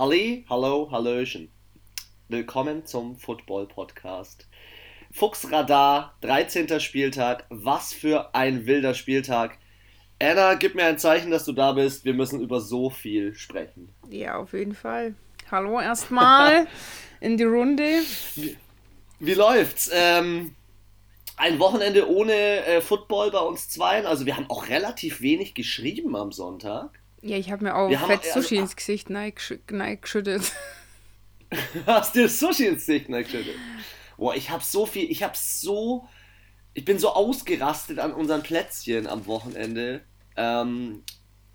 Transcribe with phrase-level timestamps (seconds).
[0.00, 1.50] Halli, hallo, hallöchen.
[2.28, 4.48] Willkommen zum Football Podcast.
[5.12, 6.80] Fuchsradar, 13.
[6.80, 7.44] Spieltag.
[7.50, 9.58] Was für ein wilder Spieltag.
[10.18, 12.06] Anna, gib mir ein Zeichen, dass du da bist.
[12.06, 13.92] Wir müssen über so viel sprechen.
[14.08, 15.16] Ja, auf jeden Fall.
[15.50, 16.66] Hallo erstmal
[17.20, 18.00] in die Runde.
[18.36, 18.56] Wie,
[19.18, 19.90] wie läuft's?
[19.92, 20.54] Ähm,
[21.36, 24.06] ein Wochenende ohne äh, Football bei uns zweien.
[24.06, 27.00] Also wir haben auch relativ wenig geschrieben am Sonntag.
[27.22, 30.52] Ja, ich habe mir auch Wir fett also- Sushi ins Gesicht geschüttet.
[31.86, 33.56] Hast dir Sushi ins Gesicht geschüttet?
[34.16, 36.06] Boah, ich hab so viel, ich hab so,
[36.74, 40.02] ich bin so ausgerastet an unseren Plätzchen am Wochenende.
[40.36, 41.02] Ähm,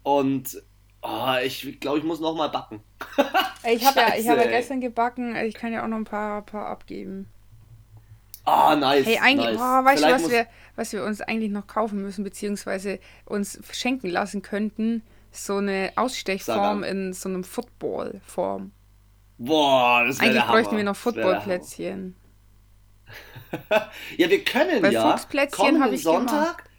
[0.04, 0.62] und
[1.02, 2.82] oh, ich glaube, ich muss noch mal backen.
[3.68, 6.42] Ich habe ja, ich hab ja gestern gebacken, ich kann ja auch noch ein paar,
[6.44, 7.28] paar abgeben.
[8.44, 9.06] Ah, nice.
[9.08, 9.58] Hey, eigentlich, nice.
[9.58, 13.00] boah, weißt du, Vielleicht was muss- wir, was wir uns eigentlich noch kaufen müssen, beziehungsweise
[13.26, 15.02] uns schenken lassen könnten?
[15.36, 18.72] So eine Ausstechform in so einem Football-Form.
[19.38, 20.54] Boah, das wäre Eigentlich der Hammer.
[20.62, 20.96] bräuchten wir noch.
[20.96, 22.16] Footballplätzchen.
[24.18, 26.70] Ja, wir können Bei ja Fuchsplätzchen kommenden hab ich Sonntag.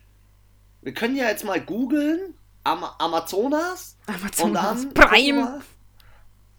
[0.82, 4.20] Wir können ja jetzt mal googeln am Amazonas und dann
[4.66, 5.40] Amazonas Prime.
[5.42, 5.62] gucken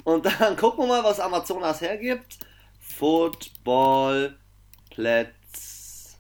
[0.06, 2.40] wir- Und dann gucken wir mal, was Amazonas hergibt.
[2.80, 4.38] Football
[4.90, 6.18] Plätz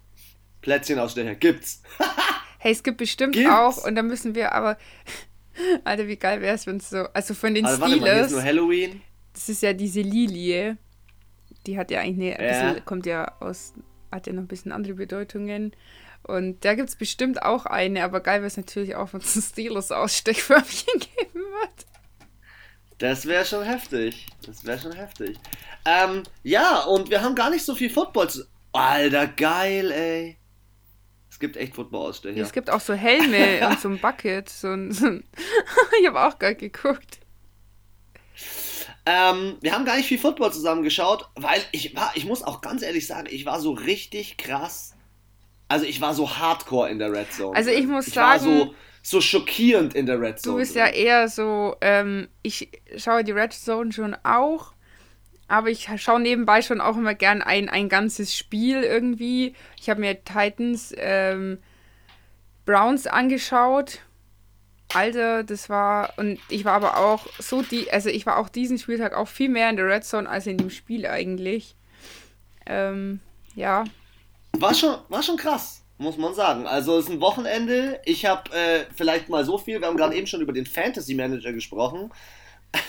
[0.61, 1.81] Plätzchenausstecher gibt's.
[2.59, 3.51] Hey, es gibt bestimmt Gibt's?
[3.51, 4.77] auch, und da müssen wir aber.
[5.83, 7.05] Alter, wie geil wäre es, wenn es so.
[7.13, 9.01] Also von den Also warte mal, hier ist Steelers, nur Halloween.
[9.33, 10.77] das ist ja diese Lilie.
[11.65, 12.45] Die hat ja eigentlich eine.
[12.47, 12.69] Ja.
[12.69, 13.73] Bisschen, kommt ja aus.
[14.11, 15.75] Hat ja noch ein bisschen andere Bedeutungen.
[16.23, 19.35] Und da gibt es bestimmt auch eine, aber geil wäre es natürlich auch, wenn es
[19.35, 21.85] ein Steelers-Ausstechförmchen geben wird.
[22.97, 24.25] Das wäre schon heftig.
[24.45, 25.37] Das wäre schon heftig.
[25.85, 28.43] Ähm, ja, und wir haben gar nicht so viel Football zu.
[28.73, 30.37] Alter, geil, ey.
[31.37, 32.41] Es gibt echt Football-Ausstecher.
[32.41, 34.49] Es gibt auch so Helme und so ein Bucket.
[34.49, 35.23] So ein, so ein
[36.01, 37.19] ich habe auch gerade geguckt.
[39.05, 42.81] Ähm, wir haben gar nicht viel Football zusammengeschaut, weil ich war, ich muss auch ganz
[42.81, 44.95] ehrlich sagen, ich war so richtig krass.
[45.67, 47.55] Also ich war so hardcore in der Red Zone.
[47.55, 50.55] Also ich muss ich war sagen- so, so schockierend in der Red Zone.
[50.55, 50.85] Du bist drin.
[50.87, 54.73] ja eher so, ähm, ich schaue die Red Zone schon auch,
[55.47, 59.55] aber ich schaue nebenbei schon auch immer gern ein, ein ganzes Spiel irgendwie.
[59.79, 61.59] Ich habe mir Titans ähm,
[62.65, 63.99] Browns angeschaut.
[64.93, 68.77] Alter, das war, und ich war aber auch so die, also ich war auch diesen
[68.77, 71.75] Spieltag auch viel mehr in der Red Zone als in dem Spiel eigentlich.
[72.65, 73.19] Ähm,
[73.55, 73.85] ja.
[74.53, 76.67] War schon, war schon krass, muss man sagen.
[76.67, 77.99] Also es ist ein Wochenende.
[78.05, 79.79] Ich habe äh, vielleicht mal so viel.
[79.79, 82.11] Wir haben gerade eben schon über den Fantasy Manager gesprochen.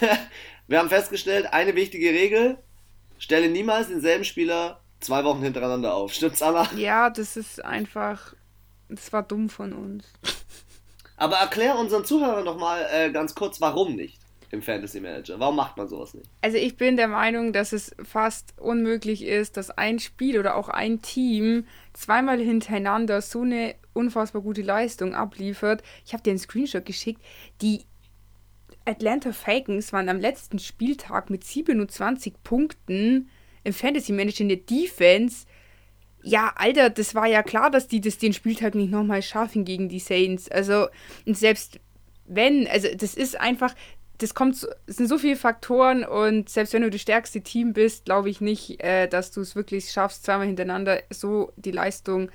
[0.69, 2.59] wir haben festgestellt, eine wichtige Regel:
[3.19, 6.13] Stelle niemals denselben Spieler zwei Wochen hintereinander auf.
[6.13, 6.71] Stimmt's, Anna?
[6.77, 8.35] Ja, das ist einfach,
[8.89, 10.05] das war dumm von uns.
[11.17, 14.21] Aber erklär unseren Zuhörern noch mal äh, ganz kurz, warum nicht
[14.51, 15.39] im Fantasy Manager.
[15.39, 16.31] Warum macht man sowas nicht?
[16.41, 20.69] Also ich bin der Meinung, dass es fast unmöglich ist, dass ein Spiel oder auch
[20.69, 25.83] ein Team zweimal hintereinander so eine unfassbar gute Leistung abliefert.
[26.07, 27.21] Ich habe dir einen Screenshot geschickt.
[27.61, 27.85] Die
[28.85, 33.29] Atlanta Falcons waren am letzten Spieltag mit 27 Punkten
[33.65, 35.47] im Fantasy Manager in der Defense.
[36.23, 39.89] Ja, Alter, das war ja klar, dass die das den Spieltag nicht nochmal schaffen gegen
[39.89, 40.51] die Saints.
[40.51, 40.89] Also,
[41.27, 41.81] und selbst
[42.27, 43.75] wenn, also das ist einfach,
[44.19, 44.55] das kommt,
[44.87, 48.41] es sind so viele Faktoren und selbst wenn du das stärkste Team bist, glaube ich
[48.41, 52.31] nicht, äh, dass du es wirklich schaffst, zweimal hintereinander so die Leistung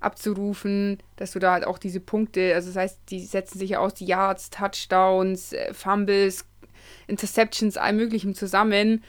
[0.00, 3.78] abzurufen, dass du da halt auch diese Punkte, also das heißt, die setzen sich ja
[3.78, 6.44] aus, die Yards, Touchdowns, äh, Fumbles,
[7.06, 9.02] Interceptions, allem möglichen zusammen.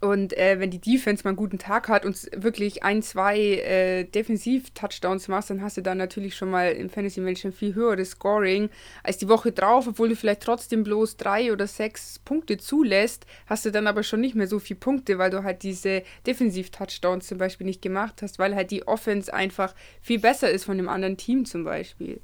[0.00, 4.04] Und äh, wenn die Defense mal einen guten Tag hat und wirklich ein, zwei äh,
[4.04, 8.70] Defensiv-Touchdowns machst, dann hast du dann natürlich schon mal im Fantasy Manager viel höheres Scoring
[9.02, 13.66] als die Woche drauf, obwohl du vielleicht trotzdem bloß drei oder sechs Punkte zulässt, hast
[13.66, 17.36] du dann aber schon nicht mehr so viele Punkte, weil du halt diese Defensiv-Touchdowns zum
[17.36, 21.18] Beispiel nicht gemacht hast, weil halt die Offense einfach viel besser ist von dem anderen
[21.18, 22.22] Team zum Beispiel.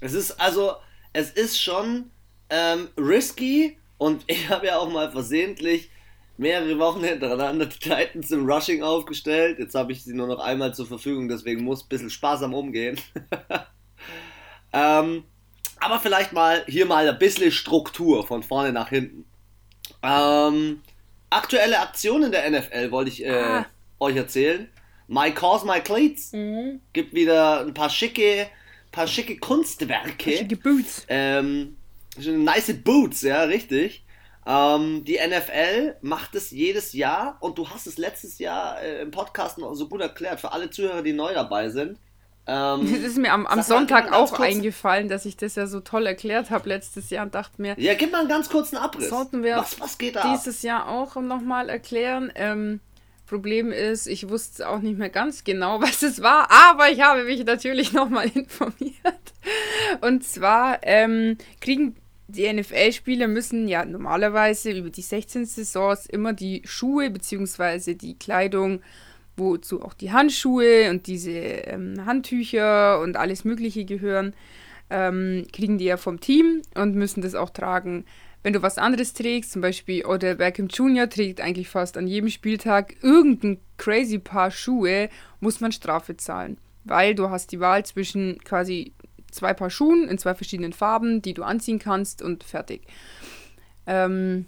[0.00, 0.74] Es ist also,
[1.14, 2.10] es ist schon
[2.50, 5.88] ähm, risky und ich habe ja auch mal versehentlich
[6.38, 9.58] mehrere Wochen hintereinander die Titans im Rushing aufgestellt.
[9.58, 12.98] Jetzt habe ich sie nur noch einmal zur Verfügung, deswegen muss ein bisschen sparsam umgehen.
[14.72, 15.24] ähm,
[15.80, 19.24] aber vielleicht mal hier mal ein bisschen Struktur von vorne nach hinten.
[20.02, 20.80] Ähm,
[21.30, 23.66] aktuelle Aktionen der NFL wollte ich äh, Ah.
[24.00, 24.68] euch erzählen.
[25.08, 26.32] My Cause, My Cleats
[26.92, 28.46] gibt wieder ein paar schicke,
[28.92, 30.30] paar schicke Kunstwerke.
[30.36, 31.04] Schicke Boots.
[31.08, 31.76] Ähm,
[32.18, 34.04] nice Boots, ja, richtig.
[34.48, 39.10] Ähm, die NFL macht es jedes Jahr und du hast es letztes Jahr äh, im
[39.10, 41.98] Podcast noch so gut erklärt für alle Zuhörer, die neu dabei sind.
[42.46, 46.06] Ähm, das ist mir am, am Sonntag auch eingefallen, dass ich das ja so toll
[46.06, 47.78] erklärt habe letztes Jahr und dachte mir.
[47.78, 49.10] Ja, gib mal einen ganz kurzen Abriss.
[49.10, 50.64] Sollten wir was, was geht da dieses ab?
[50.64, 52.32] Jahr auch nochmal erklären.
[52.34, 52.80] Ähm,
[53.26, 57.24] Problem ist, ich wusste auch nicht mehr ganz genau, was es war, aber ich habe
[57.24, 58.94] mich natürlich nochmal informiert.
[60.00, 61.96] Und zwar ähm, kriegen
[62.28, 67.94] die NFL-Spieler müssen ja normalerweise über die 16 Saisons immer die Schuhe bzw.
[67.94, 68.82] die Kleidung,
[69.36, 74.34] wozu auch die Handschuhe und diese ähm, Handtücher und alles Mögliche gehören,
[74.90, 78.04] ähm, kriegen die ja vom Team und müssen das auch tragen.
[78.42, 81.08] Wenn du was anderes trägst, zum Beispiel oder Beckham Jr.
[81.08, 85.08] trägt eigentlich fast an jedem Spieltag irgendein crazy Paar Schuhe,
[85.40, 86.58] muss man Strafe zahlen.
[86.84, 88.92] Weil du hast die Wahl zwischen quasi
[89.30, 92.82] zwei Paar Schuhen in zwei verschiedenen Farben, die du anziehen kannst und fertig.
[93.86, 94.46] Ähm,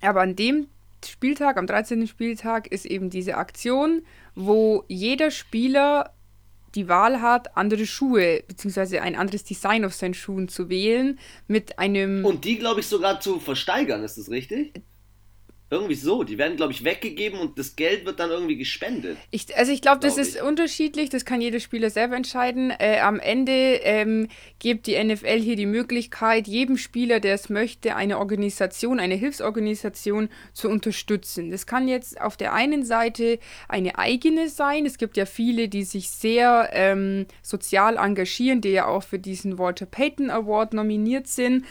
[0.00, 0.68] aber an dem
[1.04, 2.06] Spieltag, am 13.
[2.06, 4.02] Spieltag, ist eben diese Aktion,
[4.34, 6.12] wo jeder Spieler
[6.74, 8.98] die Wahl hat, andere Schuhe bzw.
[8.98, 12.24] ein anderes Design auf seinen Schuhen zu wählen mit einem.
[12.24, 14.82] Und die, glaube ich, sogar zu versteigern, ist das richtig?
[15.70, 16.22] Irgendwie so.
[16.22, 19.18] Die werden, glaube ich, weggegeben und das Geld wird dann irgendwie gespendet.
[19.30, 21.10] Ich, also ich glaube, das glaub ist unterschiedlich.
[21.10, 22.70] Das kann jeder Spieler selber entscheiden.
[22.70, 24.28] Äh, am Ende ähm,
[24.58, 30.30] gibt die NFL hier die Möglichkeit, jedem Spieler, der es möchte, eine Organisation, eine Hilfsorganisation
[30.54, 31.50] zu unterstützen.
[31.50, 33.38] Das kann jetzt auf der einen Seite
[33.68, 34.86] eine eigene sein.
[34.86, 39.58] Es gibt ja viele, die sich sehr ähm, sozial engagieren, die ja auch für diesen
[39.58, 41.66] Walter Payton Award nominiert sind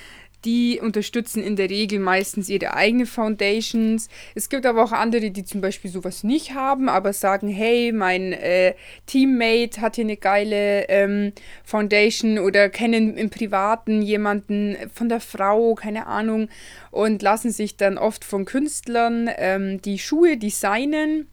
[0.45, 4.07] die unterstützen in der Regel meistens ihre eigenen Foundations.
[4.35, 8.33] Es gibt aber auch andere, die zum Beispiel sowas nicht haben, aber sagen, hey, mein
[8.33, 8.75] äh,
[9.05, 15.75] Teammate hat hier eine geile ähm, Foundation oder kennen im Privaten jemanden von der Frau,
[15.75, 16.49] keine Ahnung,
[16.91, 21.27] und lassen sich dann oft von Künstlern ähm, die Schuhe designen.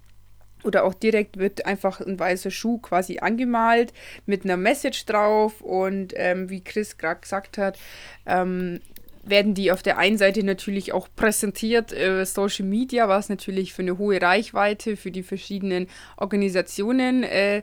[0.65, 3.93] Oder auch direkt wird einfach ein weißer Schuh quasi angemalt
[4.25, 5.61] mit einer Message drauf.
[5.61, 7.79] Und ähm, wie Chris gerade gesagt hat,
[8.25, 8.81] ähm,
[9.27, 13.83] werden die auf der einen Seite natürlich auch präsentiert, äh, Social Media, was natürlich für
[13.83, 17.63] eine hohe Reichweite für die verschiedenen Organisationen äh,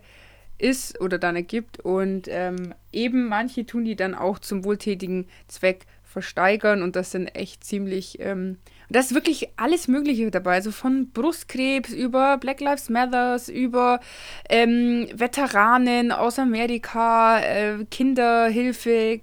[0.58, 1.80] ist oder dann ergibt.
[1.80, 7.28] Und ähm, eben manche tun die dann auch zum wohltätigen Zweck versteigern und das sind
[7.28, 8.20] echt ziemlich.
[8.20, 8.58] Ähm,
[8.90, 14.02] da ist wirklich alles Mögliche dabei, also von Brustkrebs über Black Lives Matters, über
[14.50, 19.22] ähm, Veteranen aus Amerika, äh, Kinderhilfe,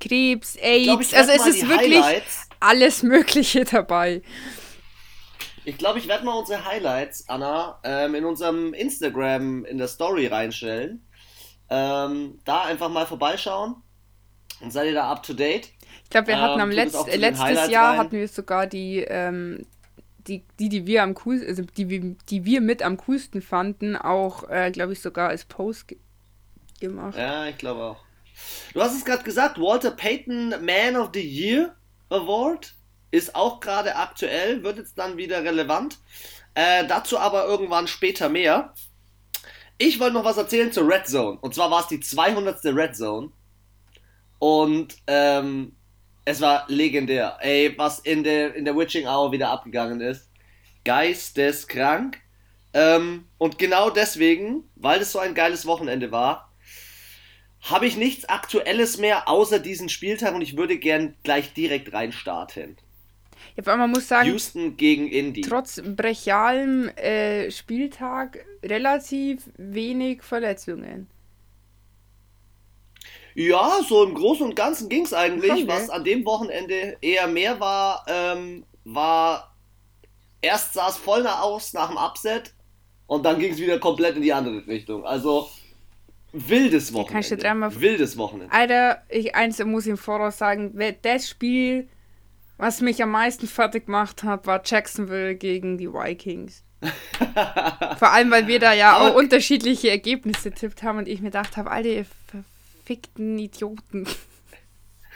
[0.00, 0.84] Krebs, AIDS.
[0.84, 2.48] Glaub, also es ist wirklich Highlights.
[2.60, 4.22] alles Mögliche dabei.
[5.64, 10.28] Ich glaube, ich werde mal unsere Highlights, Anna, ähm, in unserem Instagram in der Story
[10.28, 11.04] reinstellen.
[11.68, 13.82] Ähm, da einfach mal vorbeischauen.
[14.60, 15.72] Und seid ihr da up to date?
[16.04, 17.98] Ich glaube, wir hatten ähm, am Letz letztes Jahr rein.
[17.98, 19.66] hatten wir sogar die, ähm,
[20.28, 24.48] die, die, die wir am coolsten, also die, die wir mit am coolsten fanden, auch,
[24.48, 25.98] äh, glaube ich, sogar als Post ge
[26.78, 27.16] gemacht.
[27.16, 28.05] Ja, ich glaube auch.
[28.74, 31.74] Du hast es gerade gesagt, Walter Payton Man of the Year
[32.10, 32.74] Award
[33.10, 35.98] ist auch gerade aktuell, wird jetzt dann wieder relevant.
[36.54, 38.74] Äh, dazu aber irgendwann später mehr.
[39.78, 41.38] Ich wollte noch was erzählen zur Red Zone.
[41.40, 42.64] Und zwar war es die 200.
[42.64, 43.30] Red Zone.
[44.38, 45.76] Und ähm,
[46.24, 47.38] es war legendär.
[47.40, 50.30] Ey, was in der, in der Witching Hour wieder abgegangen ist.
[50.84, 52.18] Geisteskrank.
[52.72, 56.45] Ähm, und genau deswegen, weil es so ein geiles Wochenende war,
[57.70, 62.76] habe ich nichts Aktuelles mehr außer diesen Spieltag und ich würde gern gleich direkt reinstarten.
[63.56, 65.40] Ja, aber man muss sagen, Houston gegen Indy.
[65.40, 71.08] Trotz brachialem äh, Spieltag relativ wenig Verletzungen.
[73.34, 75.66] Ja, so im Großen und Ganzen ging es eigentlich.
[75.66, 79.54] Was an dem Wochenende eher mehr war, ähm, war
[80.40, 82.54] erst sah es voll aus nach dem Upset
[83.06, 85.04] und dann ging es wieder komplett in die andere Richtung.
[85.04, 85.50] Also
[86.36, 87.36] Wildes Wochenende.
[87.36, 87.80] Dreimal...
[87.80, 88.52] Wildes Wochenende.
[88.52, 91.88] Alter, ich eins muss im Voraus sagen, das Spiel,
[92.58, 96.62] was mich am meisten fertig gemacht hat, war Jacksonville gegen die Vikings.
[97.98, 101.56] Vor allem, weil wir da ja auch unterschiedliche Ergebnisse tippt haben und ich mir gedacht
[101.56, 102.06] habe, Alter, ihr
[102.84, 104.06] verfickten Idioten.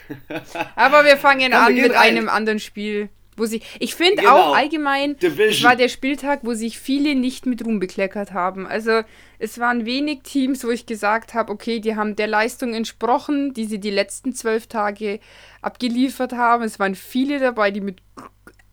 [0.75, 1.97] Aber wir fangen an mit rein.
[1.97, 3.09] einem anderen Spiel.
[3.37, 4.37] Wo sie, ich finde genau.
[4.37, 8.67] auch allgemein, es war der Spieltag, wo sich viele nicht mit Ruhm bekleckert haben.
[8.67, 9.03] Also
[9.39, 13.65] es waren wenig Teams, wo ich gesagt habe, okay, die haben der Leistung entsprochen, die
[13.65, 15.19] sie die letzten zwölf Tage
[15.61, 16.63] abgeliefert haben.
[16.63, 18.01] Es waren viele dabei, die mit,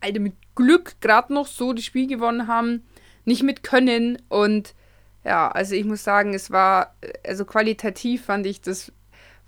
[0.01, 2.83] also mit Glück gerade noch so das Spiel gewonnen haben,
[3.23, 4.21] nicht mit Können.
[4.27, 4.75] Und
[5.23, 8.91] ja, also ich muss sagen, es war, also qualitativ fand ich das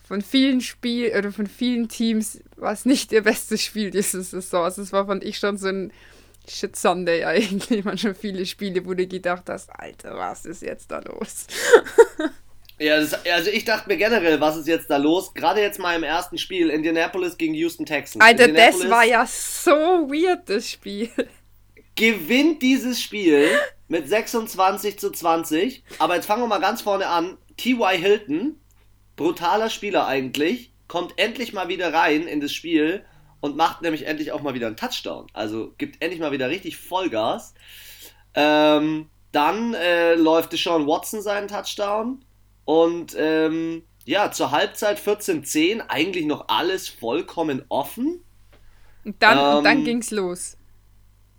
[0.04, 4.64] von vielen Spiel oder von vielen Teams war es nicht ihr bestes Spiel diese Saison.
[4.64, 5.92] Also es war, fand ich, schon so ein
[6.48, 7.84] Shit Sunday eigentlich.
[7.86, 11.48] Man schon viele Spiele, wo du gedacht hast, Alter, was ist jetzt da los?
[12.82, 15.36] Ja, das, also ich dachte mir generell, was ist jetzt da los?
[15.36, 18.26] Gerade jetzt mal im ersten Spiel, Indianapolis gegen Houston Texans.
[18.26, 19.72] Alter, das war ja so
[20.10, 21.12] weird, das Spiel.
[21.96, 23.50] Gewinnt dieses Spiel
[23.88, 25.84] mit 26 zu 20.
[26.00, 27.38] Aber jetzt fangen wir mal ganz vorne an.
[27.58, 28.02] T.Y.
[28.02, 28.56] Hilton,
[29.22, 33.06] brutaler Spieler eigentlich, kommt endlich mal wieder rein in das Spiel
[33.40, 35.28] und macht nämlich endlich auch mal wieder einen Touchdown.
[35.34, 37.54] Also gibt endlich mal wieder richtig Vollgas.
[38.34, 42.24] Ähm, dann äh, läuft Sean Watson seinen Touchdown.
[42.66, 48.24] Und ähm, ja, zur Halbzeit 14-10, eigentlich noch alles vollkommen offen.
[49.04, 50.58] Und dann, ähm, und dann ging's los.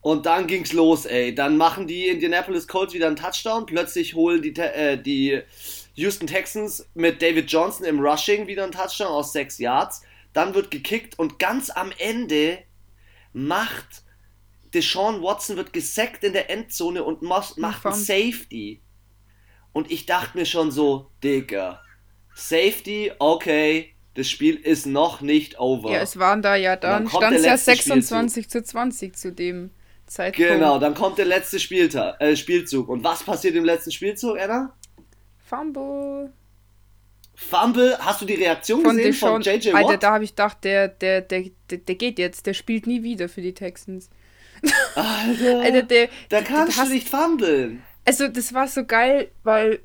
[0.00, 1.34] Und dann ging's los, ey.
[1.34, 3.66] Dann machen die Indianapolis Colts wieder einen Touchdown.
[3.66, 5.42] Plötzlich holen die, äh, die
[5.94, 10.02] Houston Texans mit David Johnson im Rushing wieder einen Touchdown aus 6 Yards.
[10.32, 12.58] Dann wird gekickt und ganz am Ende
[13.32, 14.02] macht
[14.74, 18.80] Deshaun Watson wird gesackt in der Endzone und macht einen Safety.
[19.72, 21.82] Und ich dachte mir schon so, Digga,
[22.34, 25.90] Safety, okay, das Spiel ist noch nicht over.
[25.90, 28.66] Ja, es waren da ja dann, dann stand es ja 26 Spielzug.
[28.66, 29.70] zu 20 zu dem
[30.06, 30.50] Zeitpunkt.
[30.50, 32.88] Genau, dann kommt der letzte Spieltag, äh, Spielzug.
[32.88, 34.74] Und was passiert im letzten Spielzug, Anna?
[35.52, 36.32] Fumble.
[37.34, 39.84] Fumble, hast du die Reaktion von gesehen von JJ Watt?
[39.84, 43.28] Alter, da habe ich gedacht, der, der, der, der, geht jetzt, der spielt nie wieder
[43.28, 44.08] für die Texans.
[44.94, 47.82] Alter, Alter der, da kannst du nicht fumblen.
[48.06, 49.80] Also, das war so geil, weil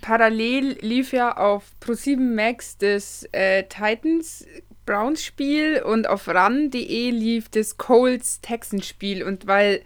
[0.00, 4.46] parallel lief ja auf Pro7 Max das äh, Titans
[4.84, 9.82] Browns Spiel und auf run.de lief das Colts Texans Spiel und weil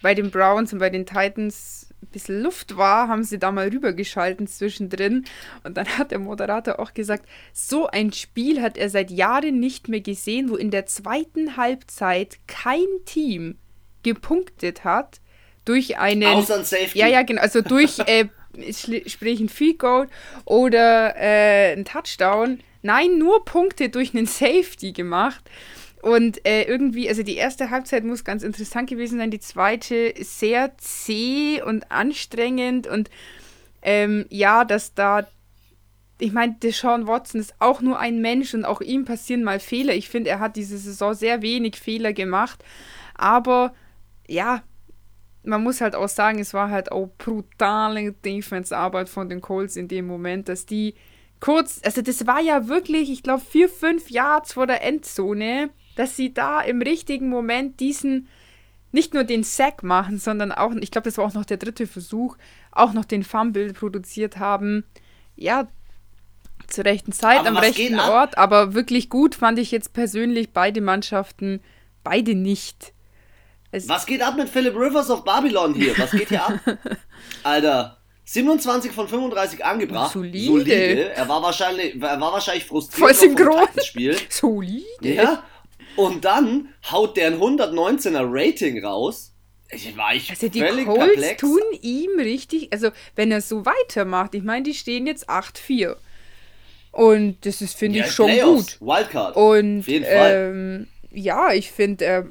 [0.00, 3.68] bei den Browns und bei den Titans ein bisschen Luft war, haben sie da mal
[3.68, 5.24] rübergeschalten zwischendrin.
[5.62, 9.88] Und dann hat der Moderator auch gesagt, so ein Spiel hat er seit Jahren nicht
[9.88, 13.56] mehr gesehen, wo in der zweiten Halbzeit kein Team
[14.02, 15.20] gepunktet hat
[15.64, 16.24] durch einen.
[16.24, 16.98] Außer ein Safety.
[16.98, 17.40] Ja, ja, genau.
[17.40, 18.26] Also durch, äh,
[19.06, 20.08] sprich ein Field Goal
[20.44, 22.60] oder äh, ein Touchdown.
[22.82, 25.44] Nein, nur Punkte durch einen Safety gemacht.
[26.02, 30.76] Und äh, irgendwie, also die erste Halbzeit muss ganz interessant gewesen sein, die zweite sehr
[30.76, 32.88] zäh und anstrengend.
[32.88, 33.08] Und
[33.82, 35.28] ähm, ja, dass da,
[36.18, 39.94] ich meine, Deshaun Watson ist auch nur ein Mensch und auch ihm passieren mal Fehler.
[39.94, 42.64] Ich finde, er hat diese Saison sehr wenig Fehler gemacht.
[43.14, 43.72] Aber
[44.26, 44.64] ja,
[45.44, 49.86] man muss halt auch sagen, es war halt auch brutale Defense-Arbeit von den Colts in
[49.86, 50.94] dem Moment, dass die
[51.38, 56.16] kurz, also das war ja wirklich, ich glaube, vier, fünf Yards vor der Endzone, dass
[56.16, 58.28] sie da im richtigen Moment diesen,
[58.92, 61.86] nicht nur den Sack machen, sondern auch, ich glaube, das war auch noch der dritte
[61.86, 62.36] Versuch,
[62.70, 64.84] auch noch den Fumble produziert haben.
[65.36, 65.68] Ja,
[66.68, 70.80] zur rechten Zeit, aber am rechten Ort, aber wirklich gut fand ich jetzt persönlich beide
[70.80, 71.60] Mannschaften,
[72.04, 72.92] beide nicht.
[73.70, 75.96] Es Was geht ab mit Philip Rivers auf Babylon hier?
[75.98, 76.60] Was geht hier ab?
[77.42, 80.12] Alter, 27 von 35 angebracht.
[80.12, 80.46] Solide.
[80.46, 81.14] Solide.
[81.14, 83.68] Er war wahrscheinlich, er war wahrscheinlich frustriert Voll synchron.
[83.82, 84.16] Spiel.
[84.28, 84.84] Solide.
[85.00, 85.42] Ja.
[85.96, 89.34] Und dann haut der ein 119er Rating raus.
[89.70, 91.40] Ich war ich also die völlig Colts perplex.
[91.40, 95.96] tun ihm richtig, also wenn er so weitermacht, ich meine, die stehen jetzt 8-4.
[96.90, 98.88] Und das ist, finde ja, ich, schon Playoffs, gut.
[98.88, 99.36] Wildcard.
[99.36, 100.50] Und Auf jeden Fall.
[100.52, 102.26] Ähm, ja, ich finde, er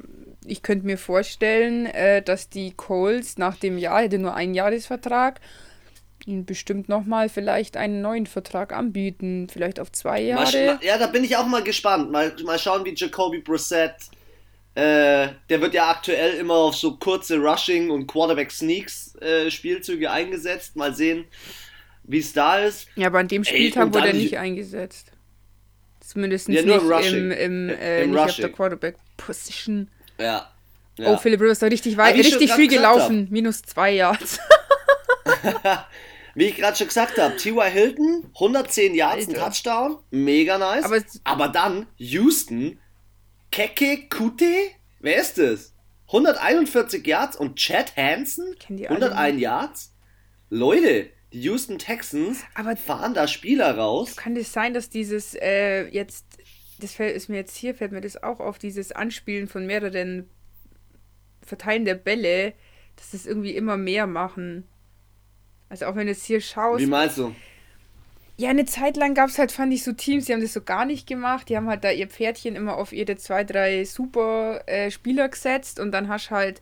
[0.46, 4.54] ich könnte mir vorstellen, äh, dass die Coles nach dem Jahr, er hätte nur einen
[4.54, 5.40] Jahresvertrag,
[6.26, 10.78] ihn bestimmt nochmal vielleicht einen neuen Vertrag anbieten, vielleicht auf zwei Jahre.
[10.82, 12.10] ja, da bin ich auch mal gespannt.
[12.10, 13.94] Mal, mal schauen, wie Jacoby Brissett,
[14.74, 20.76] äh, der wird ja aktuell immer auf so kurze Rushing- und Quarterback-Sneaks-Spielzüge äh, eingesetzt.
[20.76, 21.24] Mal sehen,
[22.04, 22.88] wie es da ist.
[22.96, 25.12] Ja, aber an dem Spieltag wurde er nicht eingesetzt.
[26.00, 29.88] Zumindest ja, nicht im, im, äh, Im nicht auf der Quarterback-Position.
[30.18, 30.50] Ja.
[30.98, 31.12] ja.
[31.12, 33.24] Oh, Philip Rivers war richtig weit, richtig viel gelaufen.
[33.24, 33.30] Hab.
[33.30, 34.38] Minus zwei Yards.
[36.34, 37.70] Wie ich gerade schon gesagt habe, T.Y.
[37.70, 40.84] Hilton, 110 Yards, ein Touchdown, mega nice.
[40.84, 42.78] Aber, Aber, dann Houston,
[43.50, 44.70] Keke Kute,
[45.00, 45.74] wer ist das?
[46.06, 49.94] 141 Yards und Chad Hansen, 101 Yards.
[50.50, 54.16] Leute, die Houston Texans Aber fahren da Spieler raus.
[54.16, 56.26] Kann es das sein, dass dieses äh, jetzt
[56.82, 60.28] das fällt, ist mir jetzt hier, fällt mir das auch auf, dieses Anspielen von mehreren
[61.42, 62.54] Verteilen der Bälle,
[62.96, 64.66] dass das irgendwie immer mehr machen.
[65.72, 66.82] Also auch wenn du es hier schaust.
[66.82, 67.34] Wie meinst du?
[68.36, 70.60] Ja, eine Zeit lang gab es halt, fand ich, so Teams, die haben das so
[70.60, 71.48] gar nicht gemacht.
[71.48, 75.80] Die haben halt da ihr Pferdchen immer auf ihre zwei, drei super äh, Spieler gesetzt
[75.80, 76.60] und dann hast du halt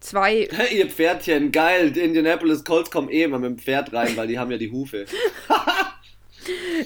[0.00, 0.48] zwei.
[0.72, 1.92] ihr Pferdchen, geil.
[1.92, 4.72] Die Indianapolis Colts kommen eh immer mit dem Pferd rein, weil die haben ja die
[4.72, 5.06] Hufe.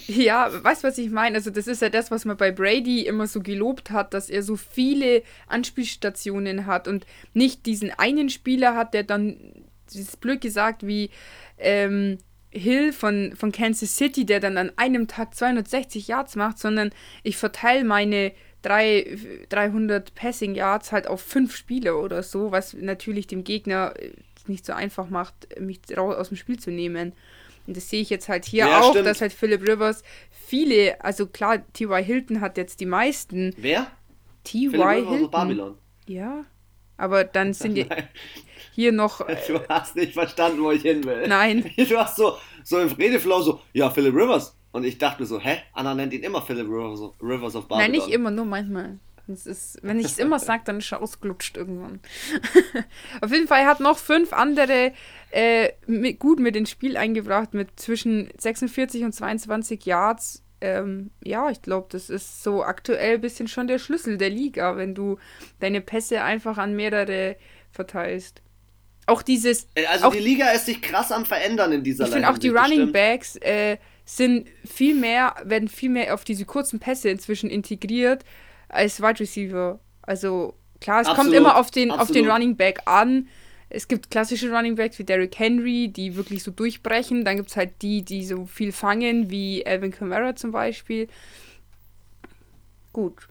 [0.07, 1.35] Ja, weißt du, was ich meine?
[1.35, 4.45] Also, das ist ja das, was man bei Brady immer so gelobt hat, dass er
[4.45, 9.37] so viele Anspielstationen hat und nicht diesen einen Spieler hat, der dann,
[9.88, 11.11] das ist blöd gesagt, wie
[11.59, 12.18] ähm,
[12.50, 16.90] Hill von, von Kansas City, der dann an einem Tag 260 Yards macht, sondern
[17.23, 19.18] ich verteile meine drei,
[19.50, 24.12] 300 Passing Yards halt auf fünf Spieler oder so, was natürlich dem Gegner äh,
[24.47, 27.12] nicht so einfach macht, mich raus aus dem Spiel zu nehmen.
[27.66, 29.07] Und das sehe ich jetzt halt hier ja, auch, stimmt.
[29.07, 32.02] dass halt Philip Rivers viele, also klar, T.Y.
[32.02, 33.54] Hilton hat jetzt die meisten.
[33.59, 33.90] Wer?
[34.45, 35.07] T.Y.
[35.07, 35.30] Hilton.
[35.30, 35.78] Babylon.
[36.07, 36.47] Ja,
[36.97, 37.87] aber dann sind die
[38.78, 39.26] hier noch.
[39.49, 41.26] Du hast nicht verstanden, wo ich hin will.
[41.26, 41.68] Nein.
[41.76, 44.56] Du hast so, so im Redeflow so, ja, Philip Rivers.
[44.70, 45.58] Und ich dachte mir so, hä?
[45.73, 47.78] Anna nennt ihn immer Philip Rivers Rivers of Babylon.
[47.78, 48.99] Nein, nicht immer, nur manchmal.
[49.26, 52.00] Das ist, wenn ich es immer sage, dann ist er ausgelutscht irgendwann.
[53.20, 54.92] Auf jeden Fall hat noch fünf andere
[55.32, 60.44] äh, mit, gut mit ins Spiel eingebracht, mit zwischen 46 und 22 Yards.
[60.61, 64.76] Ähm, ja, ich glaube, das ist so aktuell ein bisschen schon der Schlüssel der Liga,
[64.76, 65.18] wenn du
[65.58, 67.37] deine Pässe einfach an mehrere
[67.73, 68.42] verteilst.
[69.09, 69.67] Auch dieses.
[69.75, 72.37] Äh, also auch, die Liga ist sich krass am Verändern in dieser Ich finde auch
[72.37, 77.49] die Running Backs äh, sind viel mehr, werden viel mehr auf diese kurzen Pässe inzwischen
[77.49, 78.25] integriert
[78.69, 79.81] als Wide Receiver.
[80.03, 83.29] Also klar, es absolut, kommt immer auf den, auf den Running Back an.
[83.71, 87.25] Es gibt klassische Running Backs wie Derrick Henry, die wirklich so durchbrechen.
[87.25, 91.09] Dann gibt es halt die, die so viel fangen, wie Alvin Kamara zum Beispiel.
[92.93, 93.27] Gut.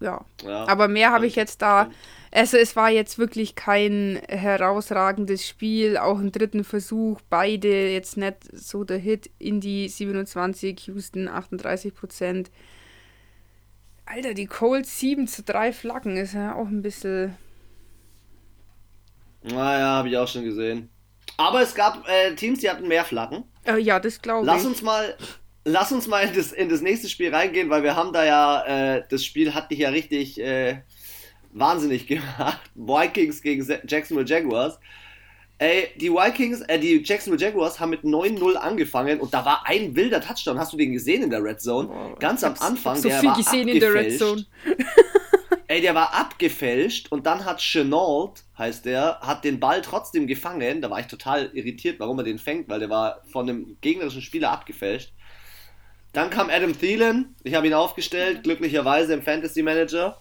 [0.00, 0.24] Ja.
[0.44, 1.90] ja Aber mehr habe ich jetzt da.
[2.36, 5.96] Also es war jetzt wirklich kein herausragendes Spiel.
[5.96, 7.22] Auch im dritten Versuch.
[7.30, 9.30] Beide jetzt nicht so der Hit.
[9.38, 12.50] Indy 27, Houston 38 Prozent.
[14.04, 17.34] Alter, die Colts 7 zu 3 Flaggen ist ja auch ein bisschen.
[19.42, 20.90] Naja, habe ich auch schon gesehen.
[21.38, 23.44] Aber es gab äh, Teams, die hatten mehr Flaggen.
[23.64, 24.46] Äh, ja, das glaube ich.
[24.46, 25.16] Lass uns mal,
[25.64, 28.96] lass uns mal in das, in das nächste Spiel reingehen, weil wir haben da ja,
[28.96, 30.82] äh, das Spiel hat dich ja richtig äh,
[31.58, 32.60] wahnsinnig gemacht.
[32.74, 34.78] Vikings gegen Jacksonville Jaguars.
[35.58, 39.96] Ey, die Vikings, äh, die Jacksonville Jaguars haben mit 9-0 angefangen und da war ein
[39.96, 40.58] wilder Touchdown.
[40.58, 41.88] Hast du den gesehen in der Red Zone?
[41.88, 42.96] Oh, Ganz am Anfang.
[42.96, 44.44] so der viel war gesehen in der Red Zone.
[45.68, 50.80] Ey, der war abgefälscht und dann hat Chenault, heißt der, hat den Ball trotzdem gefangen.
[50.80, 54.22] Da war ich total irritiert, warum er den fängt, weil der war von einem gegnerischen
[54.22, 55.12] Spieler abgefälscht.
[56.12, 60.18] Dann kam Adam Thielen, ich habe ihn aufgestellt, glücklicherweise im Fantasy Manager.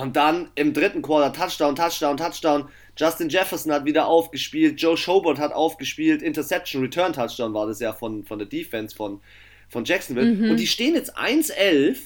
[0.00, 2.68] Und dann im dritten Quarter Touchdown, Touchdown, Touchdown.
[2.96, 7.92] Justin Jefferson hat wieder aufgespielt, Joe Schobert hat aufgespielt, Interception, Return Touchdown war das ja
[7.92, 9.20] von, von der Defense von,
[9.68, 10.34] von Jacksonville.
[10.34, 10.50] Mhm.
[10.50, 11.98] Und die stehen jetzt 1-11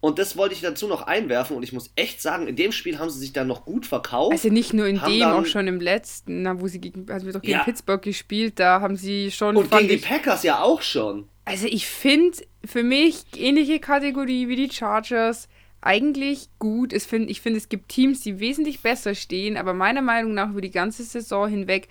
[0.00, 2.98] und das wollte ich dazu noch einwerfen und ich muss echt sagen, in dem Spiel
[2.98, 4.32] haben sie sich dann noch gut verkauft.
[4.32, 7.24] Also nicht nur in dem, dann, auch schon im letzten, na, wo sie gegen, also
[7.24, 7.62] wir doch gegen ja.
[7.62, 9.56] Pittsburgh gespielt, da haben sie schon.
[9.56, 11.28] Und gegen die Packers ja auch schon.
[11.44, 15.48] Also ich finde für mich ähnliche Kategorie wie die Chargers
[15.82, 16.92] eigentlich gut.
[16.92, 20.50] Es find, ich finde, es gibt Teams, die wesentlich besser stehen, aber meiner Meinung nach
[20.50, 21.88] über die ganze Saison hinweg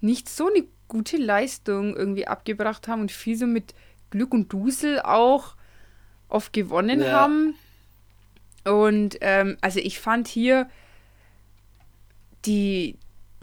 [0.00, 3.74] nicht so eine gute Leistung irgendwie abgebracht haben und viel so mit
[4.10, 5.56] Glück und Dusel auch
[6.28, 7.12] oft gewonnen ja.
[7.12, 7.54] haben.
[8.64, 10.68] Und ähm, also ich fand hier
[12.46, 12.96] die,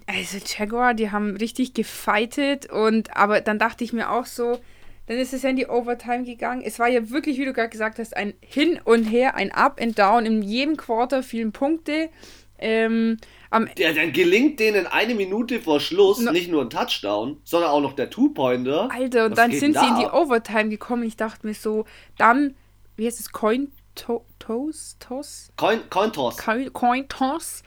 [0.08, 4.60] also Jaguar, die haben richtig gefeitet und aber dann dachte ich mir auch so,
[5.12, 6.62] dann ist es ja in die Overtime gegangen.
[6.62, 9.78] Es war ja wirklich, wie du gerade gesagt hast, ein Hin und Her, ein Up
[9.82, 10.26] and Down.
[10.26, 12.10] In jedem Quarter vielen Punkte.
[12.58, 13.18] Ähm,
[13.78, 17.82] ja, dann gelingt denen eine Minute vor Schluss no, nicht nur ein Touchdown, sondern auch
[17.82, 18.88] noch der Two-Pointer.
[18.90, 21.04] Alter, und Was dann sind sie in die Overtime gekommen.
[21.04, 21.84] Ich dachte mir so,
[22.18, 22.56] dann,
[22.96, 24.96] wie heißt es, Coin Toss?
[25.02, 25.52] Toss?
[25.58, 26.38] Coin, Coin Toss.
[26.38, 27.64] Coin, Coin Toss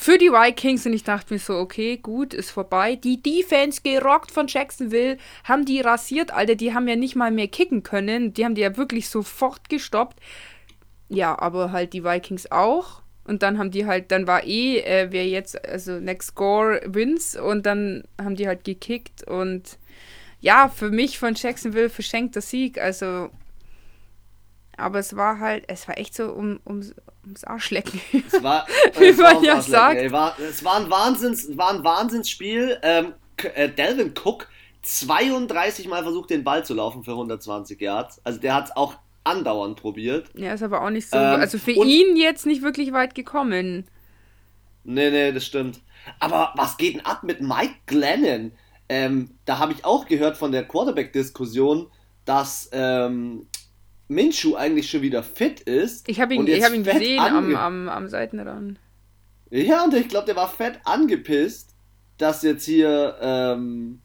[0.00, 2.96] für die Vikings und ich dachte mir so, okay, gut, ist vorbei.
[2.96, 7.48] Die Defense gerockt von Jacksonville, haben die rasiert, Alter, die haben ja nicht mal mehr
[7.48, 8.32] kicken können.
[8.32, 10.18] Die haben die ja wirklich sofort gestoppt.
[11.10, 13.02] Ja, aber halt die Vikings auch.
[13.24, 17.36] Und dann haben die halt, dann war eh, äh, wer jetzt, also Next Score wins
[17.36, 19.76] und dann haben die halt gekickt und
[20.40, 22.80] ja, für mich von Jacksonville verschenkter Sieg.
[22.80, 23.28] Also
[24.80, 26.80] aber es war halt, es war echt so um, um,
[27.24, 28.00] ums Arschlecken.
[28.26, 28.66] Es war,
[28.98, 30.10] wie man ja sagt.
[30.12, 32.78] War, es war ein, Wahnsinns, war ein Wahnsinnsspiel.
[32.82, 33.14] Ähm,
[33.54, 34.48] äh, Delvin Cook
[34.82, 38.20] 32 Mal versucht, den Ball zu laufen für 120 Yards.
[38.24, 40.30] Also der hat es auch andauernd probiert.
[40.34, 41.16] Ja, ist aber auch nicht so.
[41.16, 43.86] Ähm, also für ihn jetzt nicht wirklich weit gekommen.
[44.84, 45.80] Nee, nee, das stimmt.
[46.18, 48.52] Aber was geht denn ab mit Mike Glennon?
[48.88, 51.88] Ähm, da habe ich auch gehört von der Quarterback-Diskussion,
[52.24, 53.46] dass ähm,
[54.10, 56.08] Minshu eigentlich schon wieder fit ist.
[56.08, 58.80] Ich habe ihn, hab ihn gesehen am, am, am Seitenrand.
[59.50, 61.74] Ja, und ich glaube, der war fett angepisst,
[62.18, 64.00] dass jetzt hier, ähm,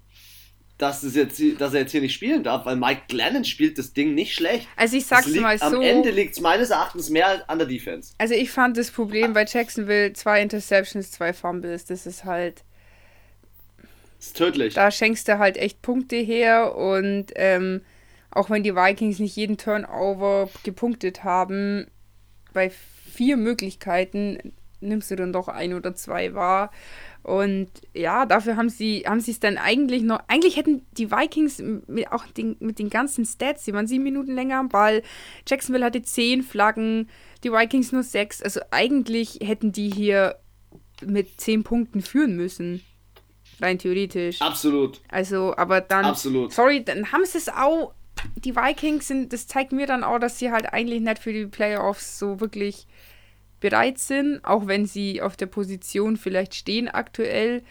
[0.77, 3.93] dass, es jetzt, dass er jetzt hier nicht spielen darf, weil Mike Glennon spielt das
[3.93, 4.67] Ding nicht schlecht.
[4.75, 5.65] Also ich sag's liegt, mal so.
[5.65, 8.13] Am Ende liegt es meines Erachtens mehr an der Defense.
[8.19, 11.85] Also ich fand das Problem bei Jacksonville zwei Interceptions, zwei Fumbles.
[11.85, 12.63] Das ist halt.
[14.19, 14.75] ist tödlich.
[14.75, 17.81] Da schenkst du halt echt Punkte her und ähm,
[18.35, 21.87] auch wenn die Vikings nicht jeden Turnover gepunktet haben,
[22.53, 26.71] bei vier Möglichkeiten nimmst du dann doch ein oder zwei wahr.
[27.23, 30.19] Und ja, dafür haben sie haben sie es dann eigentlich noch.
[30.27, 34.35] Eigentlich hätten die Vikings mit, auch den, mit den ganzen Stats, die waren sieben Minuten
[34.35, 35.01] länger am Ball.
[35.47, 37.09] Jacksonville hatte zehn Flaggen,
[37.43, 38.43] die Vikings nur sechs.
[38.43, 40.35] Also eigentlich hätten die hier
[41.03, 42.81] mit zehn Punkten führen müssen.
[43.59, 44.41] Rein theoretisch.
[44.41, 45.01] Absolut.
[45.09, 46.05] Also, aber dann.
[46.05, 46.53] Absolut.
[46.53, 47.93] Sorry, dann haben sie es auch.
[48.35, 51.45] Die Vikings sind, das zeigt mir dann auch, dass sie halt eigentlich nicht für die
[51.45, 52.87] Playoffs so wirklich
[53.59, 57.63] bereit sind, auch wenn sie auf der Position vielleicht stehen aktuell,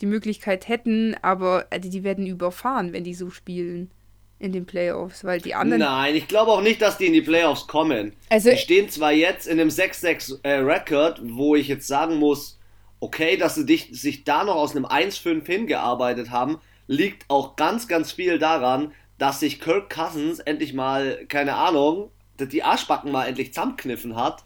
[0.00, 3.90] die Möglichkeit hätten, aber also die werden überfahren, wenn die so spielen
[4.38, 5.80] in den Playoffs, weil die anderen.
[5.80, 8.12] Nein, ich glaube auch nicht, dass die in die Playoffs kommen.
[8.28, 12.58] Also, die stehen zwar jetzt in einem 6-6-Record, äh, wo ich jetzt sagen muss,
[13.00, 17.88] okay, dass sie dich, sich da noch aus einem 1-5 hingearbeitet haben, liegt auch ganz,
[17.88, 23.52] ganz viel daran, dass sich Kirk Cousins endlich mal, keine Ahnung, die Arschbacken mal endlich
[23.52, 24.44] zusammenkniffen hat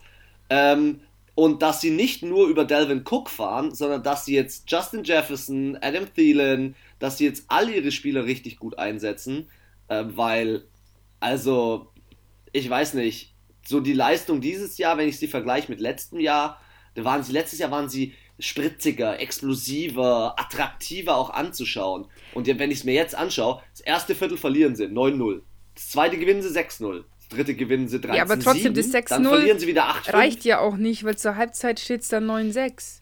[0.48, 1.00] ähm,
[1.34, 5.78] und dass sie nicht nur über Delvin Cook fahren, sondern dass sie jetzt Justin Jefferson,
[5.80, 9.48] Adam Thielen, dass sie jetzt alle ihre Spieler richtig gut einsetzen,
[9.88, 10.64] äh, weil,
[11.20, 11.88] also,
[12.52, 13.34] ich weiß nicht,
[13.66, 16.60] so die Leistung dieses Jahr, wenn ich sie vergleiche mit letztem Jahr,
[16.94, 22.06] da waren sie, letztes Jahr waren sie spritziger, explosiver, attraktiver auch anzuschauen.
[22.34, 25.40] Und wenn ich es mir jetzt anschaue, das erste Viertel verlieren sie 9-0.
[25.74, 29.24] Das zweite gewinnen sie 6-0 dritte gewinnen sie 13 Ja, aber trotzdem, das 6-0 dann
[29.24, 33.00] verlieren sie wieder 8 reicht ja auch nicht, weil zur Halbzeit steht es dann 9-6.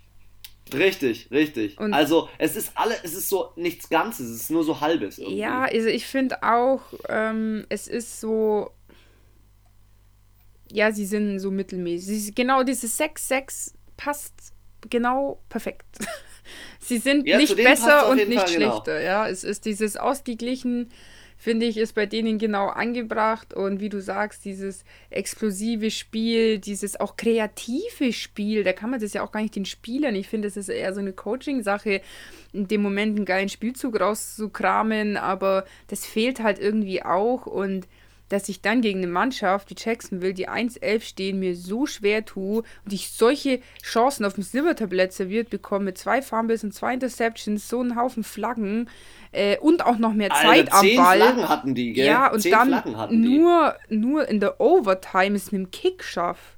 [0.73, 1.79] Richtig, richtig.
[1.79, 5.19] Und also es ist alle, es ist so nichts Ganzes, es ist nur so halbes.
[5.19, 5.39] Irgendwie.
[5.39, 8.71] Ja, also ich finde auch, ähm, es ist so.
[10.71, 12.37] Ja, sie sind so mittelmäßig.
[12.37, 14.50] Genau dieses 6-6 passt
[14.89, 15.87] genau perfekt.
[16.81, 18.71] sie sind ja, nicht besser und nicht Fall genau.
[18.71, 18.99] schlechter.
[18.99, 19.07] Genau.
[19.07, 20.91] Ja, es ist dieses ausgeglichen
[21.41, 23.55] finde ich, ist bei denen genau angebracht.
[23.55, 29.15] Und wie du sagst, dieses explosive Spiel, dieses auch kreative Spiel, da kann man das
[29.15, 30.15] ja auch gar nicht den Spielern.
[30.15, 32.03] Ich finde, es ist eher so eine Coaching-Sache,
[32.53, 37.47] in dem Moment einen geilen Spielzug rauszukramen, aber das fehlt halt irgendwie auch.
[37.47, 37.89] Und
[38.31, 42.63] dass ich dann gegen eine Mannschaft wie Jacksonville, die 1-11 stehen, mir so schwer tue
[42.85, 47.69] und ich solche Chancen auf dem Silbertablett serviert bekomme, mit zwei Fumbles und zwei Interceptions,
[47.69, 48.89] so einen Haufen Flaggen,
[49.33, 51.17] äh, und auch noch mehr Zeit Alter, am Ball.
[51.19, 52.07] Flaggen hatten die, gell?
[52.07, 56.57] Ja, und zehn dann nur, nur in der Overtime es mit dem Kick schafft.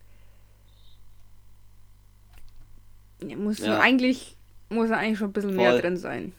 [3.27, 3.79] Ja, muss ja.
[3.79, 4.37] eigentlich
[4.69, 5.65] muss eigentlich schon ein bisschen Voll.
[5.65, 6.33] mehr drin sein.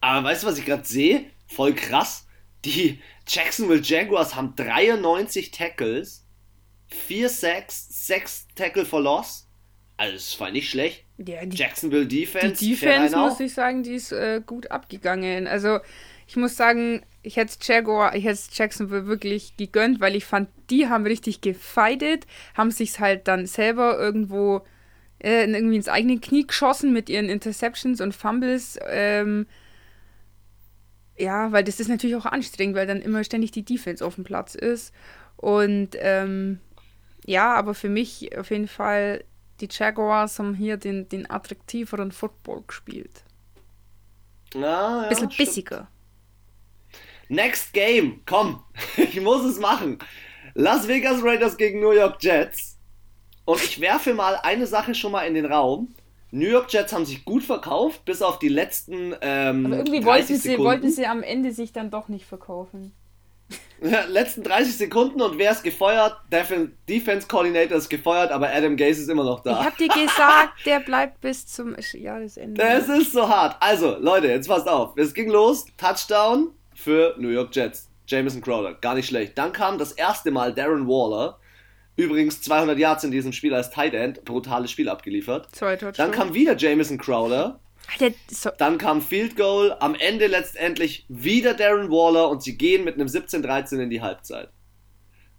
[0.00, 1.24] Aber weißt du, was ich gerade sehe?
[1.46, 2.23] Voll krass.
[2.64, 6.24] Die Jacksonville Jaguars haben 93 Tackles,
[6.88, 9.48] 4 Sacks, 6 Tackle for Loss.
[9.96, 11.04] Also, das war nicht schlecht.
[11.18, 12.64] Ja, die, Jacksonville Defense.
[12.64, 15.46] Die Defense, muss ich sagen, die ist äh, gut abgegangen.
[15.46, 15.78] Also,
[16.26, 20.88] ich muss sagen, ich hätte Jaguar, ich hätte Jacksonville wirklich gegönnt, weil ich fand, die
[20.88, 24.62] haben richtig gefeitet, haben sich halt dann selber irgendwo
[25.22, 28.78] äh, irgendwie ins eigene Knie geschossen mit ihren Interceptions und Fumbles.
[28.88, 29.46] Ähm,
[31.16, 34.24] ja, weil das ist natürlich auch anstrengend, weil dann immer ständig die Defense auf dem
[34.24, 34.92] Platz ist.
[35.36, 36.60] Und ähm,
[37.24, 39.24] ja, aber für mich auf jeden Fall
[39.60, 43.22] die Jaguars haben hier den, den attraktiveren Football gespielt.
[44.54, 45.88] Ja, ja, Bisschen bissiger.
[47.28, 48.62] Next Game, komm,
[48.96, 49.98] ich muss es machen.
[50.54, 52.78] Las Vegas Raiders gegen New York Jets.
[53.44, 55.94] Und ich werfe mal eine Sache schon mal in den Raum.
[56.34, 59.14] New York Jets haben sich gut verkauft, bis auf die letzten.
[59.20, 62.92] Ähm, Aber irgendwie wollten sie, wollten sie am Ende sich dann doch nicht verkaufen.
[64.08, 66.16] letzten 30 Sekunden und wer ist gefeuert?
[66.88, 69.60] Defense Coordinator ist gefeuert, aber Adam Gase ist immer noch da.
[69.60, 72.60] Ich hab dir gesagt, der bleibt bis zum Jahresende.
[72.60, 73.56] Das ist so hart.
[73.60, 74.96] Also, Leute, jetzt passt auf.
[74.96, 75.66] Es ging los.
[75.76, 77.88] Touchdown für New York Jets.
[78.08, 78.74] Jameson Crowder.
[78.74, 79.38] Gar nicht schlecht.
[79.38, 81.38] Dann kam das erste Mal Darren Waller.
[81.96, 84.24] Übrigens 200 Yards in diesem Spiel als Tight End.
[84.24, 85.48] Brutales Spiel abgeliefert.
[85.52, 87.60] Zwei Dann kam wieder Jameson Crowder.
[87.92, 92.84] Alter, so Dann kam Field Goal, am Ende letztendlich wieder Darren Waller und sie gehen
[92.84, 94.48] mit einem 17-13 in die Halbzeit.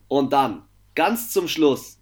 [0.07, 0.63] Und dann,
[0.93, 1.99] ganz zum Schluss,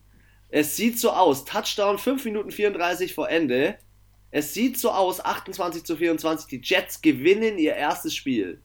[0.49, 3.77] es sieht so aus, Touchdown 5 Minuten 34 vor Ende.
[4.31, 8.61] Es sieht so aus, 28 zu 24, die Jets gewinnen ihr erstes Spiel.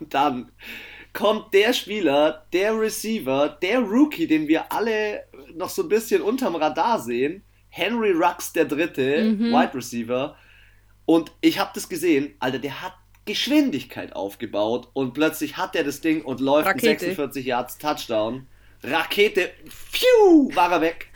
[0.00, 0.50] Und dann
[1.14, 5.24] kommt der Spieler, der Receiver, der Rookie, den wir alle
[5.54, 9.52] noch so ein bisschen unterm Radar sehen, Henry Rux der Dritte, mhm.
[9.52, 10.36] Wide Receiver,
[11.06, 12.94] und ich habe das gesehen, Alter, der hat
[13.26, 17.06] Geschwindigkeit aufgebaut und plötzlich hat er das Ding und läuft Rakete.
[17.06, 18.46] 46 Yards Touchdown.
[18.82, 21.10] Rakete, pfiuh, war er weg.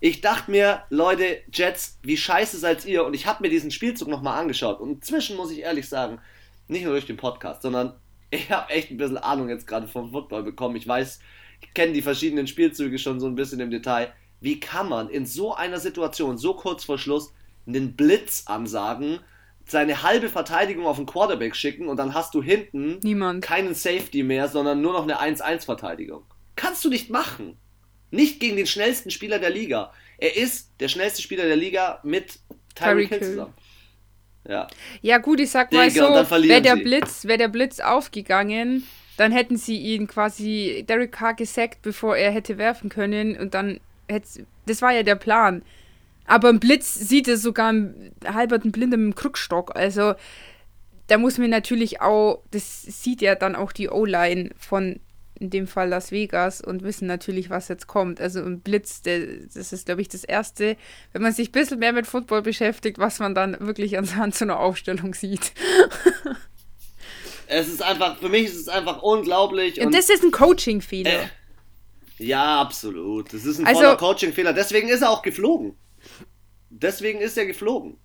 [0.00, 3.04] ich dachte mir, Leute, Jets, wie scheiße seid ihr?
[3.04, 4.80] Und ich habe mir diesen Spielzug nochmal angeschaut.
[4.80, 6.20] Und inzwischen muss ich ehrlich sagen,
[6.66, 7.94] nicht nur durch den Podcast, sondern
[8.30, 10.76] ich habe echt ein bisschen Ahnung jetzt gerade vom Football bekommen.
[10.76, 11.20] Ich weiß,
[11.60, 14.12] ich kenne die verschiedenen Spielzüge schon so ein bisschen im Detail.
[14.40, 17.32] Wie kann man in so einer Situation, so kurz vor Schluss,
[17.66, 19.20] einen Blitz ansagen,
[19.66, 23.44] seine halbe Verteidigung auf den Quarterback schicken und dann hast du hinten Niemand.
[23.44, 26.22] keinen Safety mehr, sondern nur noch eine 1-1-Verteidigung?
[26.56, 27.58] Kannst du nicht machen.
[28.10, 29.92] Nicht gegen den schnellsten Spieler der Liga.
[30.16, 32.38] Er ist der schnellste Spieler der Liga mit
[32.74, 33.22] Tyreek Hill.
[33.22, 33.54] zusammen.
[34.48, 34.66] Ja.
[35.02, 36.76] Ja, gut, ich sag mal Digga, so, wäre der.
[36.76, 38.84] Blitz, wäre der Blitz aufgegangen,
[39.16, 43.78] dann hätten sie ihn quasi Derek Carr gesackt, bevor er hätte werfen können und dann
[44.08, 45.62] hätte das war ja der Plan.
[46.26, 50.14] Aber ein Blitz sieht es sogar ein halberten Blinder mit dem Krückstock, also
[51.08, 55.00] da muss man natürlich auch, das sieht ja dann auch die O-Line von
[55.40, 58.20] in dem Fall Las Vegas und wissen natürlich, was jetzt kommt.
[58.20, 59.20] Also ein Blitz, der,
[59.54, 60.76] das ist, glaube ich, das Erste,
[61.12, 64.44] wenn man sich ein bisschen mehr mit Football beschäftigt, was man dann wirklich anhand so
[64.44, 65.52] einer Aufstellung sieht.
[67.46, 69.80] Es ist einfach, für mich ist es einfach unglaublich.
[69.80, 71.22] Und das ist ein Coaching-Fehler.
[71.22, 71.28] Äh,
[72.18, 73.32] ja, absolut.
[73.32, 74.52] Das ist ein Also- voller Coaching-Fehler.
[74.52, 75.76] Deswegen ist er auch geflogen.
[76.70, 77.96] Deswegen ist er geflogen.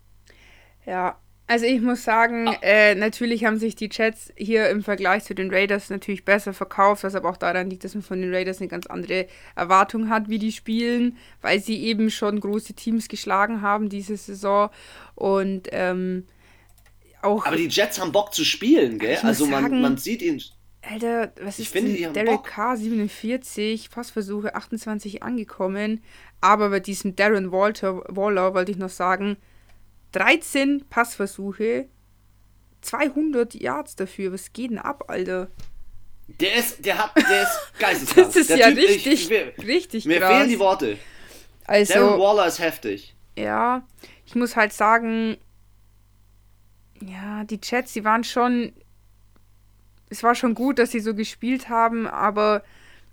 [0.85, 2.57] Ja, also ich muss sagen, Ah.
[2.61, 7.03] äh, natürlich haben sich die Jets hier im Vergleich zu den Raiders natürlich besser verkauft,
[7.03, 10.29] was aber auch daran liegt, dass man von den Raiders eine ganz andere Erwartung hat,
[10.29, 14.69] wie die spielen, weil sie eben schon große Teams geschlagen haben diese Saison
[15.15, 16.25] und ähm,
[17.21, 19.17] auch, Aber die Jets haben Bock zu spielen, gell?
[19.23, 20.41] Also man, sagen- man sieht ihn.
[20.81, 22.43] Alter, was Ich ist finde, denn Derek Bock.
[22.47, 26.03] Carr 47, Passversuche 28 angekommen,
[26.41, 29.37] aber bei diesem Darren Walter, Waller wollte ich noch sagen,
[30.13, 31.87] 13 Passversuche,
[32.81, 35.49] 200 Yards dafür, was geht denn ab, Alter?
[36.39, 38.27] Der ist, der hat, der ist geisteskrank.
[38.27, 40.29] Das ist der ja Typ, ich- richtig, ich, mir richtig mir krass.
[40.37, 40.97] fehlen die Worte.
[41.67, 43.15] Darren also, Waller ist heftig.
[43.37, 43.83] ja,
[44.25, 45.37] ich muss halt sagen,
[47.01, 48.73] ja, die Jets, die waren schon,
[50.09, 52.63] es war schon gut, dass sie so gespielt haben, aber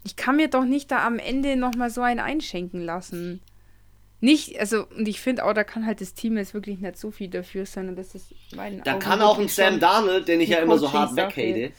[0.05, 3.41] ich kann mir doch nicht da am Ende nochmal so einen einschenken lassen.
[4.21, 7.11] Nicht, also, und ich finde auch, da kann halt das Team jetzt wirklich nicht so
[7.11, 10.51] viel dafür sein und das ist mein Da kann auch ein Sam Darnold, den ich
[10.51, 11.73] ja immer so hart weghate.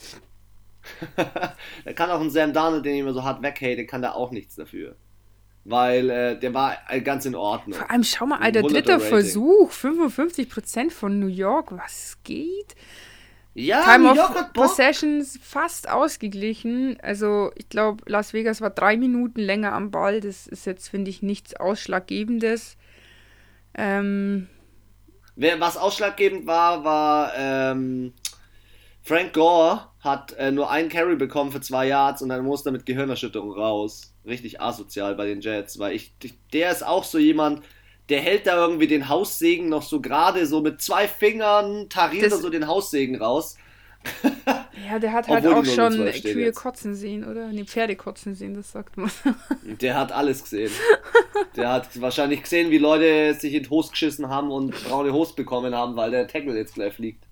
[1.86, 4.32] da kann auch ein Sam Darnold, den ich immer so hart weghate, kann da auch
[4.32, 4.95] nichts dafür.
[5.63, 7.77] Weil äh, der war äh, ganz in Ordnung.
[7.77, 9.08] Vor allem, schau mal, Alter, 100er dritter Rating.
[9.08, 12.75] Versuch, 55% von New York, was geht?
[13.53, 14.53] Ja, Time New of York.
[14.53, 16.97] Possessions fast ausgeglichen.
[17.01, 20.21] Also ich glaube, Las Vegas war drei Minuten länger am Ball.
[20.21, 22.77] Das ist jetzt, finde ich, nichts Ausschlaggebendes.
[23.73, 24.47] Ähm,
[25.35, 28.13] was ausschlaggebend war, war ähm,
[29.01, 32.73] Frank Gore hat äh, nur einen Carry bekommen für zwei Yards und dann musste er
[32.73, 34.13] mit Gehirnerschütterung raus.
[34.25, 37.63] Richtig asozial bei den Jets, weil ich, ich der ist auch so jemand,
[38.09, 42.33] der hält da irgendwie den Haussegen noch so gerade so mit zwei Fingern, tariert Das-
[42.33, 43.57] er so den Haussegen raus.
[44.89, 46.55] ja, der hat halt auch schon 0-12 stehen Kühe jetzt.
[46.55, 47.49] kotzen sehen, oder?
[47.49, 49.11] Nee, Pferde kotzen sehen, das sagt man.
[49.79, 50.71] Der hat alles gesehen.
[51.55, 55.35] Der hat wahrscheinlich gesehen, wie Leute sich in die Hose geschissen haben und braune Hose
[55.35, 57.23] bekommen haben, weil der Tackle jetzt gleich fliegt.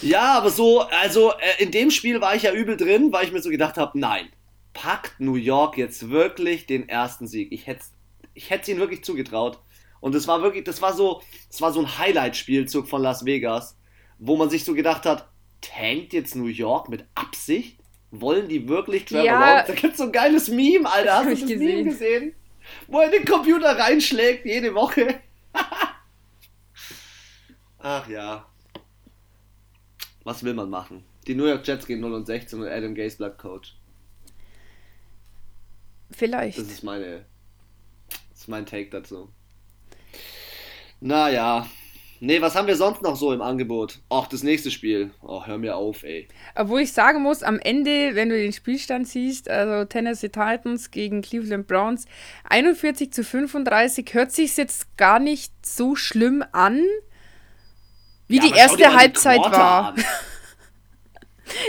[0.00, 3.32] Ja, aber so, also äh, in dem Spiel war ich ja übel drin, weil ich
[3.32, 4.28] mir so gedacht habe, nein,
[4.72, 7.52] packt New York jetzt wirklich den ersten Sieg.
[7.52, 7.82] Ich hätte
[8.34, 9.58] ich hätte ihnen wirklich zugetraut.
[10.00, 13.78] Und das war wirklich, das war so, das war so ein Highlight-Spielzug von Las Vegas,
[14.18, 15.28] wo man sich so gedacht hat,
[15.60, 17.78] tankt jetzt New York mit Absicht?
[18.10, 19.40] Wollen die wirklich Trevor Ja.
[19.40, 19.72] Lawrence?
[19.72, 21.16] Da gibt's so ein geiles Meme, Alter.
[21.16, 21.76] Hast du ich das gesehen.
[21.76, 22.34] Meme gesehen?
[22.88, 25.20] Wo er den Computer reinschlägt jede Woche.
[27.78, 28.46] Ach ja.
[30.24, 31.04] Was will man machen?
[31.26, 33.76] Die New York Jets gehen 0 und 16 und Adam Gase bleibt Coach.
[36.10, 36.58] Vielleicht.
[36.58, 37.24] Das ist meine.
[38.42, 39.28] Ist mein Take dazu.
[40.98, 41.68] Naja.
[42.18, 44.00] Nee, was haben wir sonst noch so im Angebot?
[44.08, 45.12] Ach, das nächste Spiel.
[45.22, 46.26] Oh, hör mir auf, ey.
[46.56, 51.22] Obwohl ich sagen muss, am Ende, wenn du den Spielstand siehst, also Tennessee Titans gegen
[51.22, 52.06] Cleveland Browns,
[52.50, 56.82] 41 zu 35, hört sich jetzt gar nicht so schlimm an,
[58.26, 59.94] wie Ja, die erste die Halbzeit war.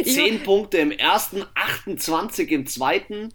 [0.03, 3.31] 10 Punkte im ersten, 28 im zweiten.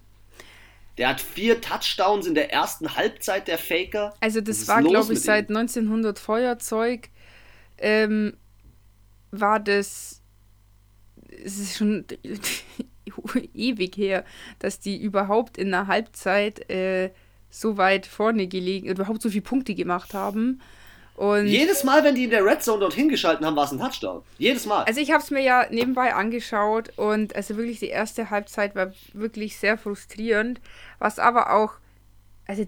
[0.98, 4.14] Der hat vier Touchdowns in der ersten Halbzeit, der Faker.
[4.20, 5.56] Also das war, glaube ich, seit ihm?
[5.56, 7.08] 1900 Feuerzeug
[7.78, 8.37] ähm,
[9.30, 10.22] war das,
[11.44, 12.04] es ist schon
[13.54, 14.24] ewig her,
[14.58, 17.11] dass die überhaupt in der Halbzeit äh,
[17.48, 20.61] so weit vorne gelegen, überhaupt so viele Punkte gemacht haben.
[21.18, 23.81] Und Jedes Mal, wenn die in der Red Zone dorthin geschalten haben, war es ein
[23.81, 24.22] Touchdown.
[24.38, 24.85] Jedes Mal.
[24.85, 28.92] also ich habe es mir ja nebenbei angeschaut und also wirklich die erste Halbzeit war
[29.14, 30.61] wirklich sehr frustrierend,
[31.00, 31.72] was aber auch
[32.46, 32.66] also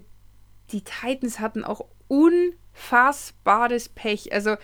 [0.71, 4.33] die Titans hatten auch unfassbares Pech.
[4.33, 4.57] Also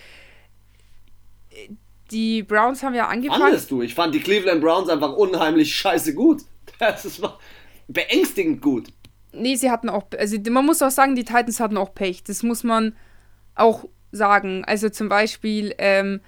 [2.12, 3.42] die Browns haben ja angefangen.
[3.42, 3.82] Fandest du?
[3.82, 6.44] Ich fand die Cleveland Browns einfach unheimlich scheiße gut.
[6.80, 7.22] Das ist
[7.88, 8.90] beängstigend gut.
[9.32, 12.24] Nee, sie hatten auch, also man muss auch sagen, die Titans hatten auch Pech.
[12.24, 12.96] Das muss man
[13.58, 14.64] auch sagen.
[14.66, 16.22] Also zum Beispiel, ähm,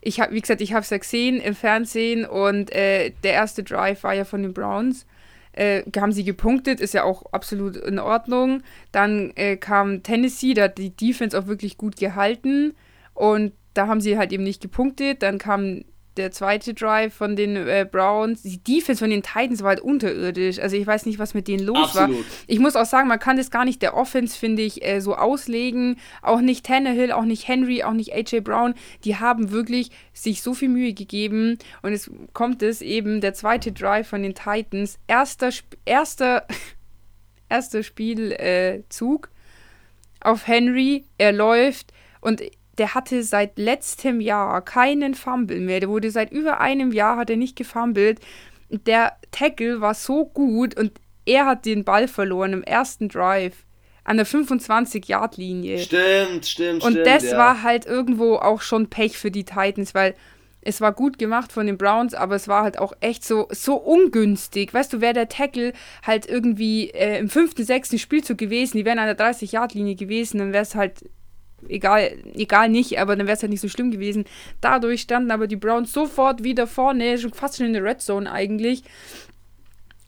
[0.00, 3.62] ich habe, wie gesagt, ich habe es ja gesehen im Fernsehen und äh, der erste
[3.62, 5.06] Drive war ja von den Browns.
[5.52, 8.62] Äh, haben sie gepunktet, ist ja auch absolut in Ordnung.
[8.92, 12.74] Dann äh, kam Tennessee, da hat die Defense auch wirklich gut gehalten
[13.14, 15.22] und da haben sie halt eben nicht gepunktet.
[15.22, 15.84] Dann kam
[16.16, 18.42] der zweite Drive von den äh, Browns.
[18.42, 20.58] Die Defense von den Titans war halt unterirdisch.
[20.58, 22.18] Also ich weiß nicht, was mit denen los Absolut.
[22.18, 22.24] war.
[22.46, 25.14] Ich muss auch sagen, man kann das gar nicht der Offense, finde ich, äh, so
[25.14, 25.98] auslegen.
[26.22, 28.74] Auch nicht Tannehill, auch nicht Henry, auch nicht AJ Brown.
[29.04, 31.58] Die haben wirklich sich so viel Mühe gegeben.
[31.82, 34.98] Und es kommt es eben, der zweite Drive von den Titans.
[35.06, 35.50] Erster,
[35.84, 36.46] erster,
[37.48, 41.04] erster Spielzug äh, auf Henry.
[41.18, 42.42] Er läuft und
[42.78, 45.80] der hatte seit letztem Jahr keinen Fumble mehr.
[45.80, 48.20] Der wurde seit über einem Jahr hat er nicht gefummelt.
[48.68, 50.92] Der Tackle war so gut und
[51.24, 53.64] er hat den Ball verloren im ersten Drive
[54.04, 55.78] an der 25-Yard-Linie.
[55.78, 56.96] Stimmt, stimmt, und stimmt.
[56.98, 57.38] Und das ja.
[57.38, 60.14] war halt irgendwo auch schon Pech für die Titans, weil
[60.60, 63.76] es war gut gemacht von den Browns, aber es war halt auch echt so, so
[63.76, 64.74] ungünstig.
[64.74, 65.72] Weißt du, wäre der Tackle
[66.04, 70.52] halt irgendwie äh, im fünften, sechsten Spielzug gewesen, die wären an der 30-Yard-Linie gewesen, dann
[70.52, 71.04] wäre es halt
[71.68, 74.24] egal, egal nicht, aber dann wäre es halt nicht so schlimm gewesen.
[74.60, 78.30] Dadurch standen aber die Browns sofort wieder vorne, schon fast schon in der Red Zone
[78.30, 78.82] eigentlich.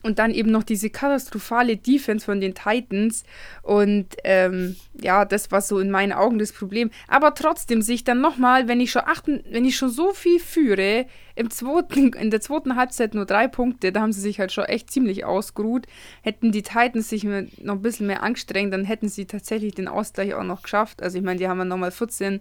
[0.02, 3.24] Und dann eben noch diese katastrophale Defense von den Titans.
[3.62, 6.90] Und ähm, ja, das war so in meinen Augen das Problem.
[7.08, 11.06] Aber trotzdem sich dann nochmal, wenn ich schon achten, wenn ich schon so viel führe,
[11.34, 14.64] im zweiten, in der zweiten Halbzeit nur drei Punkte, da haben sie sich halt schon
[14.64, 15.86] echt ziemlich ausgeruht.
[16.22, 20.34] Hätten die Titans sich noch ein bisschen mehr angestrengt, dann hätten sie tatsächlich den Ausgleich
[20.34, 21.02] auch noch geschafft.
[21.02, 22.40] Also ich meine, die haben ja nochmal 14,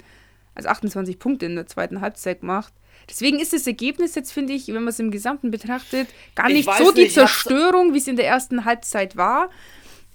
[0.56, 2.74] also 28 Punkte in der zweiten Halbzeit gemacht.
[3.10, 6.70] Deswegen ist das Ergebnis jetzt, finde ich, wenn man es im Gesamten betrachtet, gar nicht
[6.78, 9.50] so die Zerstörung, wie es in der ersten Halbzeit war.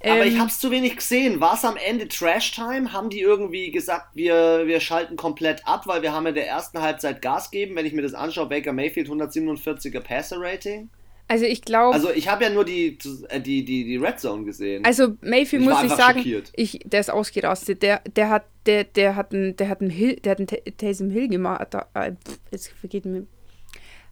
[0.04, 1.40] Aber ähm, ich habe es zu wenig gesehen.
[1.40, 2.92] War es am Ende Trash-Time?
[2.92, 6.80] Haben die irgendwie gesagt, wir, wir schalten komplett ab, weil wir haben in der ersten
[6.80, 7.76] Halbzeit Gas geben?
[7.76, 10.90] Wenn ich mir das anschaue, Baker Mayfield 147er Passer-Rating.
[11.28, 11.94] Also ich glaube.
[11.94, 14.84] Also ich habe ja nur die, äh, die, die, die Red Zone gesehen.
[14.84, 17.82] Also Mayfield ich muss ich sagen, ich, der ist ausgerastet.
[17.82, 21.10] Der, der hat, der, der hat einen, der hat einen Hill, der hat einen Taysom
[21.10, 21.74] Hill gemacht.
[21.94, 22.12] Äh,
[22.50, 23.26] jetzt vergeht mir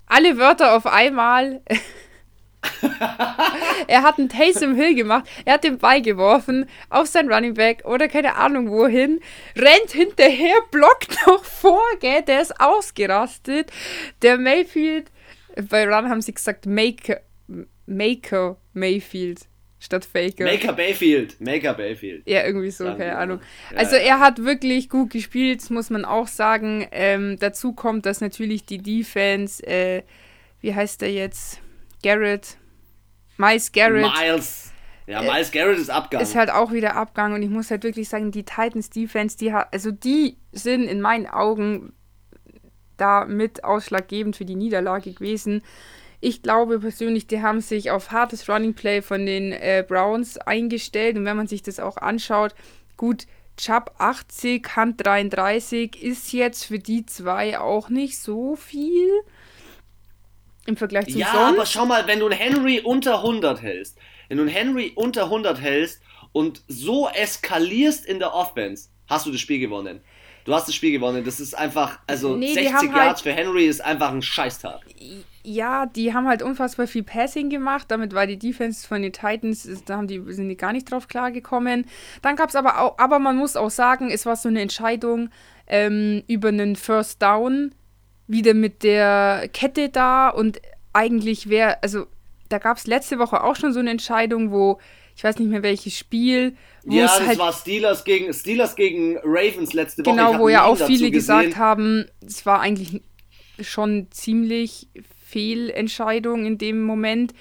[0.07, 1.61] alle Wörter auf einmal.
[3.87, 7.85] er hat einen Taysom Hill gemacht, er hat den Ball geworfen auf sein Running Back
[7.85, 9.21] oder keine Ahnung wohin,
[9.57, 13.71] rennt hinterher, blockt noch vor, gell, der ist ausgerastet.
[14.23, 15.11] Der Mayfield
[15.71, 17.21] bei Run haben sie gesagt Maker,
[17.87, 19.47] Maker Mayfield
[19.81, 20.45] statt Faker.
[20.45, 21.41] Maker Bayfield.
[21.41, 22.23] Maker Bayfield.
[22.29, 23.41] Ja, irgendwie so, keine Ahnung.
[23.73, 26.87] Ja, also er hat wirklich gut gespielt, muss man auch sagen.
[26.93, 30.03] Ähm, dazu kommt, dass natürlich die Defense, äh,
[30.61, 31.61] wie heißt der jetzt?
[32.03, 32.59] Garrett.
[33.39, 34.13] Miles Garrett.
[34.19, 34.73] Miles.
[35.07, 36.21] Ja, äh, Miles Garrett ist Abgang.
[36.21, 39.53] Ist halt auch wieder Abgang und ich muss halt wirklich sagen, die Titans Defense, die
[39.53, 41.95] hat, also die sind in meinen Augen
[42.99, 45.63] da mit ausschlaggebend für die Niederlage gewesen.
[46.21, 51.17] Ich glaube persönlich, die haben sich auf hartes Running Play von den äh, Browns eingestellt.
[51.17, 52.55] Und wenn man sich das auch anschaut,
[52.97, 59.09] gut, Chubb 80, Hand 33 ist jetzt für die zwei auch nicht so viel
[60.67, 61.57] im Vergleich zu Ja, sonst.
[61.57, 65.25] aber schau mal, wenn du einen Henry unter 100 hältst, wenn du einen Henry unter
[65.25, 66.01] 100 hältst
[66.33, 70.01] und so eskalierst in der Offense, hast du das Spiel gewonnen.
[70.45, 71.25] Du hast das Spiel gewonnen.
[71.25, 74.81] Das ist einfach, also nee, 60 Yards halt, für Henry ist einfach ein Scheißtag.
[75.43, 77.87] Ja, die haben halt unfassbar viel Passing gemacht.
[77.89, 81.09] Damit war die Defense von den Titans, da haben die, sind die gar nicht drauf
[81.09, 81.87] klargekommen.
[82.21, 85.31] Dann gab es aber auch, aber man muss auch sagen, es war so eine Entscheidung
[85.67, 87.75] ähm, über einen First Down,
[88.27, 90.61] wieder mit der Kette da und
[90.93, 92.07] eigentlich wäre, also
[92.49, 94.79] da gab es letzte Woche auch schon so eine Entscheidung, wo
[95.17, 96.57] ich weiß nicht mehr welches Spiel.
[96.85, 100.17] ja, das halt, war Steelers gegen, Steelers gegen Ravens letzte Woche.
[100.17, 103.03] Genau, wo ja auch viele gesagt haben, es war eigentlich
[103.61, 104.89] schon ziemlich
[105.31, 107.33] Fehlentscheidung in dem Moment.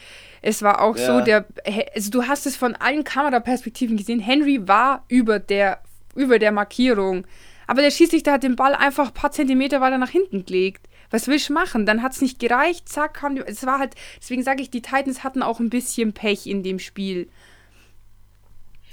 [0.42, 1.06] Es war auch ja.
[1.06, 1.46] so, der,
[1.94, 5.80] also du hast es von allen Kameraperspektiven gesehen, Henry war über der,
[6.16, 7.26] über der Markierung.
[7.68, 10.88] Aber der Schiedsrichter hat den Ball einfach ein paar Zentimeter weiter nach hinten gelegt.
[11.12, 11.86] Was willst du machen?
[11.86, 14.82] Dann hat es nicht gereicht, zack, haben die, es war halt, deswegen sage ich, die
[14.82, 17.30] Titans hatten auch ein bisschen Pech in dem Spiel.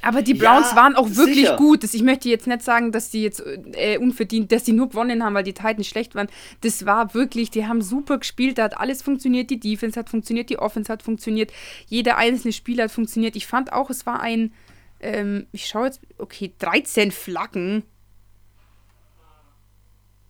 [0.02, 1.56] Aber die Browns ja, waren auch wirklich sicher.
[1.56, 1.82] gut.
[1.82, 3.42] Ich möchte jetzt nicht sagen, dass die jetzt
[3.72, 6.28] äh, unverdient, dass die nur gewonnen haben, weil die Titans schlecht waren.
[6.60, 9.50] Das war wirklich, die haben super gespielt, da hat alles funktioniert.
[9.50, 11.52] Die Defense hat funktioniert, die Offense hat funktioniert,
[11.86, 13.34] jeder einzelne Spieler hat funktioniert.
[13.34, 14.52] Ich fand auch, es war ein
[15.00, 17.82] Ähm, ich schaue jetzt, okay, 13 Flaggen.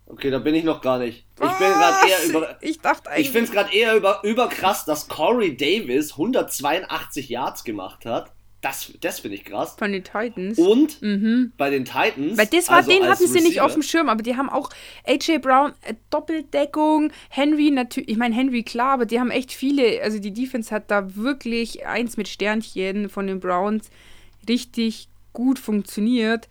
[0.05, 1.25] Okay, da bin ich noch gar nicht.
[1.35, 2.57] Ich bin gerade eher über.
[2.61, 3.27] Ich dachte eigentlich.
[3.27, 8.31] Ich finde es gerade eher über, überkrass, dass Corey Davis 182 Yards gemacht hat.
[8.61, 9.75] Das, das finde ich krass.
[9.77, 10.57] Von den Titans.
[10.57, 11.51] Und mhm.
[11.57, 12.37] bei den Titans.
[12.37, 13.39] Weil das war, also den hatten Receiver.
[13.39, 14.71] sie nicht auf dem Schirm, aber die haben auch
[15.05, 20.01] AJ Brown, äh, Doppeldeckung, Henry natürlich, ich meine Henry klar, aber die haben echt viele,
[20.01, 23.91] also die Defense hat da wirklich eins mit Sternchen von den Browns
[24.49, 26.49] richtig gut funktioniert.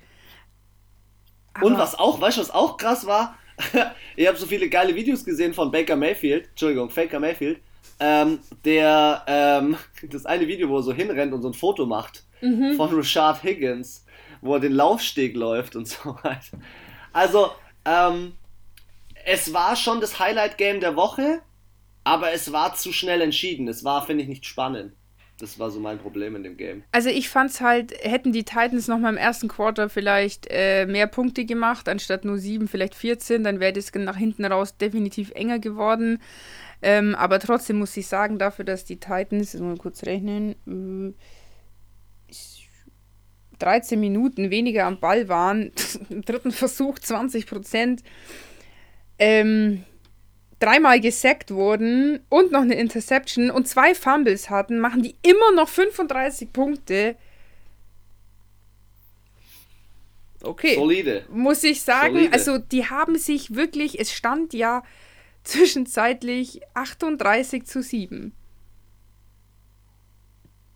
[1.54, 3.36] Aber Und was auch, weißt du, was auch krass war?
[4.16, 7.60] ich habe so viele geile Videos gesehen von Baker Mayfield, Entschuldigung, Faker Mayfield,
[8.00, 9.76] ähm, der, ähm,
[10.10, 12.74] das eine Video, wo er so hinrennt und so ein Foto macht mhm.
[12.76, 14.04] von Rashad Higgins,
[14.40, 16.58] wo er den Laufsteg läuft und so weiter.
[17.12, 17.50] Also,
[17.84, 18.32] ähm,
[19.24, 21.40] es war schon das Highlight-Game der Woche,
[22.04, 23.66] aber es war zu schnell entschieden.
[23.66, 24.92] Es war, finde ich, nicht spannend.
[25.38, 26.84] Das war so mein Problem in dem Game.
[26.92, 30.86] Also ich fand es halt, hätten die Titans noch mal im ersten Quarter vielleicht äh,
[30.86, 35.30] mehr Punkte gemacht, anstatt nur sieben, vielleicht 14, dann wäre das nach hinten raus definitiv
[35.32, 36.22] enger geworden.
[36.88, 41.12] Ähm, aber trotzdem muss ich sagen, dafür, dass die Titans, jetzt mal kurz rechnen, äh,
[43.58, 45.72] 13 Minuten weniger am Ball waren,
[46.10, 48.04] im dritten Versuch 20 Prozent,
[49.18, 49.82] ähm,
[50.60, 55.68] dreimal gesackt wurden und noch eine Interception und zwei Fumbles hatten, machen die immer noch
[55.68, 57.16] 35 Punkte.
[60.40, 60.76] Okay.
[60.76, 61.24] Solide.
[61.30, 62.32] Muss ich sagen, Solide.
[62.32, 64.84] also die haben sich wirklich, es stand ja
[65.46, 68.32] zwischenzeitlich 38 zu 7.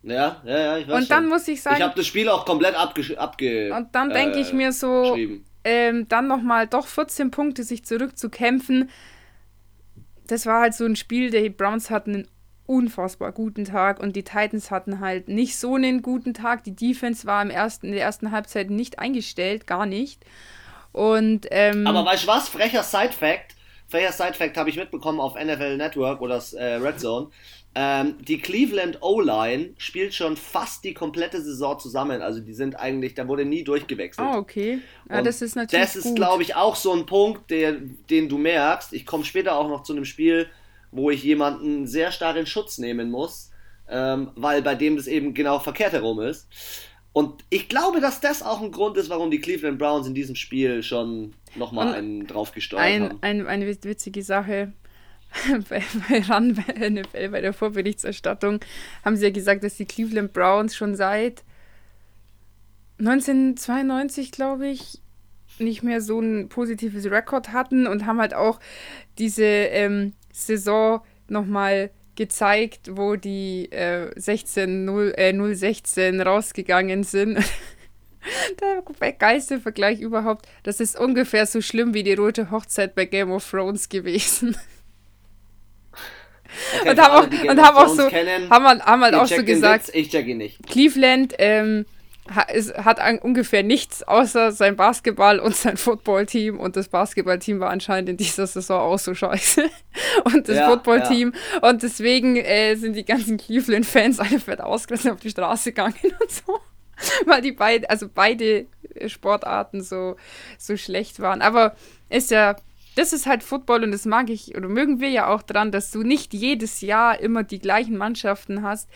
[0.03, 1.29] Ja, ja, ja, ich weiß Und dann schon.
[1.29, 1.77] muss ich sagen.
[1.77, 3.17] Ich habe das Spiel auch komplett abge.
[3.19, 5.15] abge und dann denke äh, ich mir so,
[5.63, 8.89] ähm, dann nochmal doch 14 Punkte sich zurückzukämpfen
[10.31, 12.27] das war halt so ein Spiel, die Browns hatten einen
[12.65, 16.63] unfassbar guten Tag und die Titans hatten halt nicht so einen guten Tag.
[16.63, 20.23] Die Defense war im ersten, in der ersten Halbzeit nicht eingestellt, gar nicht.
[20.93, 22.47] Und, ähm, Aber weißt du was?
[22.47, 23.55] Frecher Side-Fact.
[23.91, 27.27] Frecher Side-Fact habe ich mitbekommen auf NFL Network oder das äh, Red Zone.
[27.75, 32.21] Ähm, die Cleveland O-Line spielt schon fast die komplette Saison zusammen.
[32.21, 34.27] Also die sind eigentlich, da wurde nie durchgewechselt.
[34.27, 34.79] Ah, okay.
[35.09, 35.85] Ja, das ist natürlich.
[35.85, 37.73] Das ist, glaube ich, auch so ein Punkt, der,
[38.09, 38.93] den du merkst.
[38.93, 40.47] Ich komme später auch noch zu einem Spiel,
[40.91, 43.51] wo ich jemanden sehr stark in Schutz nehmen muss,
[43.89, 46.47] ähm, weil bei dem das eben genau verkehrt herum ist.
[47.13, 50.35] Und ich glaube, dass das auch ein Grund ist, warum die Cleveland Browns in diesem
[50.35, 53.17] Spiel schon nochmal einen draufgesteuert ein, haben.
[53.21, 54.71] Ein, eine witzige Sache
[55.69, 58.59] bei, bei RAN, bei NFL, bei der Vorberichterstattung,
[59.03, 61.43] haben sie ja gesagt, dass die Cleveland Browns schon seit
[62.99, 65.01] 1992, glaube ich,
[65.59, 68.59] nicht mehr so ein positives Rekord hatten und haben halt auch
[69.17, 77.39] diese ähm, Saison nochmal gezeigt, wo die äh, 16, 0, äh, 016 rausgegangen sind.
[79.01, 83.31] Der geilste Vergleich überhaupt, das ist ungefähr so schlimm wie die rote Hochzeit bei Game
[83.31, 84.55] of Thrones gewesen.
[86.79, 89.87] Okay, und haben auch, und haben auch so, kennen, haben, haben halt auch so gesagt,
[89.87, 90.61] Witz, ich check ihn nicht.
[90.67, 91.85] Cleveland ähm,
[92.29, 96.59] hat ungefähr nichts außer sein Basketball und sein Footballteam.
[96.59, 99.69] Und das Basketballteam war anscheinend in dieser Saison auch so scheiße.
[100.23, 101.33] Und das ja, Footballteam.
[101.33, 101.69] ja.
[101.69, 106.31] und deswegen äh, sind die ganzen Cleveland-Fans alle fett ausgerissen auf die Straße gegangen und
[106.31, 106.59] so,
[107.25, 108.67] weil die beiden, also beide
[109.07, 110.15] Sportarten so,
[110.57, 111.75] so schlecht waren, aber
[112.09, 112.55] ist ja
[112.95, 115.91] das ist halt Football und das mag ich oder mögen wir ja auch dran, dass
[115.91, 118.89] du nicht jedes Jahr immer die gleichen Mannschaften hast,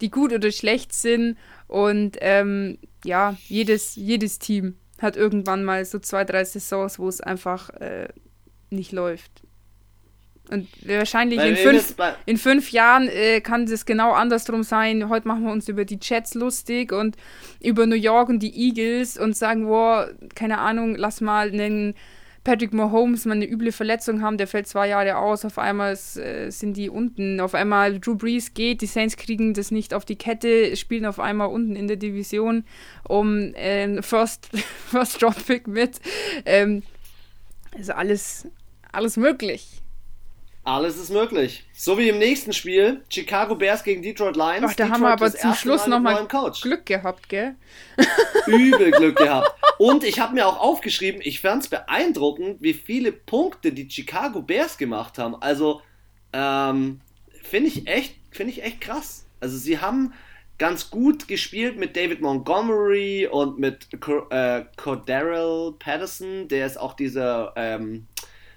[0.00, 1.36] die gut oder schlecht sind
[1.68, 7.20] und ähm, ja, jedes, jedes Team hat irgendwann mal so zwei, drei Saisons, wo es
[7.20, 8.08] einfach äh,
[8.70, 9.42] nicht läuft.
[10.50, 11.94] Und wahrscheinlich in fünf,
[12.26, 15.08] in fünf Jahren äh, kann das genau andersrum sein.
[15.08, 17.16] Heute machen wir uns über die Jets lustig und
[17.60, 21.94] über New York und die Eagles und sagen, wow, keine Ahnung, lass mal einen
[22.44, 26.50] Patrick Mahomes mal eine üble Verletzung haben, der fällt zwei Jahre aus, auf einmal äh,
[26.50, 30.16] sind die unten, auf einmal Drew Brees geht, die Saints kriegen das nicht auf die
[30.16, 32.64] Kette, spielen auf einmal unten in der Division
[33.06, 34.50] um äh, First,
[34.88, 36.00] First Drop Pick mit.
[36.44, 36.82] Ähm,
[37.76, 38.48] also alles,
[38.90, 39.81] alles möglich.
[40.64, 41.64] Alles ist möglich.
[41.72, 44.64] So wie im nächsten Spiel, Chicago Bears gegen Detroit Lions.
[44.64, 46.26] Ach, da Detroit haben wir aber zum Schluss nochmal
[46.62, 47.56] Glück gehabt, gell?
[48.46, 49.50] Übel Glück gehabt.
[49.78, 54.40] Und ich habe mir auch aufgeschrieben, ich fand es beeindruckend, wie viele Punkte die Chicago
[54.42, 55.34] Bears gemacht haben.
[55.34, 55.82] Also,
[56.32, 57.00] ähm,
[57.42, 59.26] finde ich echt, finde ich echt krass.
[59.40, 60.14] Also sie haben
[60.58, 63.88] ganz gut gespielt mit David Montgomery und mit
[64.30, 68.06] äh, Cordarrelle Patterson, der ist auch dieser ähm,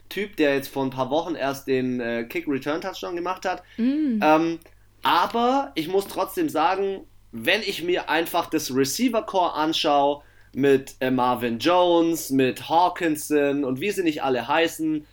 [0.09, 3.63] Typ, der jetzt vor ein paar Wochen erst den äh, Kick-Return-Touchdown gemacht hat.
[3.77, 4.19] Mm.
[4.21, 4.59] Ähm,
[5.03, 10.21] aber ich muss trotzdem sagen, wenn ich mir einfach das Receiver-Core anschaue,
[10.55, 15.05] mit äh, Marvin Jones, mit Hawkinson und wie sie nicht alle heißen,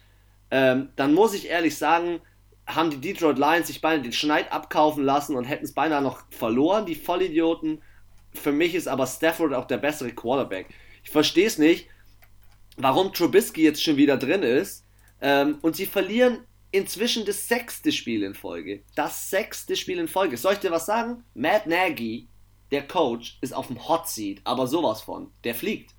[0.53, 2.21] ähm, dann muss ich ehrlich sagen,
[2.67, 6.23] haben die Detroit Lions sich beinahe den Schneid abkaufen lassen und hätten es beinahe noch
[6.31, 7.83] verloren, die Vollidioten.
[8.33, 10.69] Für mich ist aber Stafford auch der bessere Quarterback.
[11.03, 11.89] Ich verstehe es nicht,
[12.77, 14.85] warum Trubisky jetzt schon wieder drin ist.
[15.21, 16.39] Ähm, und sie verlieren
[16.73, 18.83] inzwischen das sechste Spiel in Folge.
[18.95, 20.37] Das sechste Spiel in Folge.
[20.37, 21.23] Soll ich dir was sagen?
[21.35, 22.29] Matt Nagy
[22.73, 25.31] der Coach ist auf dem Hot Seat, aber sowas von.
[25.45, 25.95] Der fliegt.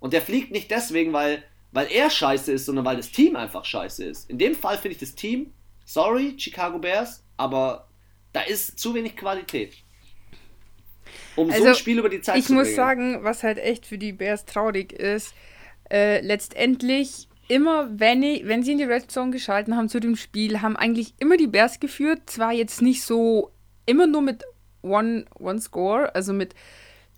[0.00, 3.64] Und der fliegt nicht deswegen, weil, weil er scheiße ist, sondern weil das Team einfach
[3.64, 4.28] scheiße ist.
[4.28, 5.52] In dem Fall finde ich das Team,
[5.84, 7.88] sorry, Chicago Bears, aber
[8.32, 9.74] da ist zu wenig Qualität.
[11.36, 13.86] Um also, so ein Spiel über die Zeit zu Ich muss sagen, was halt echt
[13.86, 15.32] für die Bears traurig ist,
[15.90, 20.16] äh, letztendlich immer, wenn, ich, wenn sie in die Red Zone geschalten haben zu dem
[20.16, 22.22] Spiel, haben eigentlich immer die Bears geführt.
[22.26, 23.50] Zwar jetzt nicht so
[23.86, 24.44] immer nur mit
[24.82, 26.54] One, One Score, also mit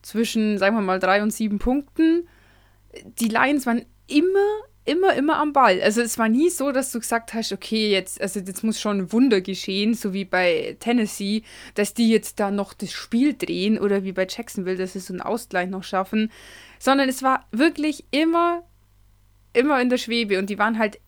[0.02, 2.28] zwischen, sagen wir mal, drei und sieben Punkten.
[3.18, 5.80] Die Lions waren immer, immer, immer am Ball.
[5.80, 8.98] Also es war nie so, dass du gesagt hast, okay, jetzt, also jetzt muss schon
[8.98, 11.42] ein Wunder geschehen, so wie bei Tennessee,
[11.74, 15.12] dass die jetzt da noch das Spiel drehen oder wie bei Jacksonville, dass sie so
[15.12, 16.30] einen Ausgleich noch schaffen.
[16.79, 18.62] Sondern es war wirklich immer,
[19.53, 21.01] immer in der Schwebe und die waren halt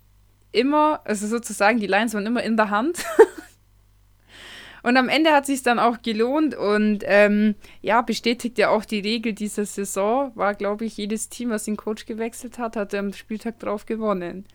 [0.53, 3.05] immer, also sozusagen, die Lions waren immer in der Hand.
[4.83, 9.01] Und am Ende hat sich dann auch gelohnt und ähm, ja, bestätigt ja auch die
[9.01, 10.33] Regel dieser Saison.
[10.35, 14.47] War, glaube ich, jedes Team, was den Coach gewechselt hat, hat am Spieltag drauf gewonnen.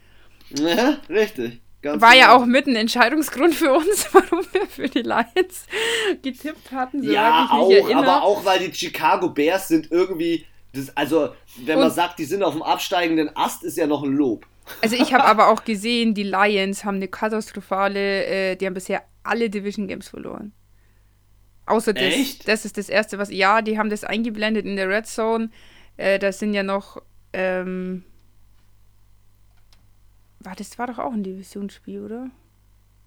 [0.50, 1.62] Ja, richtig.
[1.82, 2.22] Ganz War genau.
[2.22, 5.68] ja auch mit ein Entscheidungsgrund für uns, warum wir für die Lions
[6.24, 7.04] getippt hatten.
[7.04, 10.46] So ja, auch, aber auch weil die Chicago Bears sind irgendwie,
[10.76, 11.30] das, also
[11.64, 14.46] wenn und, man sagt, die sind auf dem absteigenden Ast, ist ja noch ein Lob.
[14.82, 19.04] Also ich habe aber auch gesehen, die Lions haben eine katastrophale, äh, die haben bisher
[19.24, 20.54] alle Division Games verloren.
[21.68, 22.04] Außer das.
[22.04, 22.48] Echt?
[22.48, 23.32] Das ist das erste, was.
[23.32, 25.50] Ja, die haben das eingeblendet in der Red Zone.
[25.98, 27.02] Äh, das sind ja noch.
[27.34, 28.04] Ähm,
[30.40, 32.30] war, das war doch auch ein Divisionsspiel, oder?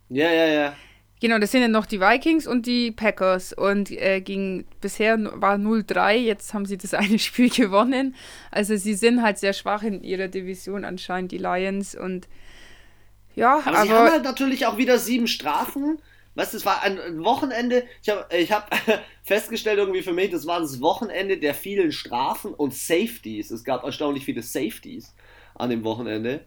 [0.09, 0.77] Ja, ja, ja.
[1.21, 3.53] Genau, das sind ja noch die Vikings und die Packers.
[3.53, 8.15] Und äh, ging, bisher war 0-3, jetzt haben sie das eine Spiel gewonnen.
[8.51, 11.95] Also sie sind halt sehr schwach in ihrer Division anscheinend, die Lions.
[11.95, 12.29] Und
[13.35, 15.99] ja, aber, aber sie haben halt natürlich auch wieder sieben Strafen.
[16.35, 17.85] Weißt du, es war ein Wochenende.
[18.01, 18.71] Ich habe ich hab
[19.25, 23.51] festgestellt, irgendwie für mich, das war das Wochenende der vielen Strafen und Safeties.
[23.51, 25.17] Es gab erstaunlich viele Safeties
[25.57, 26.47] an dem Wochenende.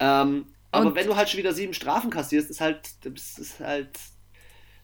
[0.00, 3.90] Ähm, aber wenn du halt schon wieder sieben Strafen kassierst, ist halt, ist halt.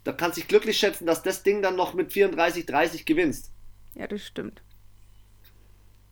[0.05, 3.51] Da kannst du dich glücklich schätzen, dass das Ding dann noch mit 34, 30 gewinnst.
[3.95, 4.63] Ja, das stimmt.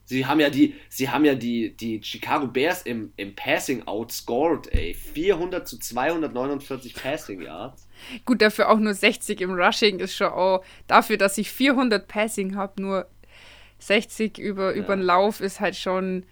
[0.07, 4.73] Sie haben ja die, sie haben ja die, die Chicago Bears im, im Passing outscored,
[4.73, 4.93] ey.
[4.93, 7.89] 400 zu 249 Passing Yards.
[8.27, 12.55] Gut, dafür auch nur 60 im Rushing ist schon auch, dafür, dass ich 400 Passing
[12.55, 13.09] habe, nur
[13.79, 14.83] 60 über, ja.
[14.83, 16.27] über den Lauf ist halt schon.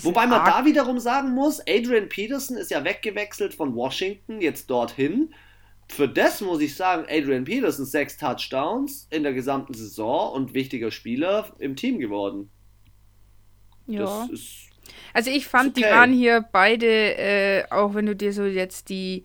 [0.00, 0.58] Wobei man arg.
[0.58, 5.34] da wiederum sagen muss, Adrian Peterson ist ja weggewechselt von Washington jetzt dorthin.
[5.88, 10.90] Für das muss ich sagen, Adrian Peterson sechs Touchdowns in der gesamten Saison und wichtiger
[10.90, 12.50] Spieler im Team geworden.
[13.86, 14.28] Ja.
[15.12, 15.80] also ich fand, okay.
[15.80, 19.24] die waren hier beide, äh, auch wenn du dir so jetzt die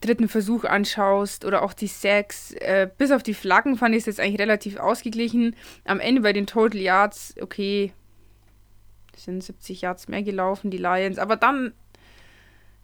[0.00, 4.06] dritten Versuch anschaust oder auch die Sacks, äh, bis auf die Flaggen fand ich es
[4.06, 5.54] jetzt eigentlich relativ ausgeglichen.
[5.84, 7.92] Am Ende bei den Total Yards, okay,
[9.24, 11.72] sind 70 Yards mehr gelaufen, die Lions, aber dann,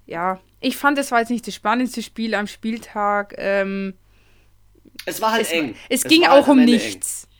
[0.06, 3.34] ja, ich fand, es war jetzt nicht das spannendste Spiel am Spieltag.
[3.38, 3.94] Ähm,
[5.06, 5.74] es war halt es, eng.
[5.88, 7.24] Es, es ging auch halt um nichts.
[7.24, 7.33] Eng.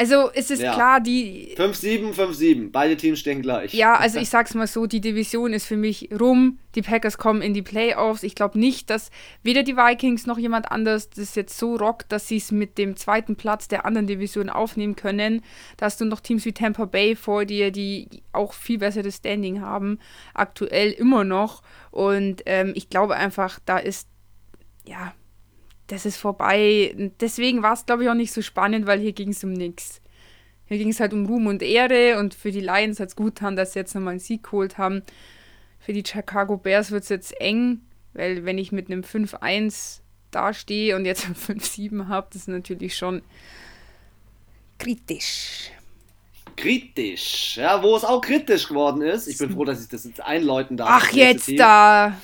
[0.00, 0.72] Also es ist ja.
[0.72, 1.54] klar, die.
[1.58, 2.70] 5-7, 5-7.
[2.72, 3.74] Beide Teams stehen gleich.
[3.74, 6.58] Ja, also ich sag's mal so, die Division ist für mich rum.
[6.74, 8.22] Die Packers kommen in die Playoffs.
[8.22, 9.10] Ich glaube nicht, dass
[9.42, 12.96] weder die Vikings noch jemand anders das jetzt so rockt, dass sie es mit dem
[12.96, 15.42] zweiten Platz der anderen Division aufnehmen können.
[15.76, 19.60] Da hast du noch Teams wie Tampa Bay vor dir, die auch viel besseres Standing
[19.60, 19.98] haben.
[20.32, 21.62] Aktuell immer noch.
[21.90, 24.08] Und ähm, ich glaube einfach, da ist.
[24.86, 25.12] Ja,
[25.90, 26.94] das ist vorbei.
[27.20, 30.00] Deswegen war es, glaube ich, auch nicht so spannend, weil hier ging es um nichts.
[30.66, 33.34] Hier ging es halt um Ruhm und Ehre und für die Lions hat es gut
[33.34, 35.02] getan, dass sie jetzt nochmal einen Sieg geholt haben.
[35.80, 37.80] Für die Chicago Bears wird es jetzt eng,
[38.12, 39.98] weil wenn ich mit einem 5-1
[40.30, 43.22] dastehe und jetzt ein 5-7 habe, das ist natürlich schon
[44.78, 45.72] kritisch.
[46.54, 49.26] Kritisch, ja, wo es auch kritisch geworden ist.
[49.26, 50.88] Ich bin froh, dass ich das jetzt einläuten darf.
[50.88, 52.16] Ach, jetzt da!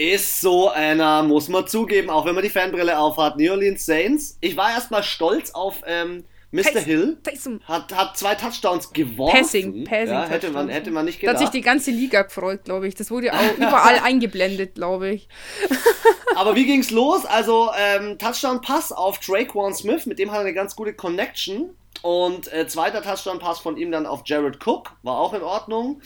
[0.00, 4.38] Ist so einer, muss man zugeben, auch wenn man die Fanbrille aufhat, New Orleans Saints.
[4.40, 6.62] Ich war erstmal stolz auf, ähm, Mr.
[6.62, 7.18] Taysom- Hill
[7.64, 9.36] hat, hat zwei Touchdowns geworfen.
[9.36, 10.08] Passing, Passing.
[10.08, 11.52] ja, hätte, man, hätte man nicht Da hat gedacht.
[11.52, 12.94] sich die ganze Liga gefreut, glaube ich.
[12.96, 15.28] Das wurde auch überall eingeblendet, glaube ich.
[16.34, 17.24] Aber wie ging's los?
[17.26, 21.70] Also ähm, Touchdown-Pass auf Traquan Smith, mit dem hat er eine ganz gute Connection.
[22.02, 26.00] Und äh, zweiter Touchdown-Pass von ihm dann auf Jared Cook, war auch in Ordnung.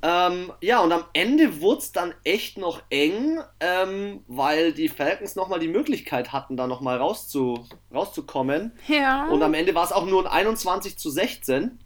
[0.00, 5.34] Ähm, ja, und am Ende wurde es dann echt noch eng, ähm, weil die Falcons
[5.34, 8.72] nochmal die Möglichkeit hatten, da nochmal rauszu, rauszukommen.
[8.86, 9.26] Ja.
[9.28, 11.80] Und am Ende war es auch nur ein 21 zu 16.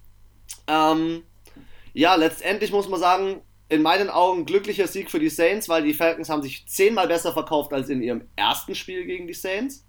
[0.66, 1.22] Ähm,
[1.94, 3.40] ja, letztendlich muss man sagen,
[3.70, 7.32] in meinen Augen glücklicher Sieg für die Saints, weil die Falcons haben sich zehnmal besser
[7.32, 9.86] verkauft als in ihrem ersten Spiel gegen die Saints.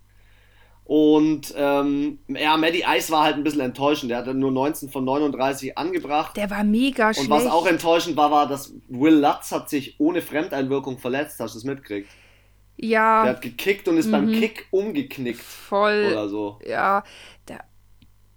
[0.85, 4.11] Und ähm, ja, Maddie Ice war halt ein bisschen enttäuschend.
[4.11, 6.35] Der hat dann nur 19 von 39 angebracht.
[6.35, 7.29] der war mega Und schlecht.
[7.29, 11.39] was auch enttäuschend war, war, dass Will Lutz hat sich ohne Fremdeinwirkung verletzt.
[11.39, 12.09] Hast du das mitgekriegt?
[12.81, 16.09] Der ja, hat gekickt und ist beim Kick umgeknickt voll.
[16.11, 16.59] oder so.
[16.67, 17.03] Ja,
[17.47, 17.63] der.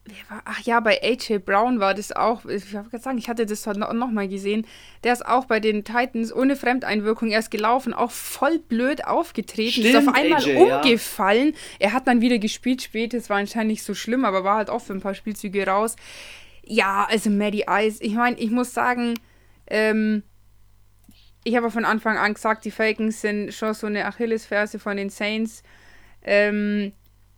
[0.09, 2.45] Wer war, ach ja, bei AJ Brown war das auch.
[2.45, 4.65] Ich habe gerade sagen, ich hatte das heute noch, noch mal gesehen.
[5.03, 9.83] Der ist auch bei den Titans ohne Fremdeinwirkung erst gelaufen, auch voll blöd aufgetreten.
[9.83, 10.77] ist Stimmt, auf einmal AJ, ja.
[10.77, 11.55] umgefallen.
[11.81, 13.19] Er hat dann wieder gespielt später.
[13.19, 15.97] Es war anscheinend nicht so schlimm, aber war halt auch für ein paar Spielzüge raus.
[16.65, 18.03] Ja, also Maddie Ice.
[18.03, 19.15] Ich meine, ich muss sagen,
[19.67, 20.23] ähm,
[21.43, 25.11] ich habe von Anfang an gesagt, die Falcons sind schon so eine Achillesferse von den
[25.11, 25.65] Saints.
[26.23, 26.93] Ähm,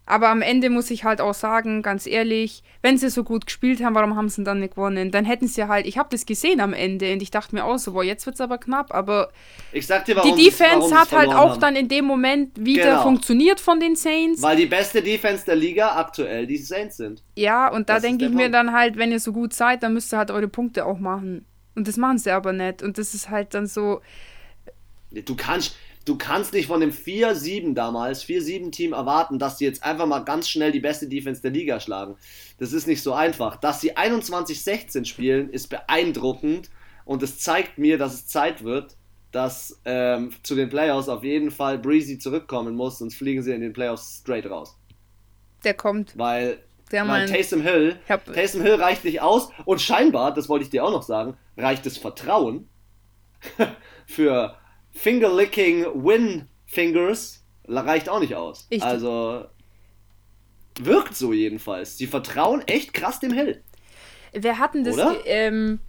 [0.08, 3.82] aber am Ende muss ich halt auch sagen, ganz ehrlich, wenn sie so gut gespielt
[3.84, 5.10] haben, warum haben sie dann nicht gewonnen?
[5.10, 7.78] Dann hätten sie halt, ich habe das gesehen am Ende und ich dachte mir auch
[7.78, 8.94] so, boah, jetzt wird es aber knapp.
[8.94, 9.30] Aber
[9.72, 11.60] Ich sag dir, die warum Defense warum hat halt auch haben.
[11.60, 13.02] dann in dem Moment wieder Genau.
[13.02, 14.40] funktioniert von den Saints.
[14.42, 17.22] Weil die beste Defense der Liga aktuell die Saints sind.
[17.36, 18.54] Ja, und da denke ich mir Punkt.
[18.54, 21.44] dann halt, wenn ihr so gut seid, dann müsst ihr halt eure Punkte auch machen.
[21.74, 22.82] Und das machen sie aber nicht.
[22.82, 24.00] Und das ist halt dann so,
[25.10, 25.74] Du kannst,
[26.08, 30.48] du kannst nicht von dem 4-7 damals, 4-7-Team erwarten, dass die jetzt einfach mal ganz
[30.48, 32.16] schnell die beste Defense der Liga schlagen.
[32.58, 33.56] Das ist nicht so einfach.
[33.56, 36.70] Dass sie 21-16 spielen, ist beeindruckend
[37.04, 38.96] und es zeigt mir, dass es Zeit wird,
[39.32, 43.60] dass ähm, zu den Playoffs auf jeden Fall Breezy zurückkommen muss, sonst fliegen sie in
[43.60, 44.78] den Playoffs straight raus.
[45.64, 46.16] der kommt.
[46.16, 46.58] Weil,
[46.90, 47.26] Der weil.
[47.26, 51.02] Taysom Hill, Taysom Hill reicht nicht aus und scheinbar, das wollte ich dir auch noch
[51.02, 52.68] sagen, reicht das Vertrauen
[54.06, 54.56] für
[54.98, 58.66] Finger-Licking Win-Fingers reicht auch nicht aus.
[58.70, 59.44] Ich- also
[60.80, 61.96] wirkt so jedenfalls.
[61.96, 63.62] Die vertrauen echt krass dem Hill.
[64.32, 64.96] Wer hatten das?
[65.24, 65.80] Ähm,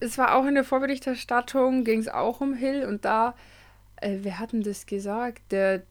[0.00, 3.34] es war auch in der Vorberichterstattung, ging es auch um Hill und da,
[3.96, 5.42] äh, wer hatten das gesagt?
[5.50, 5.82] Der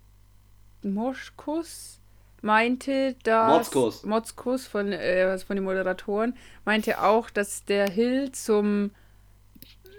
[0.83, 1.99] Moschkus
[2.41, 3.49] meinte, dass.
[3.57, 4.03] Motzkus.
[4.03, 8.91] Motzkus von, äh, von den Moderatoren meinte auch, dass der Hill zum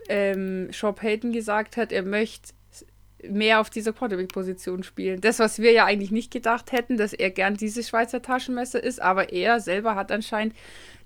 [0.08, 2.54] ähm, Sean Payton gesagt hat, er möchte
[3.28, 5.20] mehr auf dieser Quarterback-Position spielen.
[5.20, 9.00] Das, was wir ja eigentlich nicht gedacht hätten, dass er gern dieses Schweizer Taschenmesser ist,
[9.00, 10.54] aber er selber hat anscheinend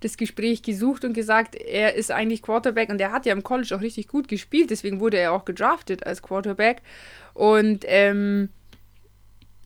[0.00, 3.74] das Gespräch gesucht und gesagt, er ist eigentlich Quarterback und er hat ja im College
[3.76, 6.82] auch richtig gut gespielt, deswegen wurde er auch gedraftet als Quarterback.
[7.34, 8.50] Und ähm,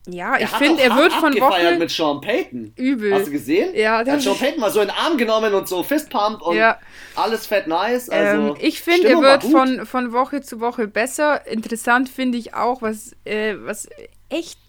[0.07, 2.73] ja, ich Er finde, er wird von abgefeiert Woche mit Sean Payton.
[2.75, 3.13] übel.
[3.13, 3.73] Hast du gesehen?
[3.75, 6.55] Ja, Er hat Sean Payton mal so in den Arm genommen und so Fistpump und
[6.57, 6.79] Ja.
[7.15, 8.09] alles fett nice.
[8.09, 11.47] Also, ähm, ich finde, er wird von, von Woche zu Woche besser.
[11.47, 13.87] Interessant finde ich auch, was, äh, was
[14.29, 14.59] echt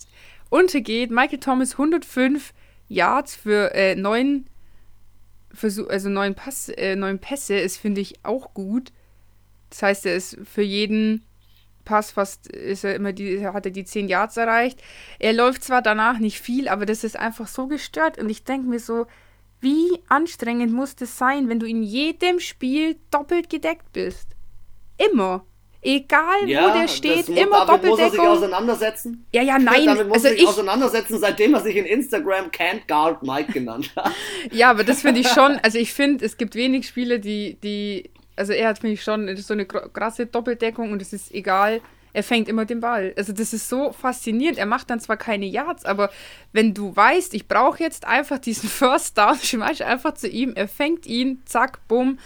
[0.48, 1.10] untergeht.
[1.10, 2.54] Michael Thomas 105
[2.88, 4.46] Yards für äh, neun
[5.52, 8.92] Versuch, also neun, Pass, äh, neun Pässe ist, finde ich, auch gut.
[9.70, 11.25] Das heißt, er ist für jeden
[11.86, 14.82] Pass fast, ist er immer die, hat er die 10 Yards erreicht.
[15.18, 18.18] Er läuft zwar danach nicht viel, aber das ist einfach so gestört.
[18.18, 19.06] Und ich denke mir so,
[19.62, 24.28] wie anstrengend muss das sein, wenn du in jedem Spiel doppelt gedeckt bist?
[24.98, 25.44] Immer.
[25.82, 28.26] Egal, ja, wo der steht, das, mu- immer damit muss er sich Doppeldeckung.
[28.28, 29.26] auseinandersetzen.
[29.32, 29.86] Ja, ja, nein.
[29.86, 33.92] Damit muss Also sich ich, auseinandersetzen, seitdem er sich in Instagram Can't Guard Mike genannt
[33.94, 34.10] hat.
[34.50, 38.10] Ja, aber das finde ich schon, also ich finde, es gibt wenig Spiele, die, die,
[38.36, 41.80] also er hat, finde ich schon, so eine krasse Doppeldeckung und es ist egal,
[42.16, 43.12] er fängt immer den Ball.
[43.16, 44.56] Also das ist so faszinierend.
[44.56, 46.10] Er macht dann zwar keine Yards, aber
[46.52, 50.66] wenn du weißt, ich brauche jetzt einfach diesen First Down, schmeiß einfach zu ihm, er
[50.66, 52.18] fängt ihn, zack, bumm.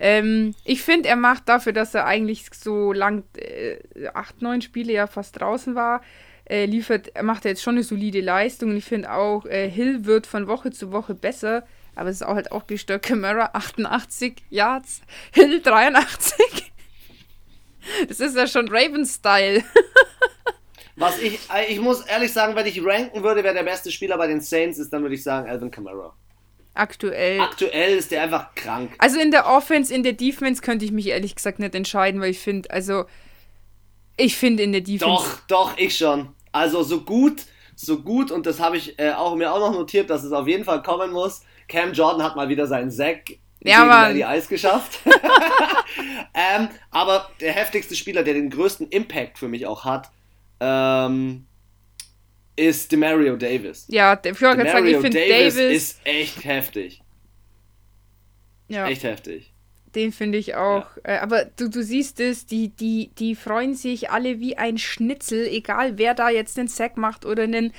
[0.00, 3.78] Ähm, ich finde, er macht dafür, dass er eigentlich so lang, äh,
[4.12, 6.02] acht, neun Spiele ja fast draußen war,
[6.44, 8.70] äh, liefert, er macht jetzt schon eine solide Leistung.
[8.70, 11.64] Und ich finde auch, äh, Hill wird von Woche zu Woche besser.
[11.94, 13.02] Aber es ist auch halt auch gestört.
[13.02, 16.38] Camara 88 Yards, Hill 83.
[18.08, 19.64] Das ist ja schon Raven-Style.
[20.96, 24.16] Was ich, äh, ich muss ehrlich sagen, wenn ich ranken würde, wer der beste Spieler
[24.16, 26.14] bei den Saints ist, dann würde ich sagen Alvin Kamara.
[26.74, 27.40] Aktuell.
[27.40, 28.94] Aktuell ist der einfach krank.
[28.98, 32.30] Also in der Offense, in der Defense könnte ich mich ehrlich gesagt nicht entscheiden, weil
[32.30, 33.04] ich finde, also
[34.16, 35.06] ich finde in der Defense.
[35.06, 36.28] Doch, doch, ich schon.
[36.50, 37.42] Also so gut,
[37.74, 40.46] so gut und das habe ich äh, auch, mir auch noch notiert, dass es auf
[40.46, 41.42] jeden Fall kommen muss.
[41.68, 45.00] Cam Jordan hat mal wieder seinen Sack ja, gegen die Eis geschafft.
[46.34, 50.10] ähm, aber der heftigste Spieler, der den größten Impact für mich auch hat,
[50.60, 51.46] ähm,
[52.56, 53.86] ist Demario Davis.
[53.88, 57.02] Ja, der Demario sagen, ich finde Davis, Davis ist echt heftig.
[58.68, 58.88] Ja.
[58.88, 59.52] Echt heftig.
[59.94, 60.86] Den finde ich auch.
[60.96, 61.16] Ja.
[61.16, 65.46] Äh, aber du, du siehst es, die, die, die freuen sich alle wie ein Schnitzel,
[65.46, 67.72] egal wer da jetzt den Sack macht oder einen,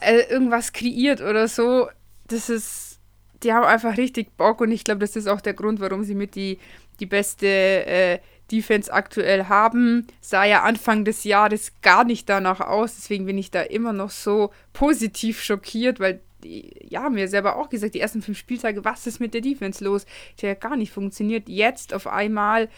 [0.00, 1.88] äh, irgendwas kreiert oder so.
[2.28, 3.00] Das ist,
[3.42, 6.14] die haben einfach richtig Bock und ich glaube, das ist auch der Grund, warum sie
[6.14, 6.58] mit die,
[7.00, 8.18] die beste äh,
[8.50, 10.06] Defense aktuell haben.
[10.20, 14.10] Sah ja Anfang des Jahres gar nicht danach aus, deswegen bin ich da immer noch
[14.10, 19.20] so positiv schockiert, weil ja, mir selber auch gesagt, die ersten fünf Spieltage, was ist
[19.20, 20.06] mit der Defense los?
[20.40, 21.48] Die hat gar nicht funktioniert.
[21.48, 22.68] Jetzt auf einmal,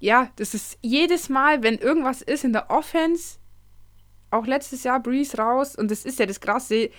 [0.00, 3.38] ja, das ist jedes Mal, wenn irgendwas ist in der Offense,
[4.30, 6.90] auch letztes Jahr Breeze raus, und das ist ja das Krasse,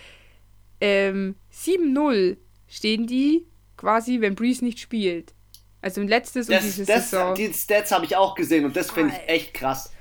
[0.82, 3.46] ähm, 7-0 stehen die
[3.78, 5.34] quasi, wenn Breeze nicht spielt.
[5.82, 7.36] Also letztes das, und dieses das, Saison.
[7.36, 9.92] Die Stats habe ich auch gesehen und das finde ich echt krass.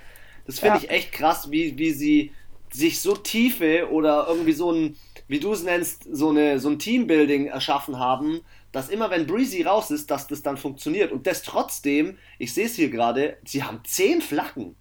[0.47, 0.85] Das finde ja.
[0.85, 2.33] ich echt krass, wie, wie sie
[2.73, 4.97] sich so tiefe oder irgendwie so ein
[5.27, 8.41] wie du es nennst, so, eine, so ein Teambuilding erschaffen haben,
[8.73, 11.13] dass immer wenn Breezy raus ist, dass das dann funktioniert.
[11.13, 14.77] Und das trotzdem, ich sehe es hier gerade, sie haben zehn Flacken.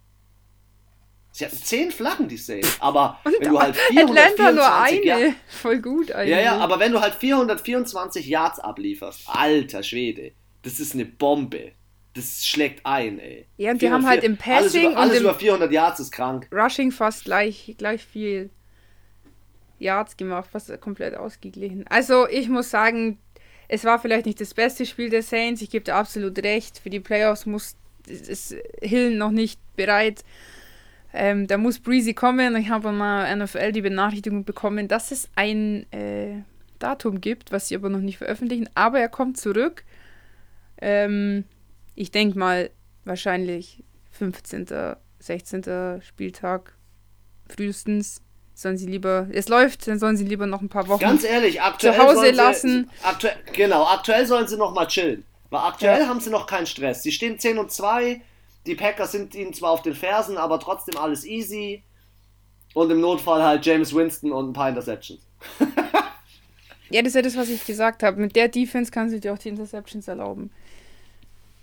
[1.36, 2.62] Sie hatten zehn Flacken, die Save.
[2.78, 5.04] Aber und wenn du halt 424 Atlanta nur eine.
[5.04, 6.30] Ja, Voll gut eigentlich.
[6.30, 10.30] Ja, ja, aber wenn du halt 424 Yards ablieferst, alter Schwede,
[10.62, 11.72] das ist eine Bombe.
[12.14, 13.48] Das schlägt ein, ey.
[13.56, 16.48] Ja, und die haben halt im Passing alles über, alles über 400 Yards ist krank.
[16.52, 18.50] Rushing fast gleich, gleich viel.
[19.80, 21.84] Yards gemacht, fast komplett ausgeglichen.
[21.88, 23.18] Also ich muss sagen,
[23.66, 25.62] es war vielleicht nicht das beste Spiel der Saints.
[25.62, 26.78] Ich gebe dir absolut recht.
[26.78, 27.74] Für die Playoffs muss
[28.06, 30.22] ist Hill noch nicht bereit.
[31.16, 32.56] Ähm, da muss Breezy kommen.
[32.56, 36.42] Ich habe mal NFL die Benachrichtigung bekommen, dass es ein äh,
[36.80, 38.68] Datum gibt, was sie aber noch nicht veröffentlichen.
[38.74, 39.84] Aber er kommt zurück.
[40.82, 41.44] Ähm,
[41.94, 42.70] ich denke mal
[43.04, 44.66] wahrscheinlich 15.,
[45.20, 46.02] 16.
[46.02, 46.74] Spieltag
[47.48, 48.20] frühestens
[48.54, 51.60] sollen sie lieber, es läuft, dann sollen sie lieber noch ein paar Wochen Ganz ehrlich,
[51.60, 52.90] aktuell zu Hause lassen.
[52.90, 55.24] Sie, aktuell, genau, aktuell sollen sie noch mal chillen.
[55.50, 56.08] Weil aktuell ja.
[56.08, 57.02] haben sie noch keinen Stress.
[57.02, 58.20] Sie stehen 10 und 2,
[58.66, 61.82] die Packers sind ihnen zwar auf den Fersen, aber trotzdem alles easy.
[62.72, 65.20] Und im Notfall halt James Winston und ein paar Interceptions.
[66.90, 68.20] ja, das ist ja das, was ich gesagt habe.
[68.20, 70.50] Mit der Defense kannst du dir auch die Interceptions erlauben.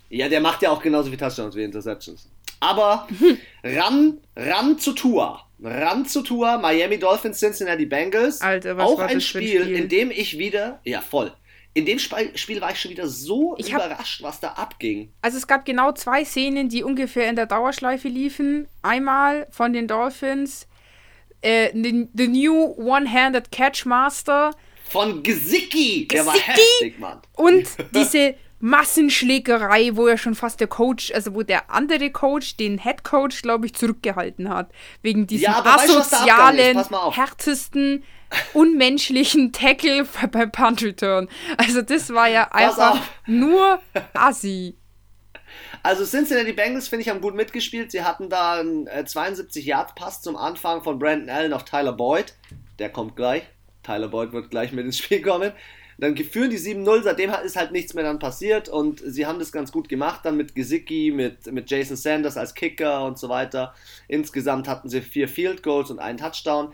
[0.09, 2.29] Ja, der macht ja auch genauso viel Touchdowns wie Interceptions.
[2.59, 3.07] Aber
[3.63, 5.41] ran, ran zu Tour.
[5.61, 6.57] Ran zu Tour.
[6.59, 8.39] Miami Dolphins, Cincinnati Bengals.
[8.41, 11.33] Alter, was auch war ein das Spiel, Spiel, in dem ich wieder, ja voll,
[11.73, 15.13] in dem Spiel war ich schon wieder so ich überrascht, was da abging.
[15.21, 18.67] Also es gab genau zwei Szenen, die ungefähr in der Dauerschleife liefen.
[18.81, 20.67] Einmal von den Dolphins,
[21.41, 24.51] äh, the, the New One-Handed Catch Master.
[24.89, 26.07] Von Gesicki.
[26.09, 27.21] Der war heftig, Mann.
[27.33, 32.79] Und diese Massenschlägerei, wo ja schon fast der Coach, also wo der andere Coach den
[32.79, 34.71] Head Coach, glaube ich, zurückgehalten hat.
[35.01, 38.03] Wegen diesem ja, asozialen, weißt, härtesten,
[38.53, 41.29] unmenschlichen Tackle beim Punt Return.
[41.57, 43.79] Also das war ja einfach nur
[44.13, 44.75] assi.
[45.83, 47.91] Also Cincinnati Bengals, finde ich, haben gut mitgespielt.
[47.91, 52.35] Sie hatten da einen äh, 72-Yard-Pass zum Anfang von Brandon Allen auf Tyler Boyd.
[52.79, 53.43] Der kommt gleich.
[53.83, 55.51] Tyler Boyd wird gleich mit ins Spiel kommen.
[55.97, 59.51] Dann führen die 7-0, seitdem ist halt nichts mehr dann passiert und sie haben das
[59.51, 63.75] ganz gut gemacht, dann mit Gesicki, mit, mit Jason Sanders als Kicker und so weiter.
[64.07, 66.73] Insgesamt hatten sie vier Field Goals und einen Touchdown.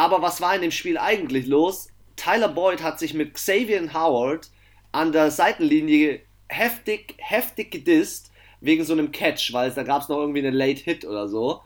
[0.00, 1.88] Aber was war in dem Spiel eigentlich los?
[2.16, 4.48] Tyler Boyd hat sich mit Xavier Howard
[4.92, 8.32] an der Seitenlinie heftig, heftig gedisst
[8.62, 11.60] wegen so einem Catch, weil da gab es noch irgendwie einen Late Hit oder so.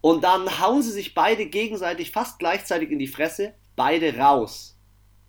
[0.00, 4.78] Und dann hauen sie sich beide gegenseitig fast gleichzeitig in die Fresse, beide raus.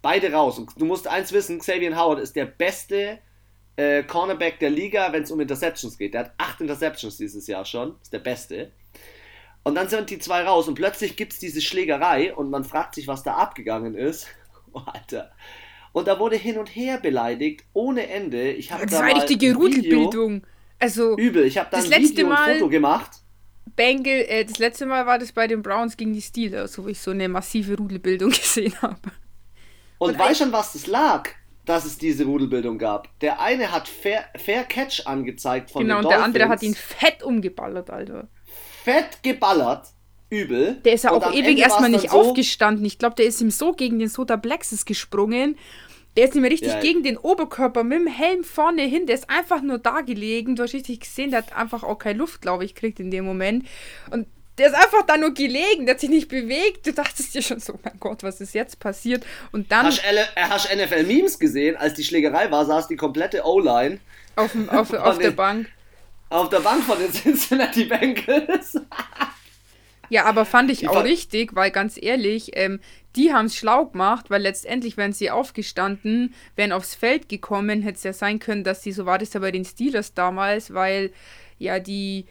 [0.04, 0.60] Beide raus.
[0.60, 3.18] Und du musst eins wissen, Xavier Howard ist der beste
[3.78, 6.14] äh, Cornerback der Liga, wenn es um Interceptions geht.
[6.14, 7.96] Der hat acht Interceptions dieses Jahr schon.
[8.00, 8.74] Ist der beste.
[9.64, 12.96] Und dann sind die zwei raus und plötzlich gibt es diese Schlägerei und man fragt
[12.96, 14.28] sich, was da abgegangen ist.
[14.74, 15.32] Oh, Alter.
[15.94, 18.52] Und da wurde hin und her beleidigt, ohne Ende.
[18.52, 20.44] Ich habe das da richtige Rudelbildung.
[20.78, 21.46] Also, übel.
[21.46, 23.12] Ich habe dann ein Video Mal, und Foto gemacht.
[23.76, 27.00] Bengal, äh, das letzte Mal war das bei den Browns gegen die Steelers, wo ich
[27.00, 29.00] so eine massive Rudelbildung gesehen habe.
[29.98, 31.30] Und, und weißt schon, was das lag?
[31.66, 33.20] Dass es diese Rudelbildung gab.
[33.20, 36.64] Der eine hat Fair, Fair Catch angezeigt von genau, den Genau, und der andere hat
[36.64, 38.28] ihn fett umgeballert, Alter.
[38.88, 39.88] Fett geballert.
[40.30, 40.76] Übel.
[40.86, 42.86] Der ist ja auch ewig erstmal nicht so aufgestanden.
[42.86, 45.58] Ich glaube, der ist ihm so gegen den Soda Plexus gesprungen.
[46.16, 49.06] Der ist ihm richtig ja, gegen den Oberkörper mit dem Helm vorne hin.
[49.06, 50.56] Der ist einfach nur da gelegen.
[50.56, 53.26] Du hast richtig gesehen, der hat einfach auch keine Luft, glaube ich, kriegt in dem
[53.26, 53.66] Moment.
[54.10, 54.26] Und
[54.58, 56.88] Der ist einfach da nur gelegen, der hat sich nicht bewegt.
[56.88, 59.26] Du dachtest dir schon so, oh mein Gott, was ist jetzt passiert?
[59.52, 59.86] Und dann.
[59.86, 60.02] Hast,
[60.36, 61.76] hast NFL-Memes gesehen?
[61.76, 64.00] Als die Schlägerei war, saß die komplette O-Line
[64.36, 65.68] auf, auf, auf der Bank.
[66.30, 68.80] Auf der Bank von den Cincinnati Bengals.
[70.10, 72.80] ja, aber fand ich auch richtig, weil ganz ehrlich, ähm,
[73.16, 77.98] die haben es schlau gemacht, weil letztendlich wären sie aufgestanden, wären aufs Feld gekommen, hätte
[77.98, 81.12] es ja sein können, dass sie, so war das ja bei den Steelers damals, weil
[81.58, 82.26] ja die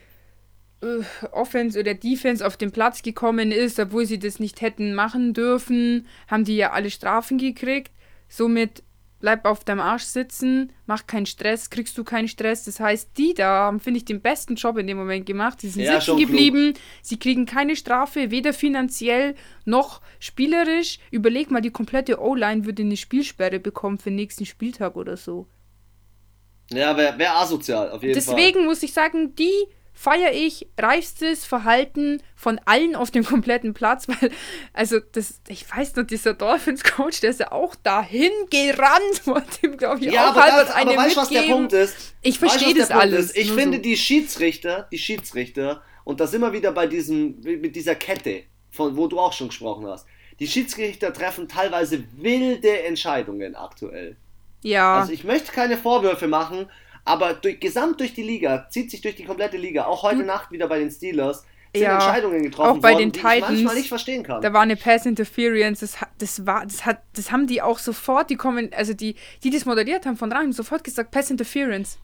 [0.81, 5.33] äh, Offense oder Defense auf den Platz gekommen ist, obwohl sie das nicht hätten machen
[5.33, 7.91] dürfen, haben die ja alle Strafen gekriegt.
[8.29, 8.83] Somit
[9.19, 12.63] bleib auf deinem Arsch sitzen, mach keinen Stress, kriegst du keinen Stress.
[12.63, 15.61] Das heißt, die da haben, finde ich, den besten Job in dem Moment gemacht.
[15.61, 16.83] Sie sind ja, sitzen geblieben, klug.
[17.01, 20.99] sie kriegen keine Strafe, weder finanziell noch spielerisch.
[21.11, 25.47] Überleg mal, die komplette O-Line würde eine Spielsperre bekommen für den nächsten Spieltag oder so.
[26.71, 28.45] Ja, wäre wär asozial, auf jeden Deswegen Fall.
[28.45, 29.67] Deswegen muss ich sagen, die
[29.97, 34.31] feiere ich reifstes Verhalten von allen auf dem kompletten Platz, weil,
[34.71, 39.75] also, das, ich weiß noch, dieser Dolphins-Coach, der ist ja auch dahin gerannt, wollte ihm,
[39.75, 42.13] glaube ich, ja, auch aber, halt aber, aber weißt was der Punkt ist?
[42.21, 43.35] Ich verstehe das alles.
[43.35, 43.83] Ich finde, so.
[43.83, 48.95] die Schiedsrichter, die Schiedsrichter, und da sind wir wieder bei diesem, mit dieser Kette, von
[48.95, 50.05] wo du auch schon gesprochen hast.
[50.39, 54.15] Die Schiedsrichter treffen teilweise wilde Entscheidungen aktuell.
[54.61, 54.99] Ja.
[54.99, 56.69] Also ich möchte keine Vorwürfe machen,
[57.07, 60.51] aber durch, gesamt durch die Liga, zieht sich durch die komplette Liga, auch heute Nacht
[60.51, 63.47] wieder bei den Steelers, sind ja, Entscheidungen getroffen auch bei worden, den Titans, die ich
[63.47, 64.41] manchmal nicht verstehen kann.
[64.41, 68.29] Da war eine Pass Interference, das, das war, das hat, das haben die auch sofort,
[68.29, 71.99] die kommen, also die, die das moderiert haben von rein, sofort gesagt, Pass Interference.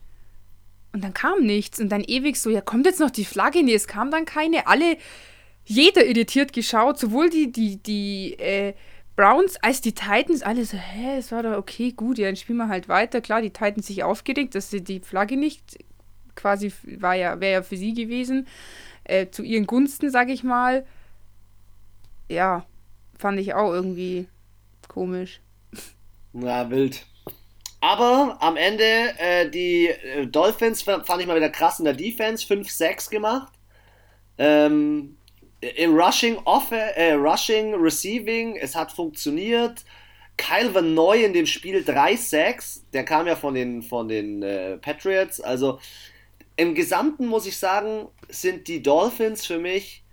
[0.92, 3.64] Und dann kam nichts und dann ewig so, ja, kommt jetzt noch die Flagge?
[3.64, 4.68] Nee, es kam dann keine.
[4.68, 4.96] Alle,
[5.64, 8.74] jeder irritiert geschaut, sowohl die, die, die, äh,
[9.16, 12.58] Browns als die Titans alle so, hä, es war doch okay, gut, ja, dann spielen
[12.58, 13.20] wir halt weiter.
[13.20, 15.78] Klar, die Titans sich aufgeregt, dass sie die Flagge nicht
[16.34, 18.46] quasi war ja, wäre ja für sie gewesen.
[19.04, 20.86] Äh, zu ihren Gunsten, sag ich mal.
[22.28, 22.66] Ja,
[23.18, 24.26] fand ich auch irgendwie
[24.88, 25.40] komisch.
[26.32, 27.06] Na, wild.
[27.80, 28.84] Aber am Ende,
[29.18, 33.52] äh, die äh, Dolphins fand ich mal wieder krass in der Defense, 5-6 gemacht.
[34.38, 35.16] Ähm,
[35.76, 39.84] im Rushing, off, äh, Rushing, Receiving, es hat funktioniert.
[40.36, 44.42] Kyle Van Neu in dem Spiel 3 Sacks, der kam ja von den, von den
[44.42, 45.40] äh, Patriots.
[45.40, 45.78] Also
[46.56, 50.04] im Gesamten muss ich sagen, sind die Dolphins für mich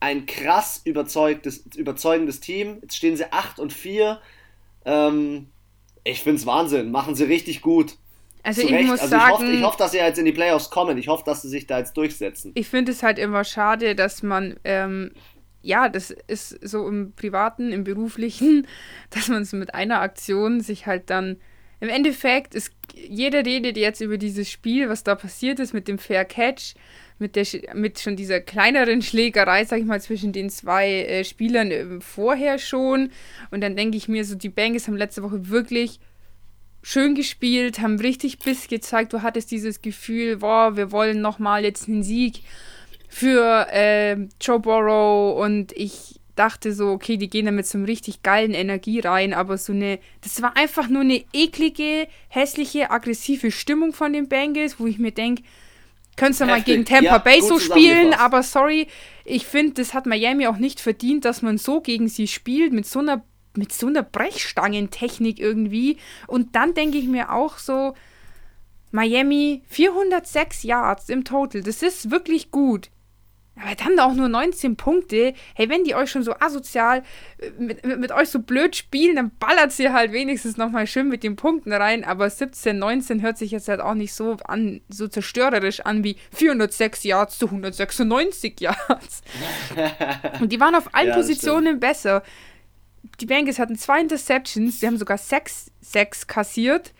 [0.00, 2.78] ein krass überzeugtes, überzeugendes Team.
[2.82, 4.20] Jetzt stehen sie 8 und 4.
[4.84, 5.48] Ähm,
[6.04, 7.96] ich finde es Wahnsinn, machen sie richtig gut.
[8.42, 10.70] Also ich muss also sagen, ich hoffe, ich hoffe, dass sie jetzt in die Playoffs
[10.70, 10.98] kommen.
[10.98, 12.52] Ich hoffe, dass sie sich da jetzt durchsetzen.
[12.54, 15.12] Ich finde es halt immer schade, dass man, ähm,
[15.62, 18.66] ja, das ist so im Privaten, im Beruflichen,
[19.10, 21.36] dass man es mit einer Aktion sich halt dann,
[21.78, 25.98] im Endeffekt ist, jeder redet jetzt über dieses Spiel, was da passiert ist mit dem
[25.98, 26.74] Fair Catch,
[27.18, 31.70] mit, der, mit schon dieser kleineren Schlägerei, sag ich mal, zwischen den zwei äh, Spielern
[31.70, 33.10] äh, vorher schon.
[33.50, 35.98] Und dann denke ich mir so, die Bengals haben letzte Woche wirklich
[36.82, 39.12] schön gespielt, haben richtig Biss gezeigt.
[39.12, 42.40] Du hattest dieses Gefühl, boah, wir wollen nochmal jetzt einen Sieg
[43.08, 45.40] für äh, Joe Burrow.
[45.40, 49.34] Und ich dachte so, okay, die gehen da mit so einem richtig geilen Energie rein,
[49.34, 54.80] aber so eine, das war einfach nur eine eklige, hässliche, aggressive Stimmung von den Bengals,
[54.80, 55.42] wo ich mir denke,
[56.16, 58.86] könntest du mal gegen Tampa ja, Bay so spielen, aber sorry,
[59.24, 62.86] ich finde, das hat Miami auch nicht verdient, dass man so gegen sie spielt, mit
[62.86, 63.22] so einer
[63.54, 65.98] mit so einer Brechstangentechnik irgendwie.
[66.26, 67.94] Und dann denke ich mir auch so,
[68.90, 72.90] Miami 406 Yards im Total, das ist wirklich gut.
[73.54, 75.34] Aber dann auch nur 19 Punkte.
[75.54, 77.02] Hey, wenn die euch schon so asozial
[77.38, 81.08] äh, mit, mit, mit euch so blöd spielen, dann ballert sie halt wenigstens nochmal schön
[81.08, 82.02] mit den Punkten rein.
[82.02, 86.16] Aber 17, 19 hört sich jetzt halt auch nicht so an, so zerstörerisch an wie
[86.32, 89.20] 406 Yards zu 196 Yards.
[90.40, 92.22] Und die waren auf allen ja, Positionen besser
[93.20, 96.92] die Bengals hatten zwei Interceptions, sie haben sogar sechs Sacks kassiert.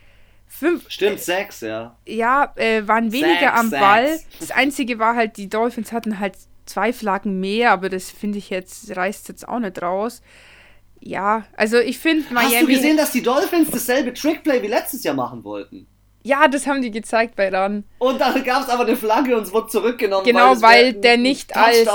[0.47, 1.97] Fünf, Stimmt, sechs, ja.
[2.05, 4.19] Ja, äh, waren weniger sechs, am Ball.
[4.39, 6.35] Das Einzige war halt, die Dolphins hatten halt
[6.65, 10.21] zwei Flaggen mehr, aber das finde ich jetzt, reißt jetzt auch nicht raus.
[10.99, 12.53] Ja, also ich finde Miami.
[12.53, 15.87] Hast du gesehen, dass die Dolphins dasselbe Trickplay wie letztes Jahr machen wollten?
[16.23, 17.83] Ja, das haben die gezeigt bei Run.
[17.97, 20.25] Und dann gab es aber eine Flagge und es wurde zurückgenommen.
[20.25, 21.89] Genau, weil, weil der nicht als.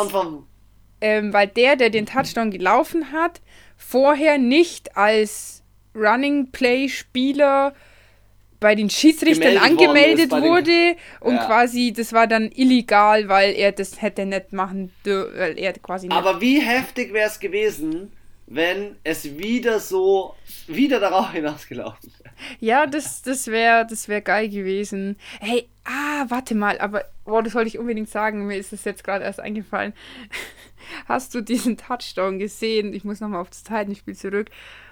[1.01, 3.41] Ähm, weil der, der den Touchdown gelaufen hat,
[3.79, 5.63] vorher nicht als
[5.95, 7.73] Running Play Spieler
[8.61, 11.47] bei den Schiedsrichtern gemeldet angemeldet wurde und ja.
[11.47, 16.41] quasi das war dann illegal, weil er das hätte nicht machen weil er quasi Aber
[16.41, 18.13] wie heftig wäre es gewesen,
[18.47, 20.35] wenn es wieder so
[20.67, 22.35] wieder darauf hinausgelaufen wäre.
[22.59, 25.17] Ja, das das wäre das wäre geil gewesen.
[25.41, 29.05] Hey, ah, warte mal, aber boah, das wollte ich unbedingt sagen, mir ist es jetzt
[29.05, 29.93] gerade erst eingefallen.
[31.07, 32.93] Hast du diesen Touchdown gesehen?
[32.93, 34.51] Ich muss nochmal auf das Titanspiel zurück,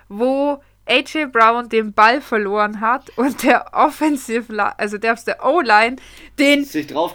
[0.08, 5.96] wo AJ Brown den Ball verloren hat und der Offensive, also der der O-Line,
[6.38, 6.66] den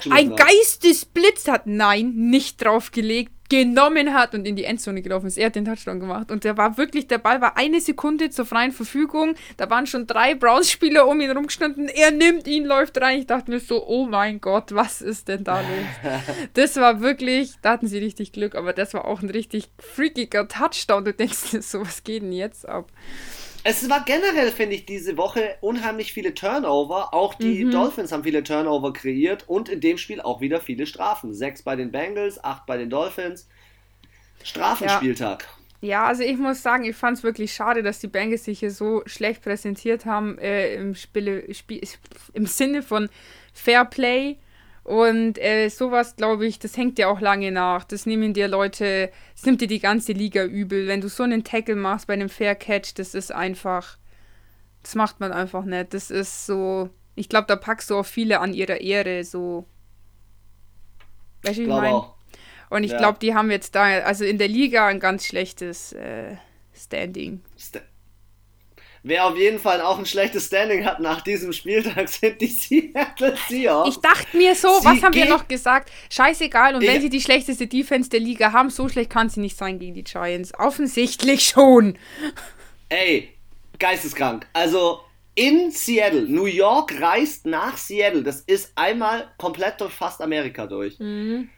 [0.10, 1.68] ein Geistesblitz hat.
[1.68, 5.38] Nein, nicht draufgelegt genommen hat und in die Endzone gelaufen ist.
[5.38, 6.32] Er hat den Touchdown gemacht.
[6.32, 9.36] Und der war wirklich, der Ball war eine Sekunde zur freien Verfügung.
[9.58, 11.90] Da waren schon drei Browns-Spieler um ihn rumgestanden.
[11.90, 13.20] Er nimmt ihn, läuft rein.
[13.20, 16.14] Ich dachte mir so, oh mein Gott, was ist denn da los?
[16.54, 20.48] das war wirklich, da hatten sie richtig Glück, aber das war auch ein richtig freakiger
[20.48, 21.04] Touchdown.
[21.04, 22.90] Du denkst dir so, was geht denn jetzt ab?
[23.64, 27.14] Es war generell, finde ich, diese Woche unheimlich viele Turnover.
[27.14, 27.72] Auch die mhm.
[27.72, 31.34] Dolphins haben viele Turnover kreiert und in dem Spiel auch wieder viele Strafen.
[31.34, 33.48] Sechs bei den Bengals, acht bei den Dolphins.
[34.44, 35.48] Strafenspieltag.
[35.82, 35.90] Ja.
[35.90, 38.72] ja also ich muss sagen, ich fand es wirklich schade, dass die Bengals sich hier
[38.72, 41.82] so schlecht präsentiert haben äh, im, Spiele, Spiel,
[42.34, 43.10] im Sinne von
[43.54, 44.38] Fair Play.
[44.84, 47.84] Und äh, sowas, glaube ich, das hängt dir auch lange nach.
[47.84, 50.88] Das nehmen dir Leute, das nimmt dir die ganze Liga übel.
[50.88, 53.98] Wenn du so einen Tackle machst bei einem Fair Catch, das ist einfach,
[54.82, 55.94] das macht man einfach nicht.
[55.94, 59.66] Das ist so, ich glaube, da packst du auch viele an ihrer Ehre, so.
[61.44, 62.04] Weißt du, ich meine?
[62.72, 62.98] Und ich ja.
[62.98, 66.38] glaube, die haben jetzt da, also in der Liga ein ganz schlechtes äh,
[66.74, 67.42] Standing.
[67.58, 67.82] St
[69.04, 73.36] Wer auf jeden Fall auch ein schlechtes Standing hat nach diesem Spieltag, sind die Seattle
[73.50, 73.96] Seahawks.
[73.96, 75.92] Ich dachte mir so, sie was haben wir noch gesagt?
[76.12, 79.58] Scheißegal, und wenn sie die schlechteste Defense der Liga haben, so schlecht kann sie nicht
[79.58, 80.54] sein gegen die Giants.
[80.58, 81.98] Offensichtlich schon.
[82.90, 83.30] Ey,
[83.80, 84.46] geisteskrank.
[84.54, 85.00] Also
[85.34, 88.22] in Seattle, New York reist nach Seattle.
[88.22, 91.00] Das ist einmal komplett durch fast Amerika durch.
[91.00, 91.50] Mhm.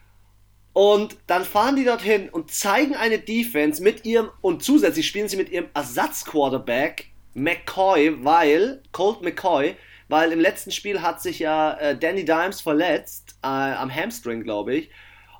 [0.72, 5.36] Und dann fahren die dorthin und zeigen eine Defense mit ihrem, und zusätzlich spielen sie
[5.36, 9.76] mit ihrem Ersatzquarterback McCoy, weil, Colt McCoy,
[10.08, 14.74] weil im letzten Spiel hat sich ja äh, Danny Dimes verletzt, äh, am Hamstring, glaube
[14.74, 14.90] ich.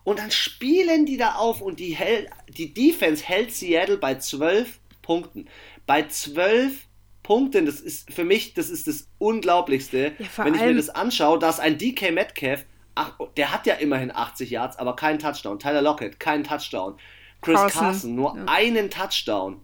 [0.05, 4.78] Und dann spielen die da auf und die, hält, die Defense hält Seattle bei 12
[5.01, 5.49] Punkten.
[5.86, 6.86] Bei 12
[7.22, 11.38] Punkten, das ist für mich, das ist das Unglaublichste, ja, wenn ich mir das anschaue,
[11.38, 15.59] dass ein DK Metcalf, ach, der hat ja immerhin 80 Yards, aber keinen Touchdown.
[15.59, 16.99] Tyler Lockett, keinen Touchdown.
[17.40, 18.45] Chris Carson, Carson nur ja.
[18.47, 19.62] einen Touchdown.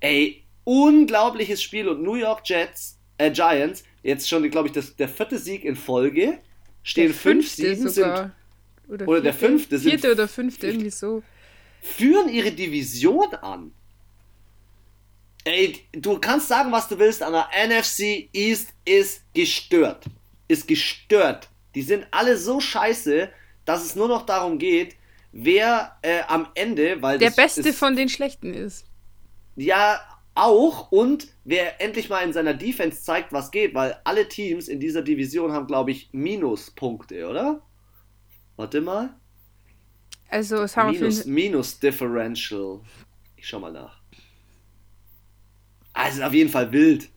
[0.00, 5.08] Ey, unglaubliches Spiel und New York Jets, äh, Giants, jetzt schon, glaube ich, das, der
[5.08, 6.40] vierte Sieg in Folge,
[6.82, 8.32] stehen 5-7 sind.
[8.86, 9.92] Oder, oder der fünfte sind.
[9.92, 11.22] Vierte oder fünfte, irgendwie so.
[11.80, 13.72] Führen ihre Division an.
[15.44, 20.04] Ey, du kannst sagen, was du willst, aber NFC East ist gestört.
[20.48, 21.48] Ist gestört.
[21.74, 23.30] Die sind alle so scheiße,
[23.64, 24.96] dass es nur noch darum geht,
[25.32, 28.84] wer äh, am Ende, weil der Beste ist, von den Schlechten ist.
[29.56, 30.00] Ja,
[30.38, 34.80] auch und wer endlich mal in seiner Defense zeigt, was geht, weil alle Teams in
[34.80, 37.60] dieser Division haben, glaube ich, Minuspunkte, oder?
[38.56, 39.14] Warte mal.
[40.30, 42.80] Also es haben Minus, Minus Differential.
[43.36, 44.00] Ich schau mal nach.
[45.92, 47.08] Also auf jeden Fall wild.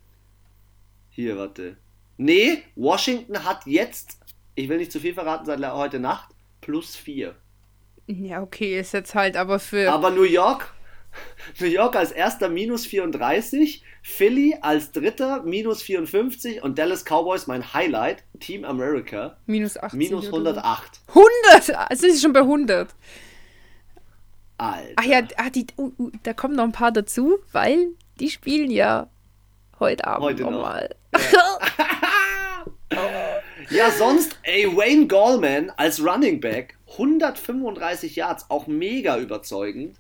[1.10, 1.78] Hier, warte.
[2.18, 4.18] Nee, Washington hat jetzt,
[4.56, 7.36] ich will nicht zu viel verraten, seit heute Nacht, plus 4.
[8.08, 9.92] Ja, okay, ist jetzt halt aber für.
[9.92, 10.74] Aber New York
[11.60, 17.74] New York als erster minus 34, Philly als dritter minus 54 und Dallas Cowboys, mein
[17.74, 21.02] Highlight, Team America, minus 80 minus 108.
[21.10, 21.76] 100?
[21.90, 22.96] Also ist schon bei 100.
[24.58, 24.94] Alter.
[24.96, 27.90] Ach ja, ah, die, uh, uh, da kommen noch ein paar dazu, weil
[28.20, 29.10] die spielen ja
[29.80, 30.96] heute Abend heute nochmal.
[31.32, 31.60] Ja.
[33.72, 39.98] ja, sonst, ey, Wayne Gallman als Running Back, 135 Yards, auch mega überzeugend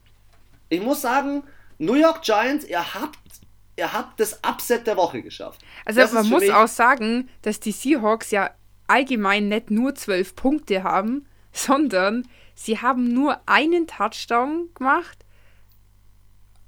[0.72, 1.44] ich muss sagen,
[1.80, 3.20] New York Giants, ihr habt,
[3.76, 5.62] ihr habt das Upset der Woche geschafft.
[5.86, 8.52] Also das man muss auch sagen, dass die Seahawks ja
[8.88, 15.26] allgemein nicht nur zwölf Punkte haben, sondern sie haben nur einen Touchdown gemacht,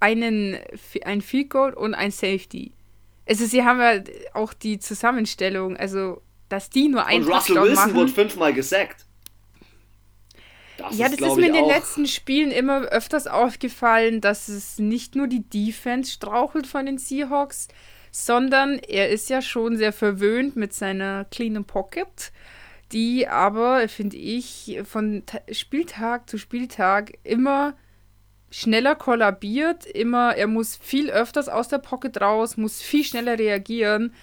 [0.02, 0.60] einen,
[1.06, 2.74] ein Field Goal und ein Safety.
[3.26, 7.58] Also sie haben ja auch die Zusammenstellung, also dass die nur einen Touchdown machen.
[7.58, 9.06] Und Russell Wilson wurde fünfmal gesackt.
[10.90, 14.80] Das ja, ist, das ist mir in den letzten Spielen immer öfters aufgefallen, dass es
[14.80, 17.68] nicht nur die Defense strauchelt von den Seahawks,
[18.12, 22.32] sondern er ist ja schon sehr verwöhnt mit seiner cleanen Pocket,
[22.92, 27.76] die aber, finde ich, von Spieltag zu Spieltag immer
[28.52, 34.14] schneller kollabiert, immer, er muss viel öfters aus der Pocket raus, muss viel schneller reagieren.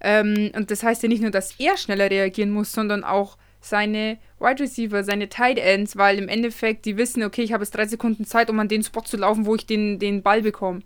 [0.00, 3.36] Ähm, und das heißt ja nicht nur, dass er schneller reagieren muss, sondern auch
[3.66, 7.74] seine Wide Receiver, seine Tight Ends, weil im Endeffekt die wissen, okay, ich habe jetzt
[7.74, 10.80] drei Sekunden Zeit, um an den Spot zu laufen, wo ich den, den Ball bekomme.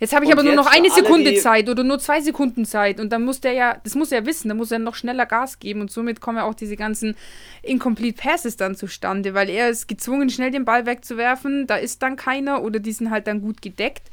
[0.00, 2.64] Jetzt habe ich Und aber nur noch eine alle, Sekunde Zeit oder nur zwei Sekunden
[2.64, 5.24] Zeit und dann muss der ja, das muss er wissen, dann muss er noch schneller
[5.24, 7.16] Gas geben und somit kommen ja auch diese ganzen
[7.62, 12.16] Incomplete Passes dann zustande, weil er ist gezwungen, schnell den Ball wegzuwerfen, da ist dann
[12.16, 14.10] keiner oder die sind halt dann gut gedeckt.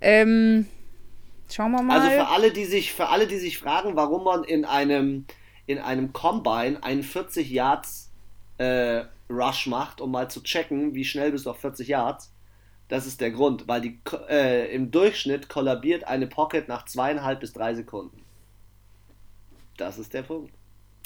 [0.00, 0.66] Ähm,
[1.48, 2.00] schauen wir mal.
[2.00, 5.26] Also für alle, die sich, für alle, die sich fragen, warum man in einem,
[5.70, 8.10] in einem Combine einen 40 Yards
[8.58, 12.32] äh, Rush macht, um mal zu checken, wie schnell bist du auf 40 Yards,
[12.88, 17.52] das ist der Grund, weil die äh, im Durchschnitt kollabiert eine Pocket nach zweieinhalb bis
[17.52, 18.22] drei Sekunden.
[19.76, 20.52] Das ist der Punkt.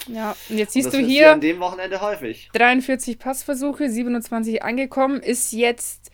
[0.08, 2.48] ja, und jetzt Und siehst das du ist hier an dem Wochenende häufig.
[2.54, 6.10] 43 Passversuche, 27 angekommen, ist jetzt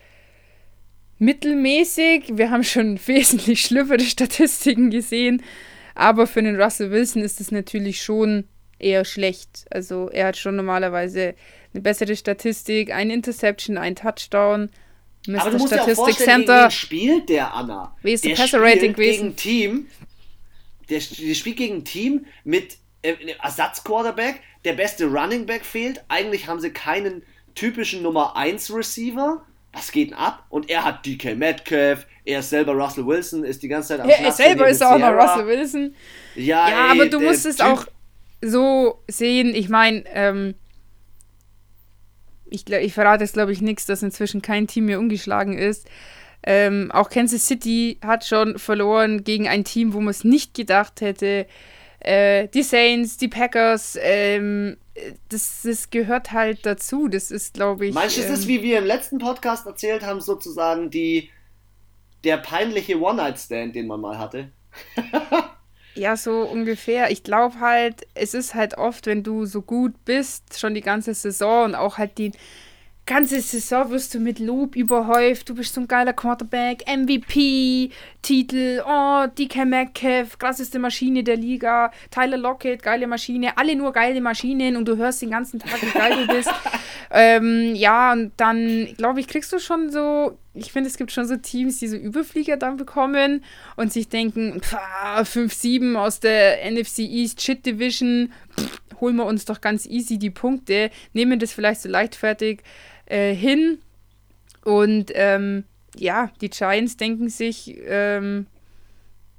[1.18, 2.36] mittelmäßig.
[2.36, 5.40] Wir haben schon wesentlich schlimmere Statistiken gesehen,
[5.94, 8.44] aber für den Russell Wilson ist es natürlich schon
[8.78, 9.66] eher schlecht.
[9.70, 11.34] Also er hat schon normalerweise
[11.72, 14.70] eine bessere Statistik, ein Interception, ein Touchdown.
[15.26, 15.40] Mr.
[15.40, 16.64] Aber du musst dir auch Statistic vorstellen, gegen Center.
[16.64, 17.96] wen spielt der Anna?
[18.02, 19.18] Wie ist der Passer-Rating spielt gewesen?
[19.18, 19.86] gegen ein Team,
[20.88, 26.02] der, der spielt gegen ein Team mit äh, einem Ersatzquarterback, der beste Running Back fehlt.
[26.08, 27.22] Eigentlich haben sie keinen
[27.54, 29.44] typischen Nummer 1 Receiver.
[29.72, 30.46] Was geht denn ab?
[30.48, 34.08] Und er hat DK Metcalf, er ist selber Russell Wilson, ist die ganze Zeit am
[34.08, 35.12] Ja, er selber ist auch noch.
[35.12, 35.94] Russell Wilson.
[36.34, 37.86] Ja, Ja, ey, aber du musst es auch
[38.42, 39.54] so sehen.
[39.54, 40.54] Ich meine, ähm,
[42.48, 45.86] ich, ich verrate jetzt, glaube ich, nichts, dass inzwischen kein Team mehr ungeschlagen ist.
[46.42, 51.00] Ähm, auch Kansas City hat schon verloren gegen ein Team, wo man es nicht gedacht
[51.00, 51.46] hätte.
[52.00, 54.78] Äh, die Saints, die Packers, ähm,
[55.28, 57.08] das, das gehört halt dazu.
[57.08, 57.94] Das ist, glaube ich.
[57.94, 61.28] Meinst du, es ähm, ist, wie wir im letzten Podcast erzählt haben, sozusagen die,
[62.24, 64.52] der peinliche One-Night-Stand, den man mal hatte?
[65.94, 67.10] Ja, so ungefähr.
[67.10, 71.14] Ich glaube halt, es ist halt oft, wenn du so gut bist, schon die ganze
[71.14, 72.32] Saison und auch halt die
[73.06, 75.48] ganze Saison wirst du mit Lob überhäuft.
[75.48, 77.90] Du bist so ein geiler Quarterback, MVP,
[78.22, 84.20] Titel, oh, DK Metcalf, krasseste Maschine der Liga, Tyler Lockett, geile Maschine, alle nur geile
[84.20, 86.50] Maschinen und du hörst den ganzen Tag, wie geil du bist.
[87.10, 91.26] ähm, ja, und dann, glaube ich, kriegst du schon so, ich finde, es gibt schon
[91.26, 93.44] so Teams, die so Überflieger dann bekommen
[93.76, 99.44] und sich denken, pah, 5-7 aus der NFC East Shit Division, pff, holen wir uns
[99.44, 102.62] doch ganz easy die Punkte, nehmen das vielleicht so leichtfertig
[103.10, 103.78] äh, hin
[104.64, 105.64] und ähm,
[105.96, 108.46] ja, die Giants denken sich, ähm,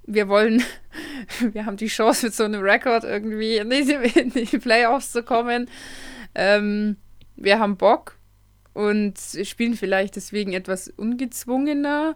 [0.05, 0.63] wir wollen,
[1.39, 5.23] wir haben die Chance mit so einem Rekord irgendwie in die, in die Playoffs zu
[5.23, 5.69] kommen.
[6.35, 6.97] Ähm,
[7.35, 8.17] wir haben Bock
[8.73, 12.15] und spielen vielleicht deswegen etwas ungezwungener,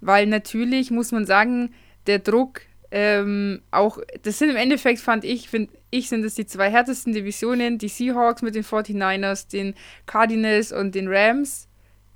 [0.00, 1.74] weil natürlich muss man sagen,
[2.06, 6.46] der Druck ähm, auch, das sind im Endeffekt, fand ich, finde ich, sind es die
[6.46, 9.74] zwei härtesten Divisionen, die Seahawks mit den 49ers, den
[10.06, 11.68] Cardinals und den Rams,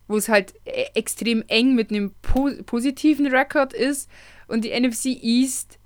[0.06, 4.10] wo es halt e extrem eng mit einem po positiven Rekord ist
[4.46, 5.78] und die NFC East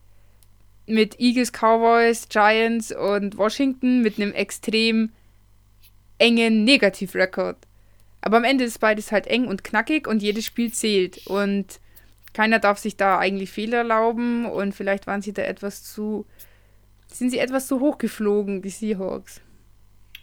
[0.86, 5.10] mit Eagles, Cowboys, Giants und Washington mit einem extrem
[6.18, 7.56] engen Negativrekord.
[8.20, 11.26] Aber am Ende ist beides halt eng und knackig und jedes Spiel zählt.
[11.26, 11.80] Und
[12.32, 16.26] keiner darf sich da eigentlich Fehler erlauben und vielleicht waren sie da etwas zu.
[17.06, 19.42] Sind sie etwas zu hoch geflogen, die Seahawks?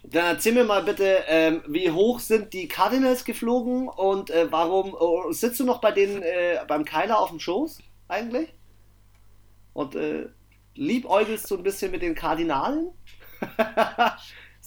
[0.04, 4.96] Dann erzähl mir mal bitte, ähm, wie hoch sind die Cardinals geflogen und äh, warum
[4.98, 8.50] oh, sitzt du noch bei denen äh, beim Keiler auf dem Schoß eigentlich?
[9.74, 10.30] Und äh,
[10.74, 12.92] liebäugelst so ein bisschen mit den Kardinalen?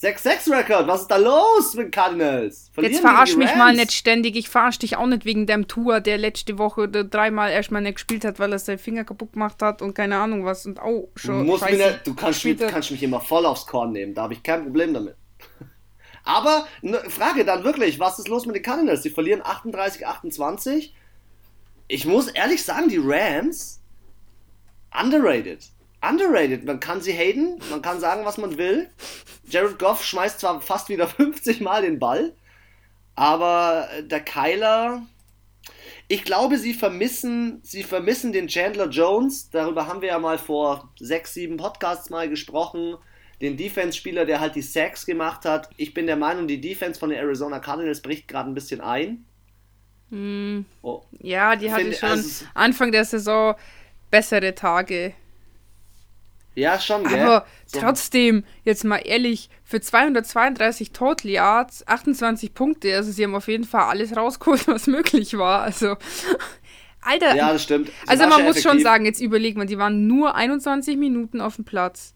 [0.03, 2.70] 6-6-Rekord, was ist da los mit Cardinals?
[2.72, 4.34] Verlieren Jetzt verarsch mich mal nicht ständig.
[4.34, 7.94] Ich verarsch dich auch nicht wegen dem Tour, der letzte Woche oder dreimal erstmal nicht
[7.94, 10.66] gespielt hat, weil er seinen Finger kaputt gemacht hat und keine Ahnung was.
[10.66, 11.46] Und Du, schon.
[11.57, 14.42] scheiße nicht, du kannst, mich, kannst mich immer voll aufs Korn nehmen, da habe ich
[14.42, 15.14] kein Problem damit.
[16.24, 19.03] Aber ne, Frage dann wirklich, was ist los mit den Cardinals?
[19.03, 20.90] Die verlieren 38-28.
[21.86, 23.80] Ich muss ehrlich sagen, die Rams
[25.00, 25.68] underrated.
[26.03, 26.64] Underrated.
[26.64, 28.89] Man kann sie haten, man kann sagen, was man will.
[29.48, 32.35] Jared Goff schmeißt zwar fast wieder 50 Mal den Ball,
[33.14, 35.02] aber äh, der Kyler,
[36.09, 39.51] ich glaube, sie vermissen, sie vermissen den Chandler Jones.
[39.51, 42.97] Darüber haben wir ja mal vor sechs, sieben Podcasts mal gesprochen.
[43.40, 45.68] Den Defense-Spieler, der halt die Sacks gemacht hat.
[45.76, 49.24] Ich bin der Meinung, die Defense von den Arizona Cardinals bricht gerade ein bisschen ein.
[50.10, 53.55] Hm, Oh, ja, die hatte Finde- schon also- Anfang der Saison
[54.10, 55.14] bessere Tage.
[56.54, 57.20] Ja, schon, gell?
[57.20, 57.80] Aber So.
[57.80, 63.64] trotzdem, jetzt mal ehrlich, für 232 Total Yards, 28 Punkte, also sie haben auf jeden
[63.64, 65.62] Fall alles rausgeholt, was möglich war.
[65.62, 65.96] Also,
[67.00, 67.88] Alter, Ja, das stimmt.
[67.88, 68.82] Sie also man schon muss schon effektiv.
[68.84, 72.14] sagen, jetzt überlegt man, die waren nur 21 Minuten auf dem Platz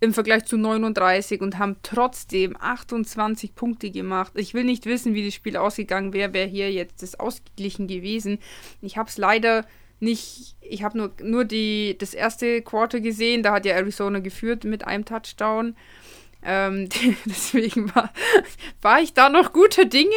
[0.00, 4.32] im Vergleich zu 39 und haben trotzdem 28 Punkte gemacht.
[4.34, 8.38] Ich will nicht wissen, wie das Spiel ausgegangen wäre, wäre hier jetzt das ausgeglichen gewesen.
[8.80, 9.64] Ich habe es leider
[10.02, 14.64] nicht, ich habe nur, nur die, das erste Quarter gesehen, da hat ja Arizona geführt
[14.64, 15.76] mit einem Touchdown.
[16.44, 16.88] Ähm,
[17.24, 18.12] deswegen war,
[18.82, 20.10] war ich da noch guter Dinge.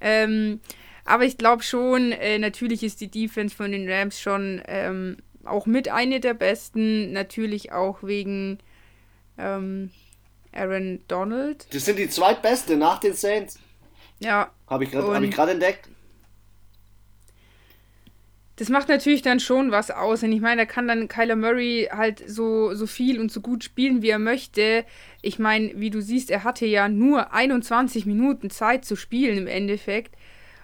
[0.00, 0.60] ähm,
[1.04, 5.66] aber ich glaube schon, äh, natürlich ist die Defense von den Rams schon ähm, auch
[5.66, 7.12] mit eine der besten.
[7.12, 8.58] Natürlich auch wegen
[9.36, 9.90] ähm,
[10.52, 11.66] Aaron Donald.
[11.74, 13.58] Das sind die zweitbeste nach den Saints.
[14.20, 14.50] Ja.
[14.68, 15.88] Habe ich gerade hab entdeckt.
[18.58, 20.24] Das macht natürlich dann schon was aus.
[20.24, 23.62] Und ich meine, da kann dann Kyler Murray halt so, so viel und so gut
[23.62, 24.84] spielen, wie er möchte.
[25.22, 29.46] Ich meine, wie du siehst, er hatte ja nur 21 Minuten Zeit zu spielen im
[29.46, 30.16] Endeffekt.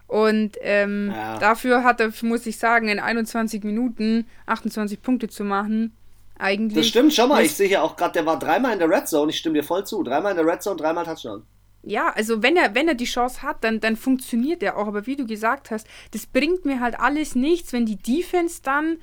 [0.08, 1.38] Und ähm, ja.
[1.38, 5.96] dafür hat er, muss ich sagen, in 21 Minuten 28 Punkte zu machen.
[6.36, 6.78] Eigentlich.
[6.78, 9.06] Das stimmt, schau mal, ich sehe hier auch gerade, der war dreimal in der Red
[9.06, 10.02] Zone, ich stimme dir voll zu.
[10.02, 11.44] Dreimal in der Red Zone, dreimal Touchdown.
[11.86, 14.86] Ja, also wenn er, wenn er die Chance hat, dann, dann funktioniert er auch.
[14.86, 18.98] Aber wie du gesagt hast, das bringt mir halt alles nichts, wenn die Defense dann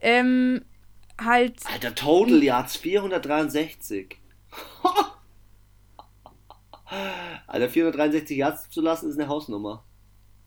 [0.00, 0.62] ähm,
[1.20, 1.54] halt.
[1.66, 4.16] Alter, Total Yards 463.
[7.46, 9.84] Alter, 463 Yards zu lassen ist eine Hausnummer.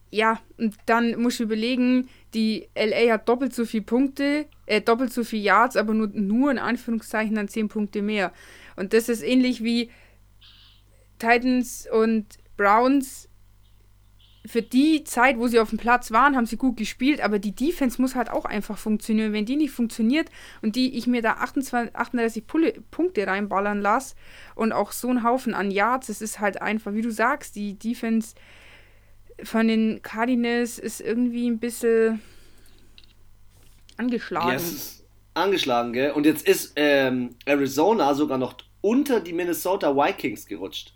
[0.10, 5.12] Ja, und dann muss ich überlegen, die LA hat doppelt so viele Punkte, äh, doppelt
[5.12, 8.32] so viele Yards, aber nur, nur in Anführungszeichen dann 10 Punkte mehr.
[8.76, 9.90] Und das ist ähnlich wie
[11.24, 12.26] Titans und
[12.58, 13.30] Browns,
[14.46, 17.56] für die Zeit, wo sie auf dem Platz waren, haben sie gut gespielt, aber die
[17.56, 19.32] Defense muss halt auch einfach funktionieren.
[19.32, 20.30] Wenn die nicht funktioniert
[20.62, 22.44] und die ich mir da 28, 38
[22.92, 24.16] Punkte reinballern lasse
[24.56, 27.80] und auch so einen Haufen an Yards, es ist halt einfach, wie du sagst, die
[27.80, 28.36] Defense
[29.44, 32.22] von den Cardinals ist irgendwie ein bisschen
[33.96, 34.52] angeschlagen.
[34.52, 35.06] Yes.
[35.36, 36.12] Angeschlagen, gell?
[36.12, 40.94] Und jetzt ist ähm, Arizona sogar noch unter die Minnesota Vikings gerutscht.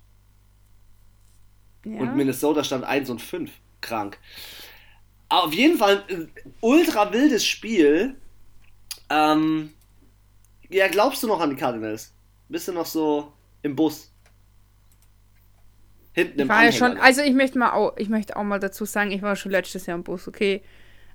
[1.94, 2.02] Ja.
[2.02, 3.52] Und Minnesota stand 1 und 5.
[3.82, 4.18] Krank.
[5.30, 6.32] Auf jeden Fall ein
[6.62, 8.16] ultra wildes Spiel.
[9.10, 9.74] Ähm,
[10.70, 12.14] ja, glaubst du noch an die Cardinals?
[12.50, 14.12] Bist du noch so im Bus?
[16.14, 18.86] Hinten im war ja schon, also ich möchte mal auch, ich möchte auch mal dazu
[18.86, 20.64] sagen, ich war schon letztes Jahr im Bus, okay?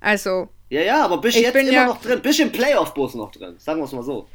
[0.00, 0.48] Also.
[0.68, 3.80] Ja, ja, aber bist jetzt immer ja, noch drin, bist im Playoff-Bus noch drin, sagen
[3.80, 4.28] wir es mal so.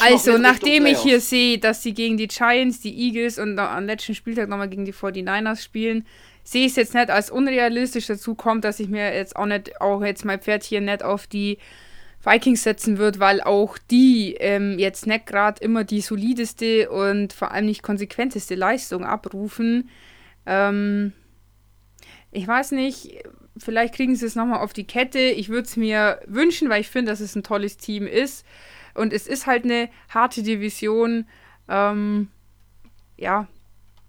[0.00, 4.14] Also, nachdem ich hier sehe, dass sie gegen die Giants, die Eagles und am letzten
[4.14, 6.06] Spieltag nochmal gegen die 49ers spielen,
[6.42, 8.06] sehe ich es jetzt nicht als unrealistisch.
[8.06, 11.26] Dazu kommt, dass ich mir jetzt auch nicht, auch jetzt mein Pferd hier nicht auf
[11.26, 11.58] die
[12.24, 17.52] Vikings setzen wird, weil auch die ähm, jetzt nicht gerade immer die solideste und vor
[17.52, 19.88] allem nicht konsequenteste Leistung abrufen.
[20.44, 21.12] Ähm,
[22.32, 23.22] ich weiß nicht,
[23.56, 25.20] vielleicht kriegen sie es nochmal auf die Kette.
[25.20, 28.44] Ich würde es mir wünschen, weil ich finde, dass es ein tolles Team ist.
[28.96, 31.26] Und es ist halt eine harte Division.
[31.68, 32.28] Ähm,
[33.16, 33.46] ja.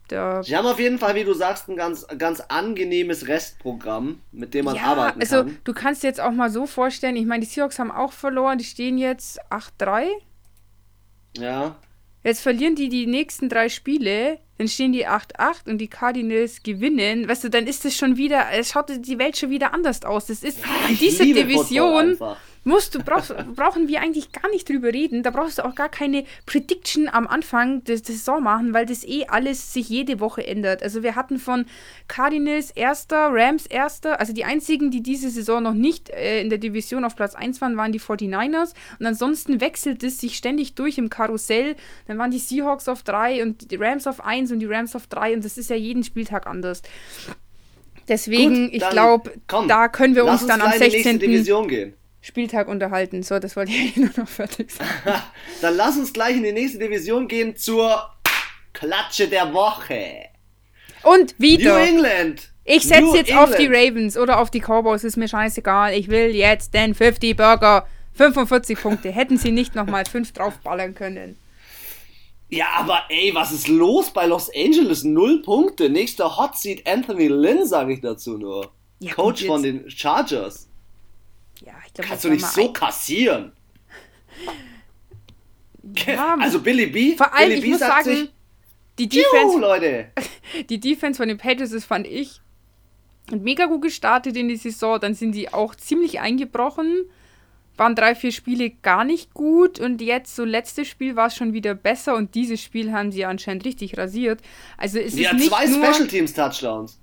[0.07, 4.53] Da Sie haben auf jeden Fall, wie du sagst, ein ganz, ganz angenehmes Restprogramm, mit
[4.53, 5.47] dem man ja, arbeiten also, kann.
[5.47, 8.14] Also du kannst dir jetzt auch mal so vorstellen, ich meine, die Seahawks haben auch
[8.14, 10.07] verloren, die stehen jetzt 8-3.
[11.38, 11.76] Ja.
[12.23, 17.27] Jetzt verlieren die die nächsten drei Spiele, dann stehen die 8-8 und die Cardinals gewinnen.
[17.27, 20.27] Weißt du, dann ist es schon wieder, es schaut die Welt schon wieder anders aus.
[20.27, 20.59] Das ist
[20.99, 22.18] diese Division
[22.68, 25.23] musst du, brauchst, brauchen wir eigentlich gar nicht drüber reden.
[25.23, 29.06] Da brauchst du auch gar keine Prediction am Anfang der, der Saison machen, weil das
[29.06, 30.84] eh alles sich jede Woche ändert.
[30.84, 31.65] Also wir hatten von
[32.07, 36.60] Cardinals erster, Rams erster, also die einzigen, die diese Saison noch nicht äh, in der
[36.60, 38.73] Division auf Platz 1 waren, waren die 49ers.
[38.99, 41.76] Und ansonsten wechselt es sich ständig durch im Karussell.
[42.07, 45.07] Dann waren die Seahawks auf 3 und die Rams auf 1 und die Rams auf
[45.07, 46.81] 3 und das ist ja jeden Spieltag anders.
[48.10, 49.31] Deswegen, Gut, ich glaube,
[49.68, 51.19] da können wir uns dann am 16.
[51.19, 51.94] Division gehen.
[52.28, 53.24] Spieltag unterhalten.
[53.24, 54.90] So, das wollte ich nur noch fertig sagen.
[55.62, 58.12] Dann lass uns gleich in die nächste Division gehen zur
[58.74, 60.26] Klatsche der Woche.
[61.04, 61.80] Und wieder.
[61.80, 62.49] New England.
[62.66, 63.49] Ich setze jetzt England.
[63.49, 65.94] auf die Ravens oder auf die Cowboys, ist mir scheißegal.
[65.94, 67.88] Ich will jetzt den 50 Burger.
[68.16, 69.10] 45 Punkte.
[69.10, 71.38] Hätten sie nicht nochmal 5 draufballern können.
[72.49, 75.04] Ja, aber ey, was ist los bei Los Angeles?
[75.04, 75.90] Null Punkte.
[75.90, 78.72] Nächster Hot Seat Anthony Lynn, sage ich dazu nur.
[78.99, 80.66] Ja, Coach von den Chargers.
[81.65, 83.51] Ja, ich glaube, Kannst du nicht so kassieren.
[86.05, 87.15] Ja, also Billy B.
[87.15, 88.31] Vor allem, Billy ich B muss sagen, sich,
[88.99, 90.11] die Defense, Leute.
[90.69, 92.41] die Defense von den Patriots, das fand ich,
[93.31, 94.99] und mega gut gestartet in die Saison.
[94.99, 97.05] Dann sind die auch ziemlich eingebrochen.
[97.75, 101.53] Waren drei, vier Spiele gar nicht gut und jetzt so letztes Spiel war es schon
[101.53, 104.41] wieder besser und dieses Spiel haben sie anscheinend richtig rasiert.
[104.77, 106.99] Also es ja, ist nicht zwei Special Teams Touchdowns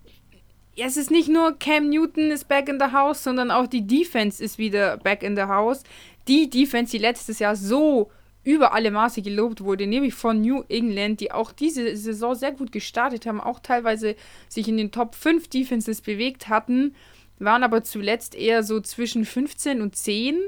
[0.77, 3.87] ja, es ist nicht nur Cam Newton ist back in the house, sondern auch die
[3.87, 5.83] Defense ist wieder back in the house.
[6.27, 8.11] Die Defense, die letztes Jahr so
[8.43, 12.73] über alle Maße gelobt wurde, nämlich von New England, die auch diese Saison sehr gut
[12.73, 14.17] gestartet haben, auch teilweise
[14.49, 16.95] sich in den Top 5 Defenses bewegt hatten.
[17.39, 20.39] waren aber zuletzt eher so zwischen 15 und 10.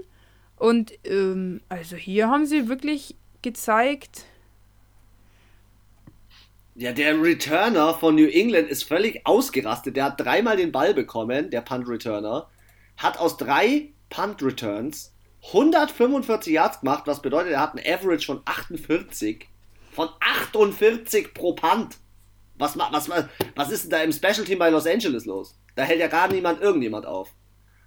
[0.57, 4.25] Und ähm, also hier haben sie wirklich gezeigt.
[6.79, 9.97] Ja, der Returner von New England ist völlig ausgerastet.
[9.97, 12.51] Der hat dreimal den Ball bekommen, der Punt-Returner.
[12.99, 15.15] Hat aus drei Punt-Returns
[15.49, 19.49] 145 Yards gemacht, was bedeutet, er hat einen Average von 48.
[19.93, 21.97] Von 48 pro Punt.
[22.59, 23.11] Was, was,
[23.55, 25.59] was ist denn da im Special Team bei Los Angeles los?
[25.77, 27.33] Da hält ja gar niemand irgendjemand auf.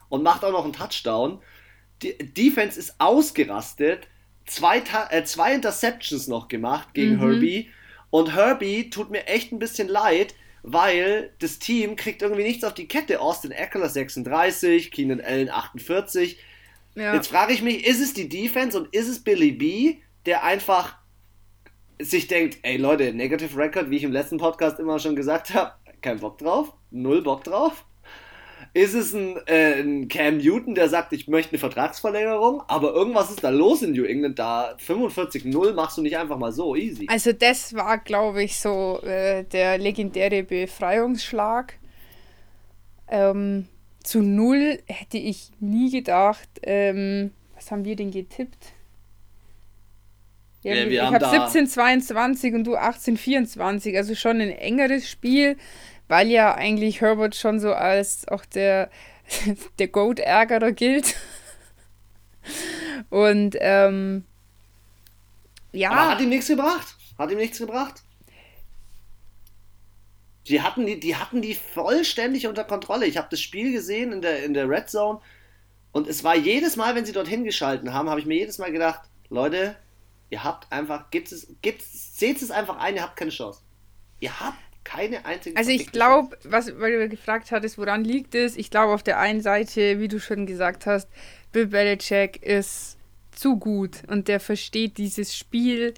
[0.09, 1.41] Und macht auch noch einen Touchdown.
[2.01, 4.07] Die Defense ist ausgerastet.
[4.47, 7.19] Zwei, äh, zwei Interceptions noch gemacht gegen mhm.
[7.19, 7.69] Herbie.
[8.09, 12.73] Und Herbie tut mir echt ein bisschen leid, weil das Team kriegt irgendwie nichts auf
[12.73, 13.21] die Kette.
[13.21, 16.39] Austin Eckler 36, Keenan Allen 48.
[16.95, 17.13] Ja.
[17.13, 20.97] Jetzt frage ich mich, ist es die Defense und ist es Billy B, der einfach
[22.01, 25.73] sich denkt, ey Leute, Negative Record, wie ich im letzten Podcast immer schon gesagt habe,
[26.01, 27.85] kein Bock drauf, null Bock drauf.
[28.73, 33.31] Ist es ein, äh, ein, Cam Newton, der sagt, ich möchte eine Vertragsverlängerung, aber irgendwas
[33.31, 37.07] ist da los in New England, da 45-0 machst du nicht einfach mal so easy.
[37.09, 41.73] Also das war, glaube ich, so äh, der legendäre Befreiungsschlag.
[43.07, 43.67] Ähm,
[44.03, 46.49] zu null hätte ich nie gedacht.
[46.61, 48.73] Ähm, was haben wir denn getippt?
[50.61, 53.95] Ja, ja, ich habe hab 17, 22 und du 18, 24.
[53.97, 55.57] Also schon ein engeres Spiel,
[56.09, 58.89] weil ja eigentlich Herbert schon so als auch der,
[59.79, 61.15] der Goat-Ärgerer gilt.
[63.09, 64.25] Und ähm,
[65.71, 65.91] ja.
[65.91, 66.97] Aber hat ihm nichts gebracht.
[67.17, 68.03] Hat ihm nichts gebracht.
[70.47, 73.05] Die hatten die, die hatten die vollständig unter Kontrolle.
[73.05, 75.21] Ich habe das Spiel gesehen in der, in der Red Zone
[75.91, 78.71] und es war jedes Mal, wenn sie dorthin geschalten haben, habe ich mir jedes Mal
[78.71, 79.75] gedacht, Leute,
[80.29, 81.47] ihr habt einfach, gibt es,
[82.17, 83.61] seht es einfach ein, ihr habt keine Chance.
[84.19, 84.57] Ihr habt
[84.89, 88.57] keine einzige Also ich glaube, was, weil du gefragt hattest, woran liegt es?
[88.57, 91.07] Ich glaube auf der einen Seite, wie du schon gesagt hast,
[91.51, 92.97] Bill Belichick ist
[93.31, 95.93] zu gut und der versteht dieses Spiel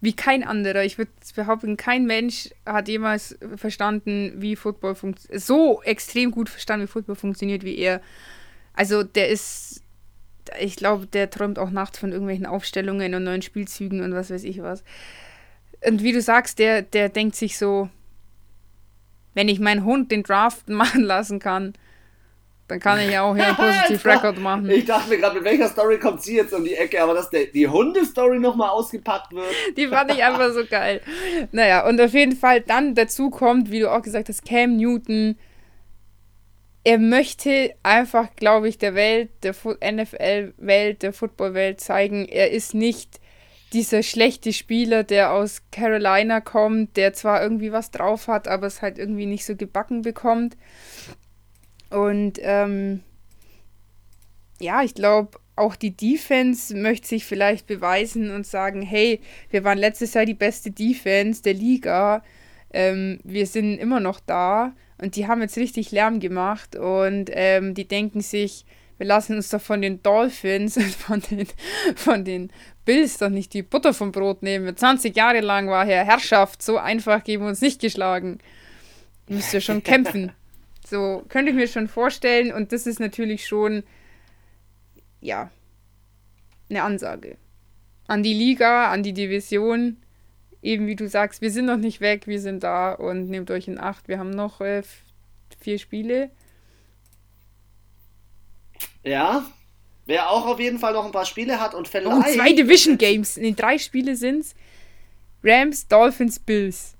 [0.00, 0.84] wie kein anderer.
[0.84, 5.42] Ich würde behaupten, kein Mensch hat jemals verstanden, wie Football funktioniert.
[5.42, 8.00] So extrem gut verstanden, wie Football funktioniert wie er.
[8.72, 9.82] Also der ist,
[10.60, 14.44] ich glaube, der träumt auch nachts von irgendwelchen Aufstellungen und neuen Spielzügen und was weiß
[14.44, 14.84] ich was.
[15.84, 17.88] Und wie du sagst, der, der denkt sich so,
[19.34, 21.74] wenn ich meinen Hund den Draft machen lassen kann,
[22.68, 24.70] dann kann ich ja auch hier einen Positiv Record machen.
[24.70, 27.28] Ich dachte mir gerade, mit welcher Story kommt sie jetzt um die Ecke, aber dass
[27.28, 29.52] der, die Hundestory nochmal ausgepackt wird.
[29.76, 31.02] Die fand ich einfach so geil.
[31.50, 35.36] Naja, und auf jeden Fall dann dazu kommt, wie du auch gesagt hast, Cam Newton.
[36.84, 43.20] Er möchte einfach, glaube ich, der Welt, der NFL-Welt, der Football-Welt zeigen, er ist nicht
[43.72, 48.82] dieser schlechte Spieler, der aus Carolina kommt, der zwar irgendwie was drauf hat, aber es
[48.82, 50.56] halt irgendwie nicht so gebacken bekommt.
[51.90, 53.02] Und ähm,
[54.60, 59.20] ja, ich glaube, auch die Defense möchte sich vielleicht beweisen und sagen, hey,
[59.50, 62.22] wir waren letztes Jahr die beste Defense der Liga.
[62.72, 67.74] Ähm, wir sind immer noch da und die haben jetzt richtig Lärm gemacht und ähm,
[67.74, 68.64] die denken sich,
[69.02, 71.48] wir lassen uns doch von den Dolphins und von den,
[71.96, 72.52] von den
[72.84, 74.76] Bills doch nicht die Butter vom Brot nehmen.
[74.76, 78.38] 20 Jahre lang war hier Herrschaft, so einfach geben wir uns nicht geschlagen.
[79.26, 80.30] Müsst ihr schon kämpfen.
[80.88, 83.82] So könnte ich mir schon vorstellen und das ist natürlich schon,
[85.20, 85.50] ja,
[86.70, 87.38] eine Ansage.
[88.06, 89.96] An die Liga, an die Division.
[90.62, 93.66] Eben wie du sagst, wir sind noch nicht weg, wir sind da und nehmt euch
[93.66, 94.06] in Acht.
[94.06, 94.82] Wir haben noch äh,
[95.58, 96.30] vier Spiele.
[99.04, 99.44] Ja,
[100.06, 102.06] wer auch auf jeden Fall noch ein paar Spiele hat und vielleicht.
[102.06, 103.36] Oh, zwei Division Games.
[103.36, 104.54] In den drei Spiele sind's
[105.42, 106.94] Rams, Dolphins, Bills.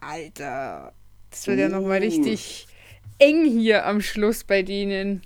[0.00, 0.92] Alter,
[1.30, 1.62] das wird uh.
[1.62, 2.66] ja nochmal richtig
[3.18, 5.22] eng hier am Schluss bei denen.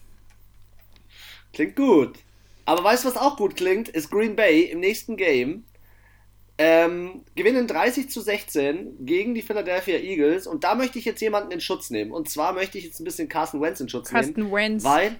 [1.52, 2.18] Klingt gut.
[2.64, 3.88] Aber weißt du, was auch gut klingt?
[3.88, 5.64] Ist Green Bay im nächsten Game.
[6.58, 10.46] Ähm, gewinnen 30 zu 16 gegen die Philadelphia Eagles.
[10.46, 12.12] Und da möchte ich jetzt jemanden in Schutz nehmen.
[12.12, 14.52] Und zwar möchte ich jetzt ein bisschen Carson Wentz in Schutz Carson nehmen.
[14.52, 14.84] Wentz.
[14.84, 15.16] Weil,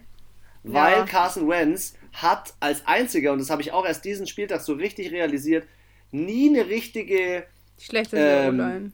[0.63, 1.05] weil ja.
[1.05, 5.11] Carson Wentz hat als einziger, und das habe ich auch erst diesen Spieltag so richtig
[5.11, 5.67] realisiert,
[6.11, 7.45] nie eine richtige.
[7.79, 8.93] Schlechte ähm,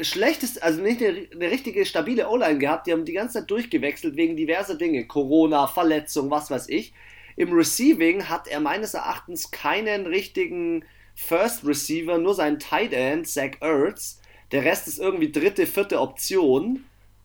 [0.00, 2.86] schlechtes, also nicht eine, eine richtige stabile O-Line gehabt.
[2.86, 5.06] Die haben die ganze Zeit durchgewechselt wegen diverser Dinge.
[5.06, 6.92] Corona, Verletzung, was weiß ich.
[7.36, 10.84] Im Receiving hat er meines Erachtens keinen richtigen
[11.14, 14.20] First Receiver, nur seinen Tight End, Zach Ertz.
[14.52, 16.84] Der Rest ist irgendwie dritte, vierte Option.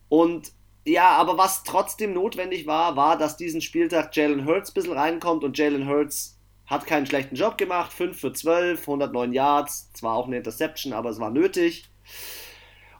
[0.09, 0.51] Und
[0.91, 5.43] ja, aber was trotzdem notwendig war, war, dass diesen Spieltag Jalen Hurts ein bisschen reinkommt
[5.43, 7.93] und Jalen Hurts hat keinen schlechten Job gemacht.
[7.93, 11.89] 5 für 12, 109 Yards, zwar auch eine Interception, aber es war nötig.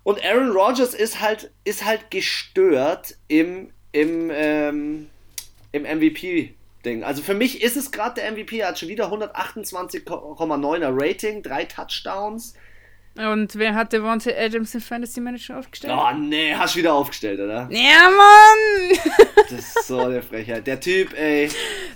[0.03, 5.09] Und Aaron Rodgers ist halt, ist halt gestört im im, ähm,
[5.71, 7.03] im MVP-Ding.
[7.03, 8.59] Also für mich ist es gerade der MVP.
[8.59, 12.53] Er hat schon wieder 128,9er Rating, drei Touchdowns.
[13.17, 15.93] Und wer hat Devontae Adams im Fantasy Manager aufgestellt?
[15.97, 17.67] Oh nee, hast du wieder aufgestellt, oder?
[17.71, 18.97] Ja, Mann!
[19.35, 20.65] Das ist so eine Frechheit.
[20.67, 21.49] Der Typ, ey.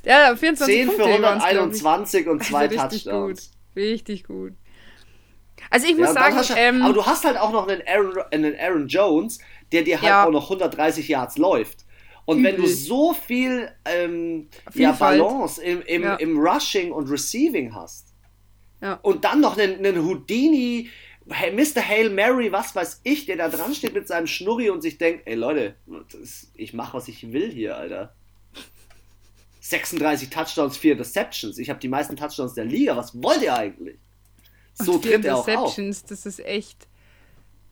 [0.04, 1.86] Ja, 24 10 Punkte für waren's, glaub ich.
[1.86, 3.52] 121 und zwei Also richtig Touchdowns.
[3.52, 3.82] gut.
[3.82, 4.54] Richtig gut.
[5.70, 8.18] Also ich Ja, muss sagen, du, ähm, aber du hast halt auch noch einen Aaron,
[8.32, 9.40] einen Aaron Jones,
[9.72, 10.26] der dir halt Ja.
[10.26, 11.86] auch noch 130 Yards läuft.
[12.26, 12.74] Und wenn du Übel.
[12.74, 14.92] so viel ähm, ja.
[14.94, 18.13] Balance im, im, im Rushing und Receiving hast
[18.84, 18.94] ja.
[19.02, 20.90] und dann noch einen, einen Houdini,
[21.26, 21.82] Mr.
[21.88, 25.24] Hail Mary, was weiß ich, der da dran steht mit seinem Schnurri und sich denkt,
[25.26, 25.76] ey Leute,
[26.12, 28.14] das, ich mach, was ich will hier, Alter.
[29.62, 31.58] 36 Touchdowns, 4 Interceptions.
[31.58, 32.98] Ich habe die meisten Touchdowns der Liga.
[32.98, 33.98] Was wollt ihr eigentlich?
[34.74, 35.48] So Und tritt er auch auf.
[35.48, 36.88] Interceptions, das ist echt.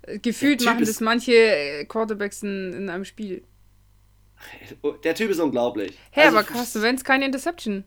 [0.03, 3.43] äh, Gefühlt machen ist- das manche äh, Quarterbacks in, in einem Spiel.
[5.03, 5.97] Der Typ ist unglaublich.
[6.11, 7.83] Hey, Also, aber Carsten Wentz keine Interception.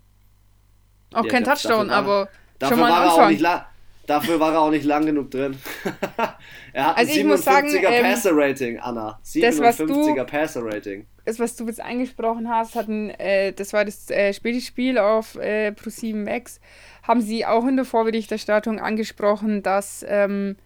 [1.12, 2.28] Auch kein Touchdown, aber
[2.58, 3.62] Dafür war, er auch nicht lang,
[4.06, 5.56] dafür war er auch nicht lang genug drin.
[6.72, 9.18] er hat Also ein ich muss sagen, 57er ähm, Passer-Rating, Anna.
[9.40, 11.06] das, was du- 57er Passer-Rating.
[11.24, 15.34] das, was du jetzt angesprochen hast, hatten, äh, das war das äh, späte Spiel auf
[15.36, 16.60] äh, Pro7 Max,
[17.02, 20.56] haben sie auch in der Vorberichterstattung angesprochen, dass ähm,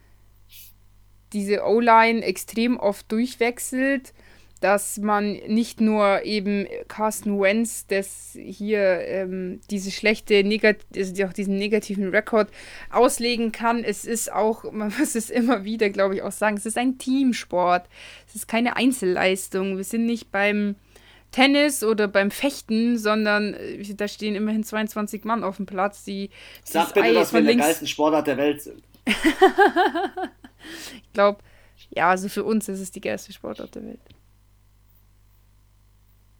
[1.33, 4.13] diese O-Line extrem oft durchwechselt,
[4.59, 11.33] dass man nicht nur eben Carsten Wentz, das hier ähm, diese schlechte, Negat also auch
[11.33, 12.49] diesen negativen Rekord
[12.89, 13.83] auslegen kann.
[13.83, 16.97] Es ist auch, man muss es immer wieder, glaube ich, auch sagen, es ist ein
[16.97, 17.87] Teamsport.
[18.27, 19.77] Es ist keine Einzelleistung.
[19.77, 20.75] Wir sind nicht beim
[21.31, 26.31] Tennis oder beim Fechten, sondern äh, da stehen immerhin 22 Mann auf dem Platz, die
[26.63, 28.83] Sag bitte, Ei dass wir der geilsten Sportart der Welt sind.
[30.93, 31.39] Ich glaube,
[31.89, 34.01] ja, also für uns ist es die geilste Sportart der Welt.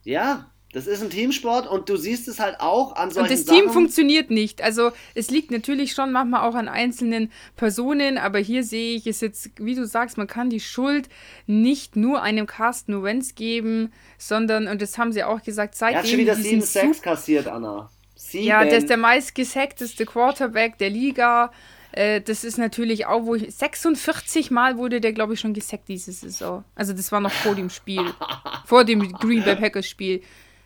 [0.09, 3.45] Ja, das ist ein Teamsport und du siehst es halt auch an Und solchen das
[3.45, 3.73] Team Sachen.
[3.73, 4.61] funktioniert nicht.
[4.63, 9.21] Also es liegt natürlich schon manchmal auch an einzelnen Personen, aber hier sehe ich es
[9.21, 11.09] jetzt, wie du sagst, man kann die Schuld
[11.45, 15.93] nicht nur einem Carsten Wentz geben, sondern, und das haben sie auch gesagt, er hat
[15.95, 17.89] seitdem schon wieder sieben Sacks kassiert, Anna.
[18.15, 18.45] Sieben.
[18.45, 21.51] Ja, der ist der meistgesackteste Quarterback der Liga.
[21.91, 23.53] Äh, das ist natürlich auch, wo ich.
[23.53, 26.63] 46 Mal wurde der, glaube ich, schon gesackt diese Saison.
[26.75, 28.05] Also, das war noch vor dem Spiel.
[28.65, 30.21] vor dem Green Bay Packers Spiel.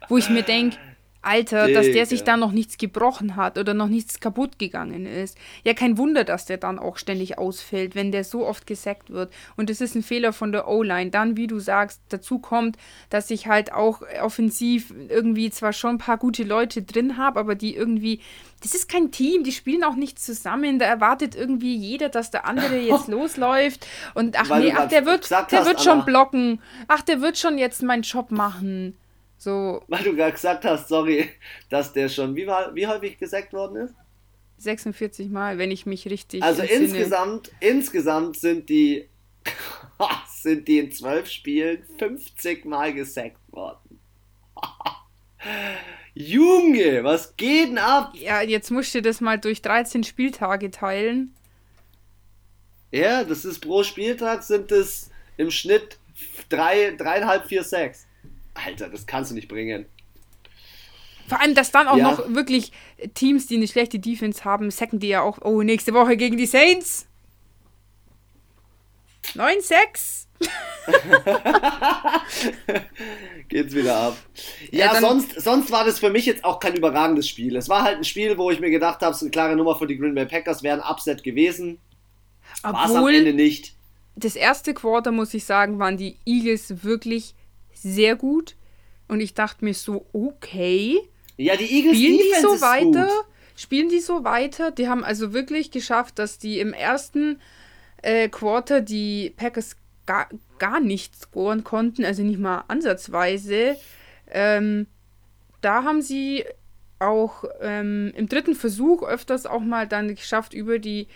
[0.10, 0.78] Wo ich mir denke,
[1.24, 2.34] Alter, dass der sich Digga.
[2.34, 5.38] da noch nichts gebrochen hat oder noch nichts kaputt gegangen ist.
[5.64, 9.34] Ja, kein Wunder, dass der dann auch ständig ausfällt, wenn der so oft gesackt wird.
[9.56, 11.12] Und das ist ein Fehler von der O-Line.
[11.12, 12.78] Dann, wie du sagst, dazu kommt,
[13.10, 17.56] dass ich halt auch offensiv irgendwie zwar schon ein paar gute Leute drin habe, aber
[17.56, 18.20] die irgendwie,
[18.62, 20.78] das ist kein Team, die spielen auch nicht zusammen.
[20.78, 23.88] Da erwartet irgendwie jeder, dass der andere jetzt losläuft.
[24.14, 26.04] Und ach Weil nee, ach, der wird, der hast, wird schon Anna.
[26.04, 26.62] blocken.
[26.88, 28.98] Ach, der wird schon jetzt meinen Job machen.
[29.44, 31.30] So Weil du gerade gesagt hast, sorry,
[31.70, 33.94] dass der schon, wie, war, wie häufig gesackt worden ist?
[34.60, 36.86] 46 Mal, wenn ich mich richtig Also entsinne.
[36.86, 39.10] insgesamt, insgesamt sind die,
[40.30, 43.99] sind die in zwölf Spielen 50 Mal gesackt worden.
[46.14, 48.14] Junge, was geht denn ab?
[48.15, 51.34] Ja, jetzt musst du das mal durch 13 Spieltage teilen.
[52.91, 55.98] Ja, das ist pro Spieltag sind es im Schnitt
[56.48, 58.07] drei, dreieinhalb, vier Sacks.
[58.53, 59.85] Alter, das kannst du nicht bringen.
[61.27, 62.11] Vor allem, dass dann auch Ja.
[62.11, 62.71] noch wirklich
[63.13, 66.45] Teams, die eine schlechte Defense haben, sacken die ja auch, oh, nächste Woche gegen die
[66.45, 67.07] Saints.
[69.35, 70.25] 9-6.
[73.49, 74.17] Geht's wieder ab.
[74.71, 77.55] Ja, Ja, sonst, sonst war das für mich jetzt auch kein überragendes Spiel.
[77.55, 79.75] Es war halt ein Spiel, wo ich mir gedacht habe, es ist eine klare Nummer
[79.75, 81.80] für die Green Bay Packers, wäre ein Upset gewesen.
[82.61, 83.73] War es am Ende nicht.
[84.15, 87.34] das erste Quarter, muss ich sagen, waren die Eagles wirklich
[87.84, 88.55] sehr gut.
[89.07, 90.99] Und ich dachte mir so, okay,
[91.38, 93.07] Ja, die Eagles spielen die so weiter?
[93.07, 93.26] Gut.
[93.55, 94.72] Spielen die so weiter?
[94.72, 97.39] Die haben also wirklich geschafft, dass die im ersten
[98.01, 99.76] äh, Quarter die Packers
[100.07, 100.27] gar,
[100.57, 103.76] gar nicht scoren konnten, also nicht mal ansatzweise.
[104.31, 104.88] Ähm,
[105.61, 106.45] da haben sie
[106.99, 111.07] auch ähm, im dritten Versuch öfters auch mal dann geschafft, über die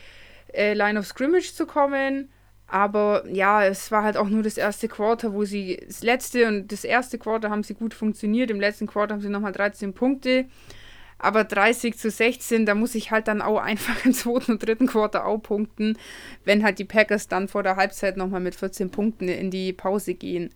[0.54, 2.30] äh, Line of Scrimmage zu kommen.
[2.68, 6.72] Aber ja, es war halt auch nur das erste Quarter, wo sie das letzte und
[6.72, 8.52] das erste Quarter haben sie gut funktioniert.
[8.52, 10.46] Im letzten Quarter haben sie nochmal 13 Punkte.
[11.20, 14.86] Aber 30 zu 16, da muss ich halt dann auch einfach im zweiten und dritten
[14.86, 15.98] Quarter auch punkten,
[16.44, 20.14] wenn halt die Packers dann vor der Halbzeit nochmal mit 14 Punkten in die Pause
[20.14, 20.52] gehen.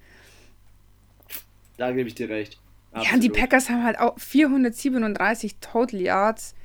[1.78, 2.60] Da gebe ich dir recht.
[2.94, 3.38] Ja, und die Absolut.
[3.38, 6.56] Packers haben halt auch 437 Total Yards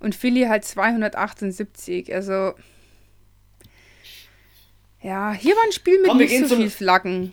[0.00, 2.12] und Philly halt 278.
[2.12, 2.54] Also,
[5.06, 7.32] ja, hier war ein Spiel mit Komm, nicht so zum- viel Flaggen.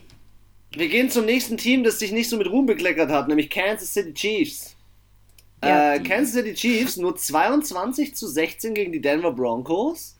[0.70, 3.92] Wir gehen zum nächsten Team, das sich nicht so mit Ruhm bekleckert hat, nämlich Kansas
[3.92, 4.76] City Chiefs.
[5.62, 10.16] Ja, äh, Kansas City Chiefs nur 22 zu 16 gegen die Denver Broncos.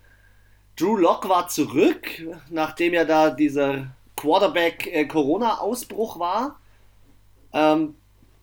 [0.77, 2.07] Drew Lock war zurück,
[2.51, 6.61] nachdem ja da dieser Quarterback-Corona-Ausbruch äh, war.
[7.53, 7.95] Ähm,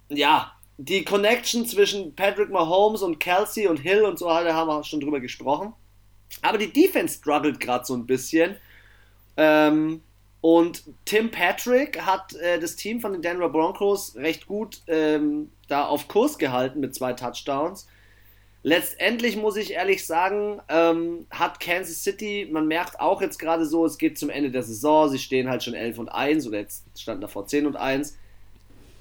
[0.09, 4.83] ja, die Connection zwischen Patrick Mahomes und Kelsey und Hill und so weiter haben wir
[4.83, 5.73] schon drüber gesprochen.
[6.41, 8.55] Aber die Defense struggelt gerade so ein bisschen.
[9.37, 10.01] Ähm,
[10.41, 15.85] und Tim Patrick hat äh, das Team von den Denver Broncos recht gut ähm, da
[15.85, 17.87] auf Kurs gehalten mit zwei Touchdowns.
[18.63, 23.85] Letztendlich muss ich ehrlich sagen, ähm, hat Kansas City, man merkt auch jetzt gerade so,
[23.85, 26.85] es geht zum Ende der Saison, sie stehen halt schon 11 und 1 oder jetzt
[26.99, 28.17] standen davor 10 und 1.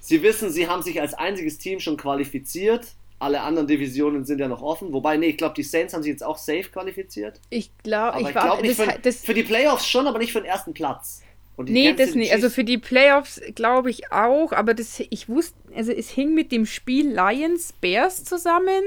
[0.00, 2.94] Sie wissen, sie haben sich als einziges Team schon qualifiziert.
[3.20, 4.92] Alle anderen Divisionen sind ja noch offen.
[4.92, 7.40] Wobei, nee, ich glaube, die Saints haben sich jetzt auch safe qualifiziert.
[7.50, 10.32] Ich glaube, ich, ich glaube nicht das, für, das, für, die Playoffs schon, aber nicht
[10.32, 11.22] für den ersten Platz.
[11.58, 12.32] nee, das nicht.
[12.32, 16.50] Also für die Playoffs glaube ich auch, aber das, ich wusste, also es hing mit
[16.50, 18.82] dem Spiel Lions Bears zusammen,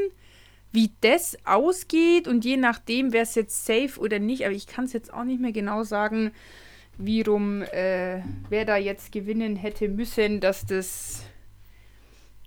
[0.72, 4.86] wie das ausgeht und je nachdem wäre es jetzt safe oder nicht, aber ich kann
[4.86, 6.32] es jetzt auch nicht mehr genau sagen,
[6.98, 11.24] wie rum, äh, wer da jetzt gewinnen hätte müssen, dass das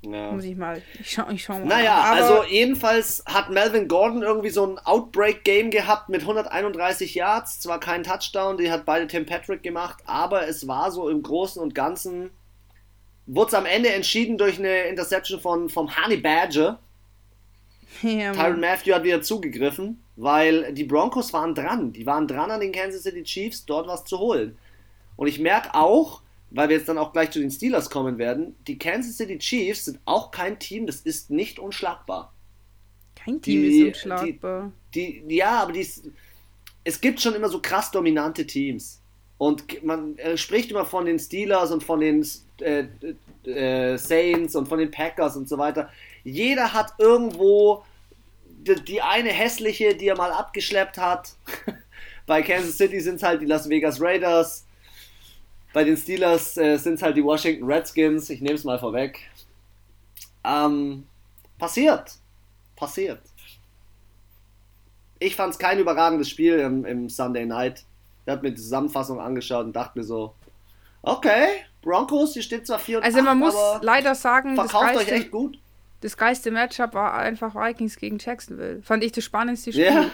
[0.03, 0.33] ja.
[0.33, 0.83] Muss ich mal.
[1.01, 1.67] Ich schau, ich schau mal.
[1.67, 7.61] Naja, Aber also jedenfalls hat Melvin Gordon irgendwie so ein Outbreak-Game gehabt mit 131 Yards.
[7.61, 11.61] Zwar kein Touchdown, die hat beide Tim Patrick gemacht, aber es war so im Großen
[11.61, 12.31] und Ganzen.
[13.27, 16.79] Wurde es am Ende entschieden durch eine Interception von vom Honey Badger.
[18.03, 21.95] Ja, Tyron Matthew hat wieder zugegriffen, weil die Broncos waren dran.
[21.95, 24.59] Die waren dran an den Kansas City Chiefs, dort was zu holen.
[25.17, 26.21] Und ich merke auch,
[26.51, 29.87] weil wir jetzt dann auch gleich zu den Steelers kommen werden, die Kansas City Chiefs
[29.87, 32.33] sind auch kein Team, das ist nicht unschlagbar.
[33.15, 34.73] Kein Team die, ist unschlagbar.
[34.95, 35.87] Die, die, ja, aber die,
[36.85, 39.01] es gibt schon immer so krass dominante Teams.
[39.39, 42.27] Und man spricht immer von den Steelers und von den
[42.61, 42.87] äh,
[43.45, 45.91] äh, Saints und von den Packers und so weiter.
[46.25, 47.85] Jeder hat irgendwo
[48.47, 51.35] die, die eine hässliche, die er mal abgeschleppt hat.
[52.27, 54.66] Bei Kansas City sind es halt die Las Vegas Raiders.
[55.77, 58.31] Bei den Steelers äh, sind es halt die Washington Redskins.
[58.31, 59.21] Ich nehme es mal vorweg.
[60.43, 61.07] Ähm,
[61.59, 62.13] passiert.
[62.77, 63.21] Passiert.
[65.19, 67.85] Ich fand es kein überragendes Spiel im, im Sunday Night.
[68.25, 70.33] Ich habe mir die Zusammenfassung angeschaut und dachte mir so,
[71.03, 74.95] okay, Broncos, hier steht zwar 4 und Also man 8, muss leider sagen, verkauft das
[74.95, 75.59] geilste, euch echt gut.
[76.01, 78.81] Das geilste Matchup war einfach Vikings gegen Jacksonville.
[78.81, 79.85] Fand ich das spannendste Spiel.
[79.85, 80.11] Ja.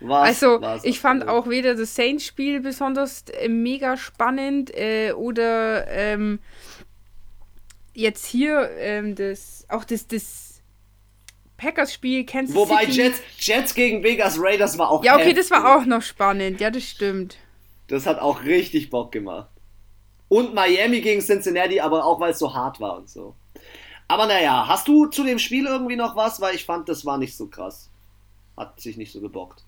[0.00, 5.86] Was, also, was ich fand auch weder das Saints-Spiel besonders äh, mega spannend äh, oder
[5.88, 6.38] ähm,
[7.94, 10.62] jetzt hier ähm, das, auch das, das
[11.58, 13.02] Packers-Spiel Kansas Wobei City.
[13.02, 15.36] Jets, Jets gegen Vegas Raiders war auch Ja, okay, heftig.
[15.38, 16.60] das war auch noch spannend.
[16.60, 17.36] Ja, das stimmt.
[17.88, 19.50] Das hat auch richtig Bock gemacht.
[20.28, 23.34] Und Miami gegen Cincinnati, aber auch weil es so hart war und so.
[24.08, 26.40] Aber naja, hast du zu dem Spiel irgendwie noch was?
[26.40, 27.90] Weil ich fand, das war nicht so krass.
[28.56, 29.64] Hat sich nicht so gebockt.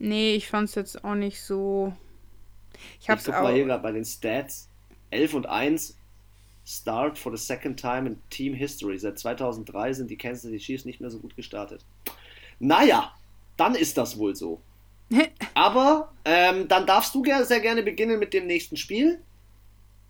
[0.00, 1.92] Nee, ich fand es jetzt auch nicht so.
[3.00, 3.42] Ich hab's ich guck auch.
[3.42, 4.68] mal hier gerade bei den Stats.
[5.10, 5.96] 11 und 1.
[6.66, 8.98] Start for the second time in Team History.
[8.98, 11.84] Seit 2003 sind die Kansas City Chiefs nicht mehr so gut gestartet.
[12.58, 13.12] Naja,
[13.58, 14.62] dann ist das wohl so.
[15.54, 19.20] Aber ähm, dann darfst du sehr gerne beginnen mit dem nächsten Spiel.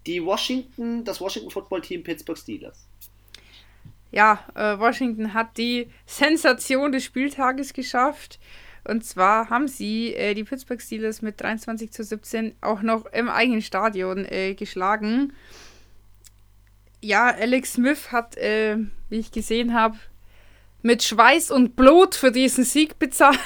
[0.07, 2.87] Die Washington, das Washington Football Team Pittsburgh Steelers.
[4.13, 8.39] Ja, äh, Washington hat die Sensation des Spieltages geschafft.
[8.85, 13.29] Und zwar haben sie äh, die Pittsburgh Steelers mit 23 zu 17 auch noch im
[13.29, 15.33] eigenen Stadion äh, geschlagen.
[17.01, 18.77] Ja, Alex Smith hat, äh,
[19.09, 19.97] wie ich gesehen habe,
[20.83, 23.39] mit Schweiß und Blut für diesen Sieg bezahlt.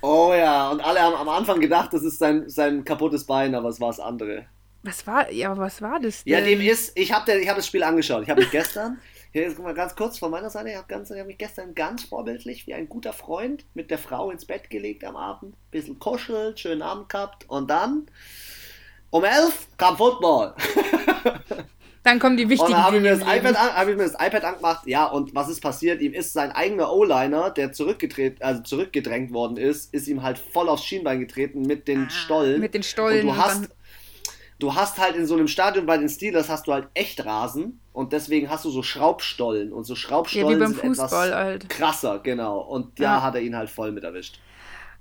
[0.00, 3.68] Oh ja, und alle haben am Anfang gedacht, das ist sein, sein kaputtes Bein, aber
[3.68, 4.46] es war das andere.
[4.84, 6.32] Was war, ja, was war das denn?
[6.32, 8.22] Ja, dem ist, ich habe hab das Spiel angeschaut.
[8.22, 8.98] Ich habe mich gestern
[9.32, 10.70] hier jetzt mal ganz kurz von meiner Seite.
[10.70, 14.44] Ich habe hab mich gestern ganz vorbildlich wie ein guter Freund mit der Frau ins
[14.44, 15.54] Bett gelegt am Abend.
[15.70, 17.48] Bisschen kuschelt, schönen Abend gehabt.
[17.48, 18.06] Und dann
[19.10, 20.54] um elf kam Football.
[22.04, 24.04] Dann kommen die wichtigen Und dann habe ich, mir das iPad an, hab ich mir
[24.04, 24.86] das iPad angemacht.
[24.86, 26.00] Ja, und was ist passiert?
[26.00, 30.70] Ihm ist sein eigener O-Liner, der zurückgedreht, also zurückgedrängt worden ist, ist ihm halt voll
[30.70, 32.60] aufs Schienbein getreten mit den ah, Stollen.
[32.60, 33.28] Mit den Stollen.
[33.28, 33.68] Und du hast,
[34.58, 37.78] du hast halt in so einem Stadion bei den Steelers hast du halt echt Rasen
[37.98, 41.44] und deswegen hast du so Schraubstollen und so Schraubstollen ja, wie beim sind Fußball etwas
[41.44, 41.68] halt.
[41.68, 42.60] krasser, genau.
[42.60, 43.22] Und da ja.
[43.22, 44.38] hat er ihn halt voll mit erwischt.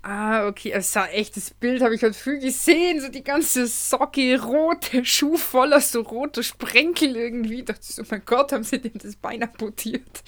[0.02, 3.68] Ah, okay, es sah echt, das Bild habe ich heute früh gesehen, so die ganze
[3.68, 7.64] Socke, rote Schuh voller so rote Sprenkel irgendwie.
[7.64, 10.24] Da dachte ich so, mein Gott, haben sie dem das Bein amputiert.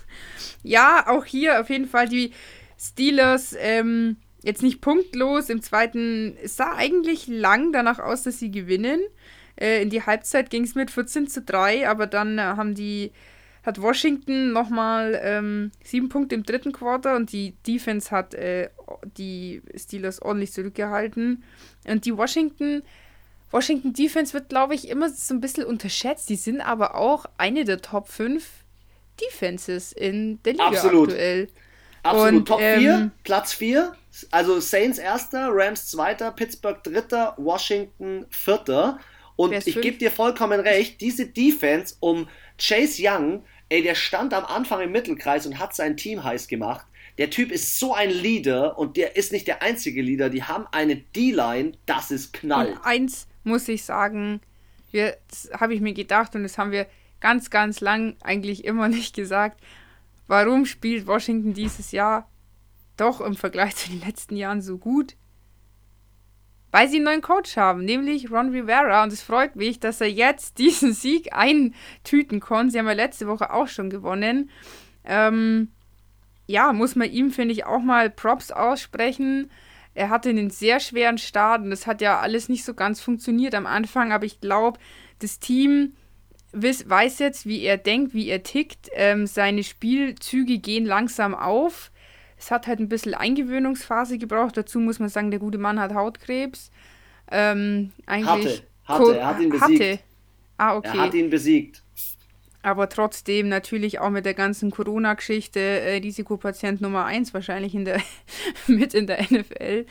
[0.62, 2.32] ja, auch hier auf jeden Fall die
[2.80, 5.50] Steelers, ähm, jetzt nicht punktlos.
[5.50, 9.02] Im zweiten, es sah eigentlich lang danach aus, dass sie gewinnen.
[9.56, 13.12] Äh, in die Halbzeit ging es mit 14 zu 3, aber dann äh, haben die,
[13.62, 18.70] hat Washington nochmal ähm, sieben Punkte im dritten Quarter und die Defense hat äh,
[19.16, 21.44] die Steelers ordentlich zurückgehalten.
[21.86, 22.82] Und die Washington,
[23.50, 26.28] Washington Defense wird, glaube ich, immer so ein bisschen unterschätzt.
[26.28, 28.44] Die sind aber auch eine der Top 5
[29.20, 31.10] Defenses in der Liga Absolut.
[31.10, 31.48] aktuell.
[32.02, 32.32] Absolut.
[32.34, 33.94] Und, Top ähm, 4, Platz 4.
[34.30, 39.00] Also Saints erster, Rams zweiter, Pittsburgh dritter, Washington vierter.
[39.36, 42.28] Und ich gebe dir vollkommen recht, diese Defense um
[42.58, 46.86] Chase Young, ey, der stand am Anfang im Mittelkreis und hat sein Team heiß gemacht.
[47.18, 50.30] Der Typ ist so ein Leader und der ist nicht der einzige Leader.
[50.30, 52.72] Die haben eine D-Line, das ist Knall.
[52.72, 54.40] Und eins muss ich sagen,
[55.52, 56.86] habe ich mir gedacht und das haben wir
[57.20, 59.60] ganz, ganz lang eigentlich immer nicht gesagt.
[60.26, 62.28] Warum spielt Washington dieses Jahr
[62.96, 65.16] doch im Vergleich zu den letzten Jahren so gut?
[66.74, 69.04] Weil sie einen neuen Coach haben, nämlich Ron Rivera.
[69.04, 72.72] Und es freut mich, dass er jetzt diesen Sieg eintüten konnte.
[72.72, 74.50] Sie haben ja letzte Woche auch schon gewonnen.
[75.04, 75.68] Ähm,
[76.48, 79.52] ja, muss man ihm, finde ich, auch mal Props aussprechen.
[79.94, 83.54] Er hatte einen sehr schweren Start und es hat ja alles nicht so ganz funktioniert
[83.54, 84.80] am Anfang, aber ich glaube,
[85.20, 85.92] das Team
[86.52, 88.90] weiß jetzt, wie er denkt, wie er tickt.
[88.94, 91.92] Ähm, seine Spielzüge gehen langsam auf.
[92.38, 94.56] Es hat halt ein bisschen Eingewöhnungsphase gebraucht.
[94.56, 96.70] Dazu muss man sagen, der gute Mann hat Hautkrebs.
[97.30, 99.80] Ähm, eigentlich Hatte, hatte, er hat ihn besiegt.
[99.80, 99.98] Hatte.
[100.56, 100.96] Ah, okay.
[100.98, 101.82] Er hat ihn besiegt.
[102.62, 108.00] Aber trotzdem natürlich auch mit der ganzen Corona-Geschichte äh, Risikopatient Nummer 1 wahrscheinlich in der,
[108.66, 109.86] mit in der NFL.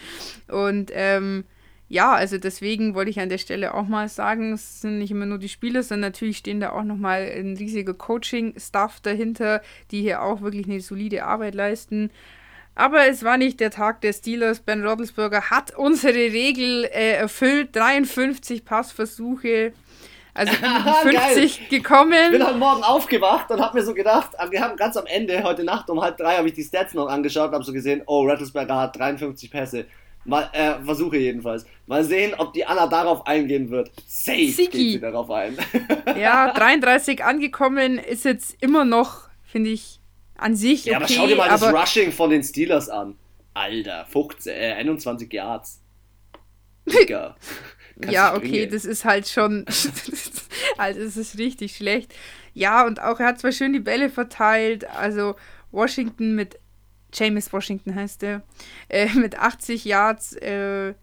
[0.48, 1.46] Und ähm,
[1.94, 5.28] ja, also deswegen wollte ich an der Stelle auch mal sagen, es sind nicht immer
[5.28, 9.62] nur die Spieler, sondern natürlich stehen da auch nochmal ein riesiger Coaching-Staff dahinter,
[9.92, 12.10] die hier auch wirklich eine solide Arbeit leisten.
[12.74, 14.62] Aber es war nicht der Tag der Steelers.
[14.62, 17.76] Ben Roethlisberger hat unsere Regel äh, erfüllt.
[17.76, 19.74] 53 Passversuche.
[20.34, 22.14] Also über die 50 gekommen.
[22.14, 25.44] Ich bin heute Morgen aufgewacht und habe mir so gedacht, wir haben ganz am Ende,
[25.44, 28.02] heute Nacht um halb drei, habe ich die Stats noch angeschaut und habe so gesehen,
[28.08, 29.86] oh, Rattlesberger hat 53 Pässe.
[30.26, 31.66] Mal, äh, versuche jedenfalls.
[31.86, 33.92] Mal sehen, ob die Anna darauf eingehen wird.
[34.08, 34.72] Safe Sigi.
[34.72, 35.58] geht sie darauf ein.
[36.18, 40.00] Ja, 33 angekommen ist jetzt immer noch, finde ich,
[40.36, 41.04] an sich ja, okay.
[41.04, 43.16] aber schau dir mal das Rushing von den Steelers an.
[43.54, 45.82] Alter, 15, äh, 21 Yards.
[46.86, 47.36] Digga.
[48.10, 49.66] Ja, okay, das ist halt schon,
[50.78, 52.12] also es ist richtig schlecht.
[52.56, 55.36] Ja, und auch er hat zwar schön die Bälle verteilt, also
[55.72, 56.60] Washington mit,
[57.14, 58.42] James Washington heißt der,
[58.90, 60.94] äh, mit 80 Yards, äh,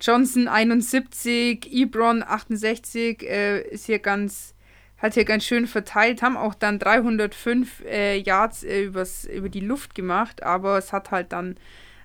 [0.00, 4.54] Johnson 71, Ebron 68, äh, ist hier ganz,
[4.98, 9.60] hat hier ganz schön verteilt, haben auch dann 305 äh, Yards äh, übers, über die
[9.60, 11.56] Luft gemacht, aber es hat halt dann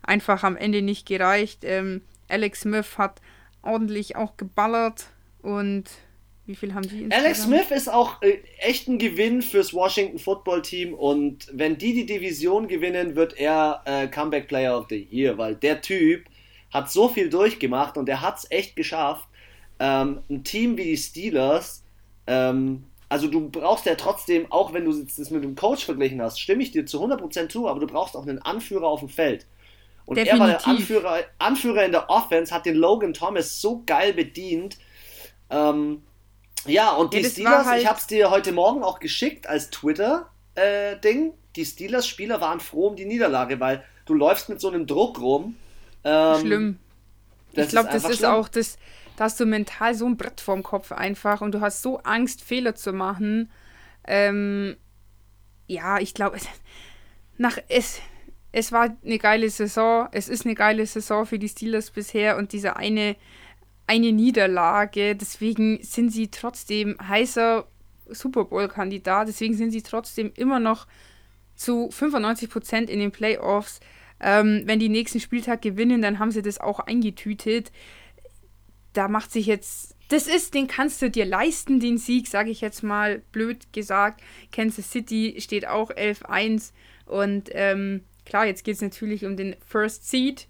[0.04, 1.64] einfach am Ende nicht gereicht.
[1.64, 3.22] Ähm, Alex Smith hat
[3.62, 5.08] ordentlich auch geballert
[5.42, 5.86] und
[6.46, 7.66] wie viel haben die Alex insgesamt?
[7.68, 12.06] Smith ist auch äh, echt ein Gewinn fürs Washington Football Team und wenn die die
[12.06, 16.26] Division gewinnen, wird er äh, Comeback Player of the Year, weil der Typ
[16.72, 19.28] hat so viel durchgemacht und er hat es echt geschafft.
[19.80, 21.84] Ähm, ein Team wie die Steelers,
[22.28, 26.22] ähm, also du brauchst ja trotzdem, auch wenn du jetzt das mit dem Coach verglichen
[26.22, 29.10] hast, stimme ich dir zu 100% zu, aber du brauchst auch einen Anführer auf dem
[29.10, 29.46] Feld.
[30.06, 30.82] Und er war der Definitiv.
[30.82, 34.78] Anführer, Anführer in der Offense, hat den Logan Thomas so geil bedient.
[35.50, 36.04] Ähm,
[36.66, 39.70] ja, und die Ja, Steelers, halt- ich habe es dir heute Morgen auch geschickt als
[39.70, 41.34] Twitter-Ding.
[41.56, 45.56] die Steelers-Spieler waren froh um die Niederlage, weil du läufst mit so einem Druck rum.
[46.04, 46.80] Ähm, Schlimm.
[47.54, 48.30] ich glaube, das ist schlimm.
[48.32, 48.78] auch das,
[49.16, 52.42] da hast du mental so ein Brett vorm Kopf einfach und du hast so Angst,
[52.44, 53.50] Fehler zu machen.
[54.06, 54.76] Ähm,
[55.68, 56.46] ja, ich glaube, es,
[57.38, 58.02] nach es,
[58.52, 60.08] es war eine geile Saison.
[60.12, 63.16] Es ist eine geile Saison für die Steelers bisher und diese eine,
[63.88, 67.68] eine Niederlage, deswegen sind sie trotzdem heißer
[68.08, 70.88] Super Bowl-Kandidat, deswegen sind sie trotzdem immer noch
[71.56, 73.80] zu 95% in den Playoffs.
[74.20, 77.72] Ähm, wenn die nächsten Spieltag gewinnen, dann haben sie das auch eingetütet.
[78.94, 79.96] Da macht sich jetzt.
[80.08, 84.22] Das ist, den kannst du dir leisten, den Sieg, sage ich jetzt mal blöd gesagt.
[84.52, 86.72] Kansas City steht auch 11-1.
[87.06, 90.48] Und ähm, klar, jetzt geht es natürlich um den First Seed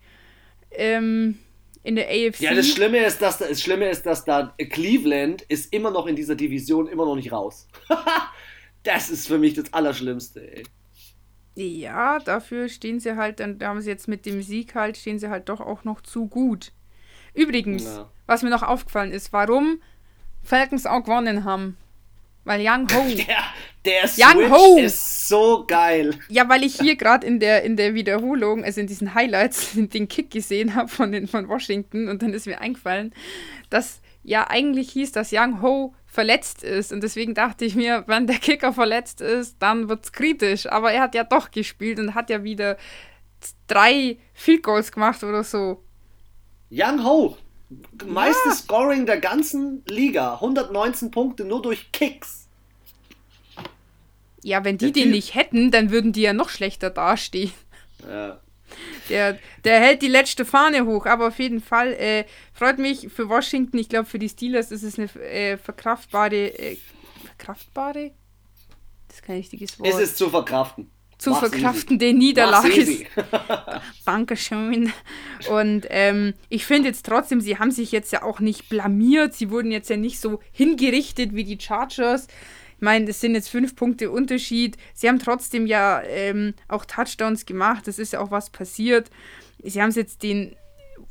[0.72, 1.40] ähm,
[1.86, 2.42] in der AFC.
[2.42, 6.08] Ja, das Schlimme ist, dass da, das Schlimme ist, dass da Cleveland ist immer noch
[6.08, 7.68] in dieser Division immer noch nicht raus.
[8.84, 10.64] das ist für mich das Allerschlimmste, ey.
[11.58, 15.20] Ja, dafür stehen sie halt, dann da haben sie jetzt mit dem Sieg halt, stehen
[15.20, 16.74] sie halt doch auch noch zu gut.
[17.34, 18.10] Übrigens, Ja.
[18.26, 19.82] was mir noch aufgefallen ist, warum
[20.44, 21.78] Falcons auch gewonnen haben.
[22.46, 23.06] Weil Young Ho,
[23.86, 24.78] Der, Der Switch Ho.
[24.78, 26.18] ist so geil.
[26.30, 30.08] Ja, weil ich hier gerade in der, in der Wiederholung, also in diesen Highlights, den
[30.08, 33.14] Kick gesehen habe von, von Washington und dann ist mir eingefallen,
[33.70, 36.94] dass ja eigentlich hieß, dass Young Ho verletzt ist.
[36.94, 40.66] Und deswegen dachte ich mir, wenn der Kicker verletzt ist, dann wird es kritisch.
[40.68, 42.78] Aber er hat ja doch gespielt und hat ja wieder
[43.68, 45.84] drei Field Goals gemacht oder so.
[46.72, 47.38] Young Ho,
[48.06, 48.56] meiste ja.
[48.56, 50.36] Scoring der ganzen Liga.
[50.36, 52.48] 119 Punkte nur durch Kicks.
[54.44, 57.52] Ja, wenn die den nicht hätten, dann würden die ja noch schlechter dastehen.
[58.08, 58.40] Ja.
[59.10, 63.30] Der, der hält die letzte Fahne hoch, aber auf jeden Fall äh, freut mich für
[63.30, 63.78] Washington.
[63.78, 66.34] Ich glaube, für die Steelers ist es eine äh, verkraftbare.
[66.34, 66.78] Äh,
[67.24, 68.12] verkraftbare?
[69.08, 69.90] Das ist kein richtiges Wort.
[69.90, 70.92] Ist es zu verkraften.
[71.26, 72.18] Zu Mach's verkraftende easy.
[72.18, 73.08] Niederlage.
[74.06, 74.94] Dankeschön.
[75.50, 79.34] Und ähm, ich finde jetzt trotzdem, sie haben sich jetzt ja auch nicht blamiert.
[79.34, 82.28] Sie wurden jetzt ja nicht so hingerichtet wie die Chargers.
[82.76, 84.78] Ich meine, es sind jetzt fünf Punkte Unterschied.
[84.94, 87.88] Sie haben trotzdem ja ähm, auch Touchdowns gemacht.
[87.88, 89.10] Das ist ja auch was passiert.
[89.64, 90.56] Sie haben es jetzt den,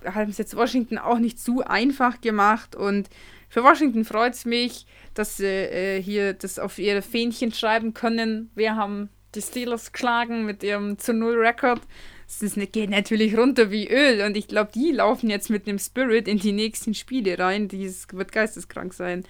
[0.04, 2.76] haben es jetzt Washington auch nicht zu einfach gemacht.
[2.76, 3.08] Und
[3.48, 8.52] für Washington freut es mich, dass sie äh, hier das auf ihre Fähnchen schreiben können.
[8.54, 11.80] Wir haben die Steelers geschlagen mit ihrem zu Null Rekord.
[12.26, 16.26] Es geht natürlich runter wie Öl und ich glaube, die laufen jetzt mit einem Spirit
[16.26, 17.68] in die nächsten Spiele rein.
[17.68, 19.24] Das wird geisteskrank sein.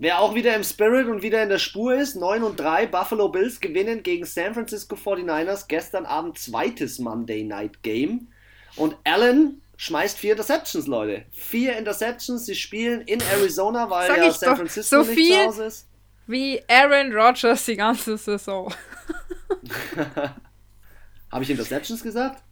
[0.00, 3.28] Wer auch wieder im Spirit und wieder in der Spur ist, 9 und 3, Buffalo
[3.28, 8.28] Bills gewinnen gegen San Francisco 49ers gestern Abend zweites Monday Night Game.
[8.76, 11.24] Und Allen schmeißt vier Interceptions, Leute.
[11.32, 15.64] Vier Interceptions, sie spielen in Arizona, weil Sag ja San Francisco so nicht zu Hause
[15.64, 15.88] ist.
[16.28, 18.72] Wie Aaron Rodgers die ganze Saison.
[21.32, 22.42] Habe ich Interceptions gesagt?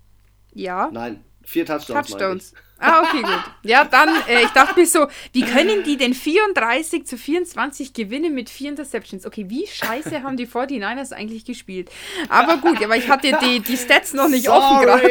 [0.54, 0.88] Ja.
[0.90, 2.08] Nein, vier Touchdowns.
[2.08, 2.54] Touchdowns.
[2.78, 3.42] Ah, okay, gut.
[3.62, 8.34] Ja, dann, äh, ich dachte mir so, wie können die denn 34 zu 24 gewinnen
[8.34, 9.26] mit vier Interceptions?
[9.26, 11.90] Okay, wie scheiße haben die 49ers eigentlich gespielt?
[12.30, 14.58] Aber gut, aber ich hatte die, die Stats noch nicht Sorry.
[14.58, 15.10] offen gerade.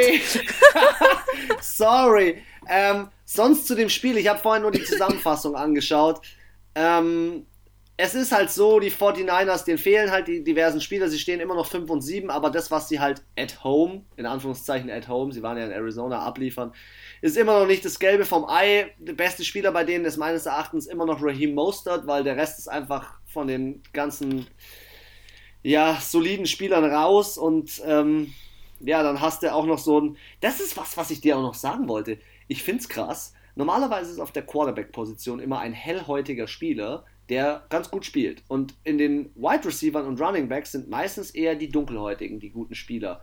[1.61, 2.41] Sorry.
[2.67, 6.21] Ähm, sonst zu dem Spiel, ich habe vorhin nur die Zusammenfassung angeschaut.
[6.73, 7.45] Ähm,
[7.97, 11.55] es ist halt so, die 49ers, denen fehlen halt die diversen Spieler, sie stehen immer
[11.55, 15.31] noch 5 und 7, aber das, was sie halt at home, in Anführungszeichen at home,
[15.31, 16.73] sie waren ja in Arizona, abliefern,
[17.21, 18.93] ist immer noch nicht das Gelbe vom Ei.
[18.99, 22.59] Der beste Spieler bei denen ist meines Erachtens immer noch Raheem Mostert, weil der Rest
[22.59, 24.45] ist einfach von den ganzen,
[25.63, 28.33] ja, soliden Spielern raus und, ähm,
[28.81, 31.41] ja, dann hast du auch noch so ein, das ist was, was ich dir auch
[31.41, 32.17] noch sagen wollte.
[32.49, 33.33] Ich find's krass.
[33.55, 38.43] Normalerweise ist auf der Quarterback-Position immer ein hellhäutiger Spieler, der ganz gut spielt.
[38.47, 42.75] Und in den Wide Receivers und Running Backs sind meistens eher die dunkelhäutigen, die guten
[42.75, 43.21] Spieler.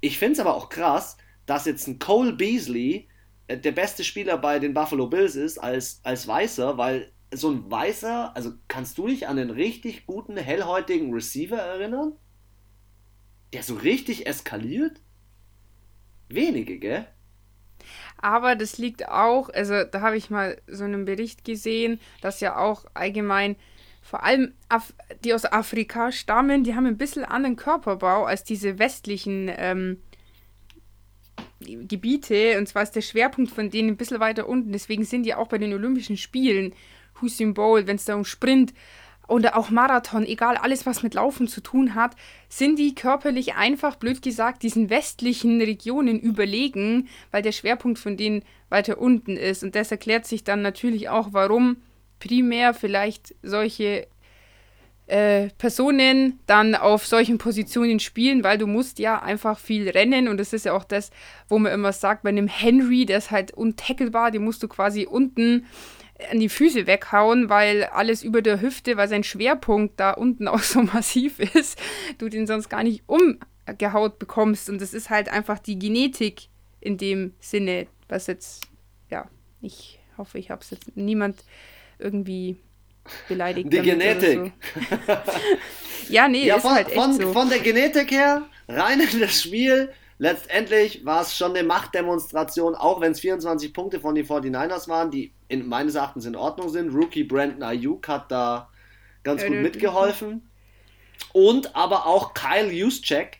[0.00, 1.16] Ich finde es aber auch krass,
[1.46, 3.08] dass jetzt ein Cole Beasley
[3.46, 7.70] äh, der beste Spieler bei den Buffalo Bills ist als, als Weißer, weil so ein
[7.70, 12.12] Weißer, also kannst du dich an einen richtig guten, hellhäutigen Receiver erinnern?
[13.52, 15.00] Der so richtig eskaliert?
[16.28, 17.06] Wenige, gell?
[18.20, 22.56] Aber das liegt auch, also da habe ich mal so einen Bericht gesehen, dass ja
[22.56, 23.56] auch allgemein
[24.02, 28.78] vor allem Af die aus Afrika stammen, die haben ein bisschen anderen Körperbau als diese
[28.78, 29.98] westlichen ähm,
[31.60, 32.58] Gebiete.
[32.58, 34.72] Und zwar ist der Schwerpunkt von denen ein bisschen weiter unten.
[34.72, 36.72] Deswegen sind die auch bei den Olympischen Spielen,
[37.20, 38.72] Usain Bolt, wenn es da um Sprint
[39.28, 42.16] oder auch Marathon, egal, alles, was mit Laufen zu tun hat,
[42.48, 48.42] sind die körperlich einfach, blöd gesagt, diesen westlichen Regionen überlegen, weil der Schwerpunkt von denen
[48.70, 49.62] weiter unten ist.
[49.62, 51.76] Und das erklärt sich dann natürlich auch, warum
[52.18, 54.06] primär vielleicht solche
[55.08, 60.38] äh, Personen dann auf solchen Positionen spielen, weil du musst ja einfach viel rennen und
[60.38, 61.10] das ist ja auch das,
[61.48, 65.06] wo man immer sagt, bei einem Henry, der ist halt untackelbar, den musst du quasi
[65.06, 65.66] unten
[66.30, 70.62] an die Füße weghauen, weil alles über der Hüfte, weil sein Schwerpunkt da unten auch
[70.62, 71.78] so massiv ist,
[72.18, 74.68] du den sonst gar nicht umgehaut bekommst.
[74.68, 76.48] Und das ist halt einfach die Genetik
[76.80, 78.66] in dem Sinne, was jetzt,
[79.10, 79.28] ja,
[79.60, 81.44] ich hoffe, ich habe es jetzt niemand
[81.98, 82.56] irgendwie
[83.28, 83.72] beleidigt.
[83.72, 84.52] Die Genetik.
[84.74, 85.16] So.
[86.08, 87.32] ja, nee, ja, ist von, halt echt von, so.
[87.32, 93.00] von der Genetik her, rein in das Spiel, letztendlich war es schon eine Machtdemonstration, auch
[93.00, 96.94] wenn es 24 Punkte von den 49ers waren, die in, meines Erachtens in Ordnung sind.
[96.94, 98.68] Rookie Brandon Ayuk hat da
[99.22, 100.48] ganz gut mitgeholfen.
[101.32, 103.38] Und aber auch Kyle Juszczyk,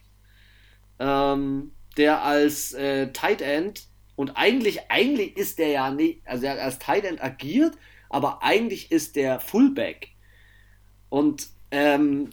[0.99, 3.87] ähm, der als äh, Tight End
[4.17, 7.77] und eigentlich, eigentlich ist der ja nicht, also er hat als Tight End agiert,
[8.09, 10.09] aber eigentlich ist der Fullback.
[11.09, 12.31] Und ähm,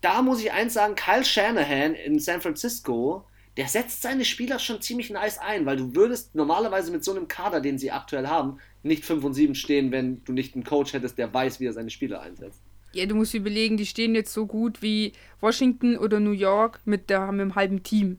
[0.00, 3.24] da muss ich eins sagen, Kyle Shanahan in San Francisco
[3.56, 7.28] der setzt seine Spieler schon ziemlich nice ein, weil du würdest normalerweise mit so einem
[7.28, 10.92] Kader, den sie aktuell haben, nicht 5 und 7 stehen, wenn du nicht einen Coach
[10.92, 12.60] hättest, der weiß, wie er seine Spieler einsetzt.
[12.92, 17.08] Ja, du musst überlegen, die stehen jetzt so gut wie Washington oder New York mit,
[17.10, 18.18] der, mit dem halben Team.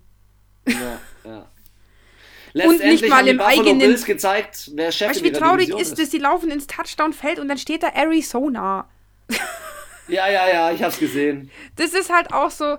[0.68, 1.48] Ja, ja.
[2.68, 3.80] und nicht mal im eigenen.
[3.80, 7.40] Bills gezeigt, wer Chef weißt du, wie traurig ist, ist, dass sie laufen ins Touchdown-Feld
[7.40, 8.88] und dann steht da Arizona.
[10.08, 11.50] ja, ja, ja, ich hab's gesehen.
[11.76, 12.78] Das ist halt auch so.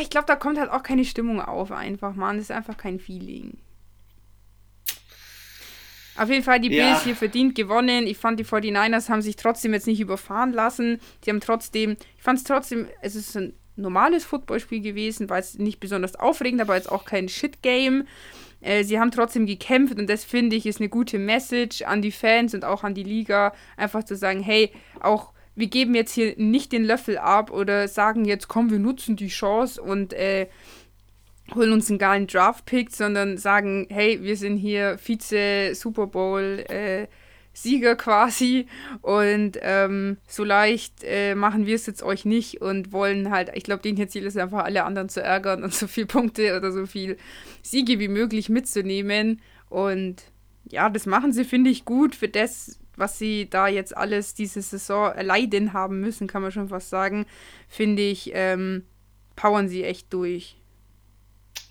[0.00, 2.36] Ich glaube, da kommt halt auch keine Stimmung auf, einfach, Mann.
[2.36, 3.58] Das ist einfach kein Feeling.
[6.16, 6.90] Auf jeden Fall die ja.
[6.90, 8.06] Bills hier verdient gewonnen.
[8.06, 11.00] Ich fand, die 49ers haben sich trotzdem jetzt nicht überfahren lassen.
[11.24, 15.58] Die haben trotzdem, ich fand es trotzdem, es ist ein normales Footballspiel gewesen, war es
[15.58, 18.06] nicht besonders aufregend, aber jetzt auch kein Shit-Game.
[18.60, 22.12] Äh, sie haben trotzdem gekämpft und das finde ich ist eine gute Message an die
[22.12, 24.70] Fans und auch an die Liga, einfach zu sagen, hey,
[25.00, 29.16] auch wir geben jetzt hier nicht den Löffel ab oder sagen jetzt, komm, wir nutzen
[29.16, 30.48] die Chance und äh,
[31.54, 37.06] holen uns einen geilen Draft-Pick, sondern sagen, hey, wir sind hier Vize-Super Bowl- äh,
[37.56, 38.66] Sieger quasi
[39.00, 43.62] und ähm, so leicht äh, machen wir es jetzt euch nicht und wollen halt, ich
[43.62, 46.72] glaube, denen hier Ziel ist einfach alle anderen zu ärgern und so viele Punkte oder
[46.72, 47.16] so viel
[47.62, 49.40] Siege wie möglich mitzunehmen
[49.70, 50.24] und
[50.70, 52.14] ja, das machen sie, finde ich, gut.
[52.14, 56.68] Für das, was sie da jetzt alles diese Saison erleiden haben müssen, kann man schon
[56.68, 57.26] fast sagen,
[57.68, 58.84] finde ich, ähm,
[59.36, 60.56] powern sie echt durch.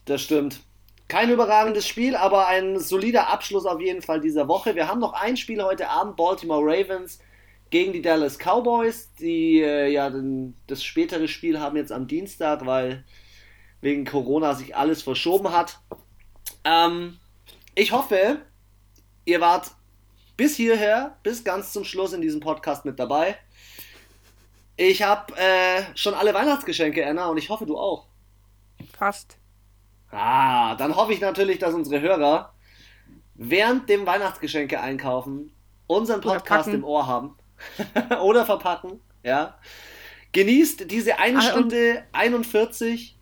[0.05, 0.61] Das stimmt.
[1.07, 4.75] Kein überragendes Spiel, aber ein solider Abschluss auf jeden Fall dieser Woche.
[4.75, 7.19] Wir haben noch ein Spiel heute Abend, Baltimore Ravens
[7.69, 12.65] gegen die Dallas Cowboys, die äh, ja den, das spätere Spiel haben jetzt am Dienstag,
[12.65, 13.03] weil
[13.81, 15.79] wegen Corona sich alles verschoben hat.
[16.63, 17.19] Ähm,
[17.75, 18.37] ich hoffe,
[19.25, 19.71] ihr wart
[20.37, 23.37] bis hierher, bis ganz zum Schluss in diesem Podcast mit dabei.
[24.75, 28.07] Ich habe äh, schon alle Weihnachtsgeschenke, Anna, und ich hoffe, du auch.
[28.97, 29.37] Fast.
[30.11, 32.53] Ah, dann hoffe ich natürlich, dass unsere Hörer
[33.35, 35.51] während dem Weihnachtsgeschenke einkaufen
[35.87, 37.35] unseren Podcast im Ohr haben.
[38.21, 39.57] Oder verpacken, ja.
[40.31, 43.15] Genießt diese eine ah, Stunde 41.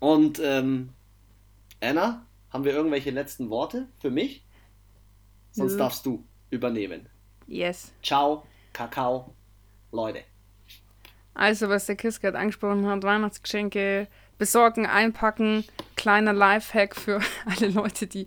[0.00, 0.90] Und ähm,
[1.80, 4.45] Anna, haben wir irgendwelche letzten Worte für mich?
[5.56, 5.78] Sonst Nö.
[5.78, 7.08] darfst du übernehmen.
[7.46, 7.92] Yes.
[8.02, 9.34] Ciao, Kakao,
[9.90, 10.20] Leute.
[11.32, 14.06] Also, was der Chris gerade angesprochen hat, Weihnachtsgeschenke
[14.36, 15.64] besorgen, einpacken.
[15.96, 18.26] Kleiner Lifehack für alle Leute, die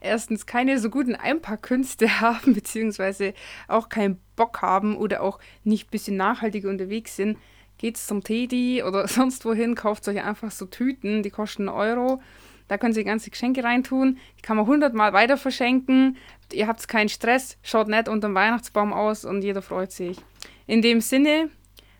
[0.00, 3.34] erstens keine so guten Einpackkünste haben, beziehungsweise
[3.66, 7.38] auch keinen Bock haben oder auch nicht ein bisschen nachhaltiger unterwegs sind.
[7.78, 12.22] Geht's zum Teddy oder sonst wohin, kauft euch einfach so Tüten, die kosten einen Euro.
[12.68, 14.18] Da können Sie ganze Geschenke reintun.
[14.38, 16.18] Die kann man hundertmal weiter verschenken.
[16.52, 20.18] Ihr habt keinen Stress, schaut nett unter dem Weihnachtsbaum aus und jeder freut sich.
[20.66, 21.50] In dem Sinne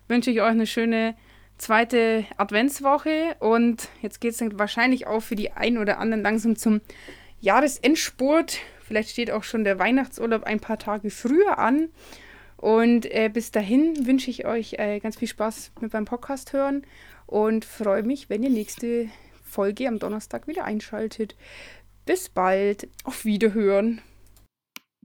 [0.07, 1.15] wünsche ich euch eine schöne
[1.57, 6.81] zweite Adventswoche und jetzt geht es wahrscheinlich auch für die einen oder anderen langsam zum
[7.41, 8.59] Jahresendspurt.
[8.81, 11.89] Vielleicht steht auch schon der Weihnachtsurlaub ein paar Tage früher an.
[12.57, 16.83] Und äh, bis dahin wünsche ich euch äh, ganz viel Spaß mit beim Podcast hören
[17.25, 19.09] und freue mich, wenn ihr nächste
[19.45, 21.35] Folge am Donnerstag wieder einschaltet.
[22.05, 24.01] Bis bald, auf Wiederhören.